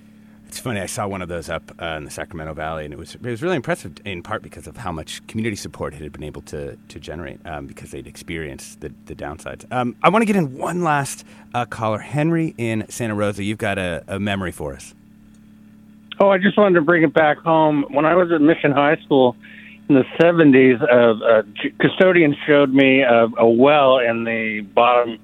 It's 0.51 0.59
funny. 0.59 0.81
I 0.81 0.87
saw 0.87 1.07
one 1.07 1.23
of 1.23 1.29
those 1.29 1.49
up 1.49 1.71
uh, 1.81 1.95
in 1.99 2.03
the 2.03 2.11
Sacramento 2.11 2.55
Valley, 2.55 2.85
and 2.85 2.93
it 2.93 2.99
was 2.99 3.15
it 3.15 3.23
was 3.23 3.41
really 3.41 3.55
impressive. 3.55 3.93
In 4.05 4.21
part 4.21 4.43
because 4.43 4.67
of 4.67 4.77
how 4.77 4.91
much 4.91 5.25
community 5.29 5.55
support 5.55 5.95
it 5.95 6.01
had 6.01 6.11
been 6.11 6.25
able 6.25 6.43
to 6.43 6.77
to 6.77 6.99
generate, 6.99 7.39
um, 7.47 7.69
because 7.69 7.93
they'd 7.93 8.09
experienced 8.09 8.81
the 8.81 8.93
the 9.07 9.15
downsides. 9.15 9.65
Um, 9.71 9.95
I 10.03 10.09
want 10.09 10.23
to 10.23 10.27
get 10.27 10.35
in 10.35 10.59
one 10.59 10.83
last 10.83 11.25
uh, 11.55 11.67
caller, 11.67 12.01
Henry 12.01 12.57
in 12.59 12.85
Santa 12.89 13.15
Rosa. 13.15 13.45
You've 13.45 13.59
got 13.59 13.79
a, 13.79 14.03
a, 14.09 14.19
memory 14.19 14.51
for 14.51 14.75
us. 14.75 14.93
Oh, 16.19 16.31
I 16.31 16.39
just 16.39 16.59
wanted 16.59 16.75
to 16.75 16.83
bring 16.83 17.05
it 17.05 17.15
back 17.15 17.39
home. 17.39 17.85
When 17.91 18.05
I 18.05 18.17
was 18.17 18.33
at 18.33 18.41
Mission 18.41 18.73
High 18.73 18.97
School 19.05 19.37
in 19.91 19.97
the 19.97 20.05
'70s, 20.19 20.81
uh, 20.81 21.41
a 21.41 21.71
custodian 21.81 22.37
showed 22.47 22.73
me 22.73 23.03
a, 23.03 23.27
a 23.37 23.49
well 23.49 23.99
in 23.99 24.25
the 24.25 24.61
bottom 24.61 25.19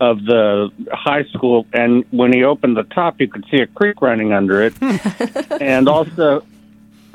of 0.00 0.24
the 0.24 0.70
high 0.92 1.24
school, 1.26 1.66
and 1.72 2.04
when 2.10 2.32
he 2.32 2.42
opened 2.42 2.76
the 2.76 2.82
top, 2.82 3.20
you 3.20 3.28
could 3.28 3.44
see 3.50 3.62
a 3.62 3.66
creek 3.66 4.02
running 4.02 4.32
under 4.32 4.62
it, 4.62 4.74
and 5.60 5.88
also. 5.88 6.44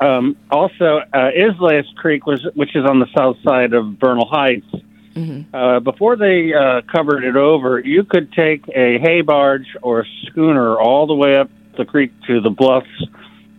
Um, 0.02 0.38
also, 0.50 1.00
uh, 1.12 1.32
Islais 1.38 1.84
Creek 1.96 2.26
was, 2.26 2.48
which 2.54 2.74
is 2.74 2.86
on 2.86 3.00
the 3.00 3.08
south 3.14 3.36
side 3.44 3.74
of 3.74 4.00
Bernal 4.00 4.26
Heights. 4.26 4.66
Mm-hmm. 5.14 5.54
Uh, 5.54 5.82
before 5.82 6.16
they 6.16 6.54
uh, 6.54 6.84
covered 6.90 7.26
it 7.26 7.36
over, 7.36 7.80
you 7.80 8.06
could 8.06 8.32
take 8.32 8.66
a 8.70 8.98
hay 9.00 9.20
barge 9.20 9.76
or 9.82 10.00
a 10.00 10.06
schooner 10.26 10.80
all 10.80 11.06
the 11.06 11.14
way 11.14 11.36
up 11.36 11.50
the 11.78 11.84
creek 11.84 12.14
to 12.28 12.40
the 12.40 12.50
bluffs 12.50 12.88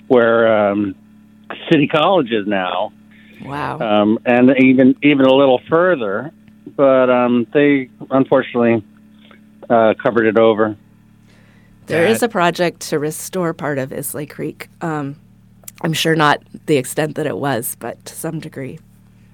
where 0.08 0.70
um, 0.70 0.94
City 1.70 1.88
College 1.88 2.32
is 2.32 2.46
now. 2.46 2.90
Wow. 3.44 3.78
Um, 3.78 4.18
and 4.24 4.54
even 4.58 4.96
even 5.02 5.26
a 5.26 5.32
little 5.32 5.60
further, 5.68 6.32
but 6.76 7.10
um, 7.10 7.46
they 7.52 7.88
unfortunately 8.10 8.84
uh, 9.68 9.94
covered 10.02 10.26
it 10.26 10.38
over. 10.38 10.76
There 11.86 12.06
is 12.06 12.22
a 12.22 12.28
project 12.28 12.80
to 12.90 13.00
restore 13.00 13.52
part 13.52 13.78
of 13.78 13.90
Islais 13.90 14.30
Creek. 14.30 14.68
Um, 14.80 15.16
I'm 15.82 15.92
sure 15.92 16.14
not 16.14 16.40
the 16.66 16.76
extent 16.76 17.16
that 17.16 17.26
it 17.26 17.36
was, 17.36 17.76
but 17.80 18.04
to 18.04 18.14
some 18.14 18.38
degree. 18.38 18.78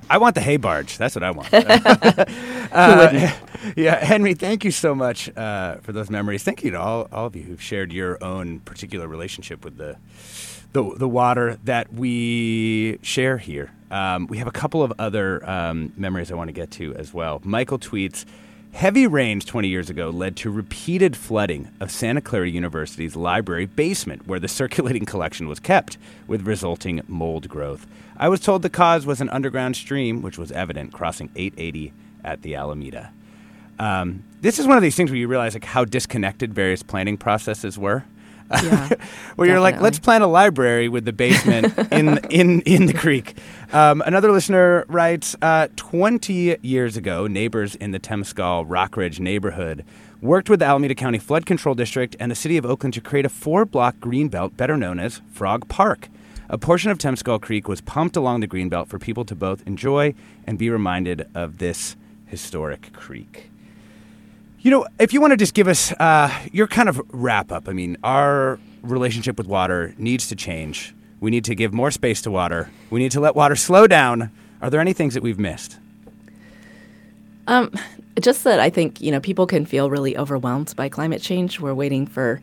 I 0.08 0.18
want 0.18 0.36
the 0.36 0.40
hay 0.40 0.56
barge. 0.56 0.96
That's 0.96 1.14
what 1.14 1.22
I 1.22 1.32
want. 1.32 1.48
uh, 2.72 3.32
yeah, 3.76 4.04
Henry, 4.04 4.34
thank 4.34 4.64
you 4.64 4.70
so 4.70 4.94
much 4.94 5.34
uh, 5.36 5.76
for 5.76 5.92
those 5.92 6.08
memories. 6.08 6.44
Thank 6.44 6.62
you 6.62 6.70
to 6.70 6.80
all, 6.80 7.08
all 7.12 7.26
of 7.26 7.36
you 7.36 7.42
who've 7.42 7.62
shared 7.62 7.92
your 7.92 8.22
own 8.22 8.60
particular 8.60 9.08
relationship 9.08 9.64
with 9.64 9.76
the 9.76 9.96
the, 10.72 10.94
the 10.96 11.08
water 11.08 11.58
that 11.64 11.92
we 11.92 12.98
share 13.00 13.38
here. 13.38 13.72
Um, 13.90 14.26
we 14.26 14.38
have 14.38 14.46
a 14.46 14.52
couple 14.52 14.82
of 14.82 14.92
other 14.98 15.48
um, 15.48 15.92
memories 15.96 16.30
I 16.32 16.34
want 16.34 16.48
to 16.48 16.52
get 16.52 16.70
to 16.72 16.94
as 16.94 17.14
well. 17.14 17.40
Michael 17.44 17.78
tweets 17.78 18.24
Heavy 18.76 19.06
rains 19.06 19.46
20 19.46 19.68
years 19.68 19.88
ago 19.88 20.10
led 20.10 20.36
to 20.36 20.50
repeated 20.50 21.16
flooding 21.16 21.70
of 21.80 21.90
Santa 21.90 22.20
Clara 22.20 22.46
University's 22.46 23.16
library 23.16 23.64
basement, 23.64 24.26
where 24.26 24.38
the 24.38 24.48
circulating 24.48 25.04
collection 25.06 25.48
was 25.48 25.58
kept, 25.58 25.96
with 26.26 26.46
resulting 26.46 27.00
mold 27.08 27.48
growth. 27.48 27.86
I 28.18 28.28
was 28.28 28.38
told 28.38 28.60
the 28.60 28.68
cause 28.68 29.06
was 29.06 29.22
an 29.22 29.30
underground 29.30 29.76
stream, 29.76 30.20
which 30.20 30.36
was 30.36 30.52
evident 30.52 30.92
crossing 30.92 31.30
880 31.34 31.94
at 32.22 32.42
the 32.42 32.54
Alameda. 32.54 33.14
Um, 33.78 34.24
this 34.42 34.58
is 34.58 34.66
one 34.66 34.76
of 34.76 34.82
these 34.82 34.94
things 34.94 35.10
where 35.10 35.18
you 35.18 35.26
realize 35.26 35.54
like 35.54 35.64
how 35.64 35.86
disconnected 35.86 36.52
various 36.52 36.82
planning 36.82 37.16
processes 37.16 37.78
were. 37.78 38.04
Yeah, 38.50 38.90
where 39.36 39.48
you're 39.48 39.60
like, 39.60 39.80
let's 39.80 39.98
plan 39.98 40.20
a 40.20 40.26
library 40.26 40.90
with 40.90 41.06
the 41.06 41.14
basement 41.14 41.76
in 41.92 42.18
in 42.30 42.60
in 42.60 42.86
the 42.86 42.94
creek. 42.94 43.36
Um, 43.72 44.00
another 44.06 44.30
listener 44.30 44.84
writes, 44.88 45.34
uh, 45.42 45.68
20 45.74 46.56
years 46.62 46.96
ago, 46.96 47.26
neighbors 47.26 47.74
in 47.74 47.90
the 47.90 47.98
Temescal 47.98 48.66
Rockridge 48.66 49.18
neighborhood 49.18 49.84
worked 50.22 50.48
with 50.48 50.60
the 50.60 50.66
Alameda 50.66 50.94
County 50.94 51.18
Flood 51.18 51.46
Control 51.46 51.74
District 51.74 52.14
and 52.20 52.30
the 52.30 52.36
City 52.36 52.56
of 52.56 52.64
Oakland 52.64 52.94
to 52.94 53.00
create 53.00 53.26
a 53.26 53.28
four-block 53.28 53.96
greenbelt, 53.96 54.56
better 54.56 54.76
known 54.76 55.00
as 55.00 55.20
Frog 55.32 55.68
Park. 55.68 56.08
A 56.48 56.56
portion 56.56 56.92
of 56.92 56.98
Temescal 56.98 57.40
Creek 57.40 57.66
was 57.66 57.80
pumped 57.80 58.16
along 58.16 58.38
the 58.40 58.46
greenbelt 58.46 58.86
for 58.86 59.00
people 59.00 59.24
to 59.24 59.34
both 59.34 59.66
enjoy 59.66 60.14
and 60.46 60.56
be 60.58 60.70
reminded 60.70 61.26
of 61.34 61.58
this 61.58 61.96
historic 62.26 62.92
creek. 62.92 63.50
You 64.60 64.70
know, 64.70 64.86
if 65.00 65.12
you 65.12 65.20
want 65.20 65.32
to 65.32 65.36
just 65.36 65.54
give 65.54 65.66
us 65.66 65.92
uh, 65.92 66.32
your 66.52 66.68
kind 66.68 66.88
of 66.88 67.02
wrap 67.12 67.50
up, 67.50 67.68
I 67.68 67.72
mean, 67.72 67.96
our 68.04 68.60
relationship 68.82 69.38
with 69.38 69.48
water 69.48 69.92
needs 69.98 70.28
to 70.28 70.36
change. 70.36 70.94
We 71.20 71.30
need 71.30 71.44
to 71.44 71.54
give 71.54 71.72
more 71.72 71.90
space 71.90 72.20
to 72.22 72.30
water. 72.30 72.70
We 72.90 73.00
need 73.00 73.12
to 73.12 73.20
let 73.20 73.34
water 73.34 73.56
slow 73.56 73.86
down. 73.86 74.30
Are 74.60 74.70
there 74.70 74.80
any 74.80 74.92
things 74.92 75.14
that 75.14 75.22
we've 75.22 75.38
missed? 75.38 75.78
Um, 77.46 77.70
just 78.20 78.44
that 78.44 78.60
I 78.60 78.70
think 78.70 79.00
you 79.00 79.10
know 79.10 79.20
people 79.20 79.46
can 79.46 79.66
feel 79.66 79.90
really 79.90 80.16
overwhelmed 80.16 80.74
by 80.76 80.88
climate 80.88 81.22
change. 81.22 81.60
We're 81.60 81.74
waiting 81.74 82.06
for 82.06 82.40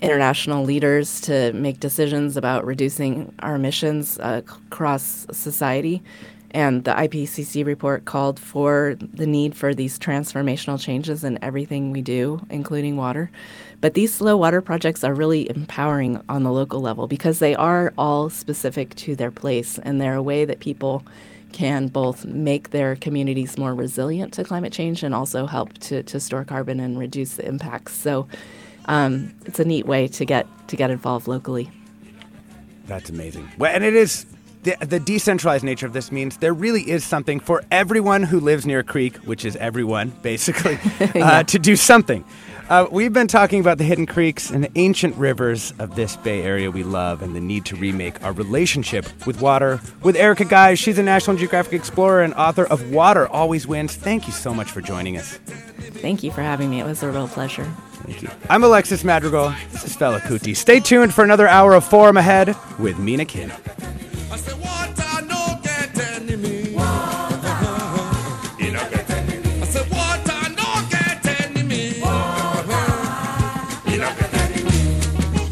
international 0.00 0.64
leaders 0.64 1.20
to 1.22 1.52
make 1.52 1.80
decisions 1.80 2.36
about 2.36 2.64
reducing 2.64 3.34
our 3.40 3.56
emissions 3.56 4.18
uh, 4.20 4.42
across 4.44 5.26
society, 5.32 6.02
and 6.52 6.84
the 6.84 6.92
IPCC 6.92 7.64
report 7.64 8.04
called 8.04 8.38
for 8.38 8.96
the 9.00 9.26
need 9.26 9.56
for 9.56 9.74
these 9.74 9.98
transformational 9.98 10.80
changes 10.80 11.24
in 11.24 11.38
everything 11.42 11.90
we 11.90 12.00
do, 12.00 12.40
including 12.48 12.96
water. 12.96 13.30
But 13.80 13.94
these 13.94 14.12
slow 14.12 14.36
water 14.36 14.60
projects 14.60 15.04
are 15.04 15.14
really 15.14 15.48
empowering 15.48 16.20
on 16.28 16.42
the 16.42 16.50
local 16.50 16.80
level 16.80 17.06
because 17.06 17.38
they 17.38 17.54
are 17.54 17.92
all 17.96 18.28
specific 18.28 18.94
to 18.96 19.14
their 19.14 19.30
place 19.30 19.78
and 19.78 20.00
they're 20.00 20.16
a 20.16 20.22
way 20.22 20.44
that 20.44 20.58
people 20.58 21.04
can 21.52 21.86
both 21.86 22.24
make 22.24 22.70
their 22.70 22.96
communities 22.96 23.56
more 23.56 23.74
resilient 23.74 24.32
to 24.34 24.44
climate 24.44 24.72
change 24.72 25.02
and 25.02 25.14
also 25.14 25.46
help 25.46 25.72
to, 25.78 26.02
to 26.02 26.20
store 26.20 26.44
carbon 26.44 26.80
and 26.80 26.98
reduce 26.98 27.36
the 27.36 27.46
impacts. 27.46 27.94
So 27.94 28.28
um, 28.86 29.34
it's 29.46 29.60
a 29.60 29.64
neat 29.64 29.86
way 29.86 30.08
to 30.08 30.24
get 30.24 30.46
to 30.68 30.76
get 30.76 30.90
involved 30.90 31.28
locally. 31.28 31.70
That's 32.86 33.10
amazing. 33.10 33.48
Well, 33.58 33.72
and 33.74 33.84
it 33.84 33.94
is 33.94 34.26
the, 34.62 34.76
the 34.80 35.00
decentralized 35.00 35.64
nature 35.64 35.86
of 35.86 35.92
this 35.92 36.10
means 36.10 36.38
there 36.38 36.54
really 36.54 36.88
is 36.90 37.04
something 37.04 37.40
for 37.40 37.62
everyone 37.70 38.22
who 38.22 38.40
lives 38.40 38.66
near 38.66 38.80
a 38.80 38.84
creek, 38.84 39.16
which 39.18 39.44
is 39.44 39.56
everyone, 39.56 40.10
basically, 40.22 40.78
uh, 41.14 41.42
to 41.44 41.58
do 41.58 41.76
something. 41.76 42.24
Uh, 42.68 42.86
we've 42.90 43.14
been 43.14 43.28
talking 43.28 43.60
about 43.60 43.78
the 43.78 43.84
hidden 43.84 44.04
creeks 44.04 44.50
and 44.50 44.62
the 44.62 44.70
ancient 44.74 45.16
rivers 45.16 45.72
of 45.78 45.94
this 45.94 46.16
Bay 46.16 46.42
Area 46.42 46.70
we 46.70 46.82
love 46.82 47.22
and 47.22 47.34
the 47.34 47.40
need 47.40 47.64
to 47.66 47.76
remake 47.76 48.22
our 48.22 48.32
relationship 48.32 49.06
with 49.26 49.40
water 49.40 49.80
with 50.02 50.16
Erica 50.16 50.44
Gies. 50.44 50.78
She's 50.78 50.98
a 50.98 51.02
National 51.02 51.36
Geographic 51.36 51.72
explorer 51.72 52.22
and 52.22 52.34
author 52.34 52.66
of 52.66 52.90
Water 52.90 53.26
Always 53.26 53.66
Wins. 53.66 53.96
Thank 53.96 54.26
you 54.26 54.34
so 54.34 54.52
much 54.52 54.70
for 54.70 54.82
joining 54.82 55.16
us. 55.16 55.38
Thank 56.02 56.22
you 56.22 56.30
for 56.30 56.42
having 56.42 56.68
me. 56.68 56.80
It 56.80 56.84
was 56.84 57.02
a 57.02 57.10
real 57.10 57.26
pleasure. 57.26 57.64
Thank 58.02 58.20
you. 58.20 58.28
I'm 58.50 58.62
Alexis 58.62 59.02
Madrigal. 59.02 59.54
This 59.72 59.84
is 59.84 59.96
Fela 59.96 60.20
Kuti. 60.20 60.54
Stay 60.54 60.78
tuned 60.78 61.14
for 61.14 61.24
another 61.24 61.48
hour 61.48 61.72
of 61.74 61.84
Forum 61.86 62.18
ahead 62.18 62.54
with 62.78 62.98
Mina 62.98 63.24
Kim. 63.24 63.50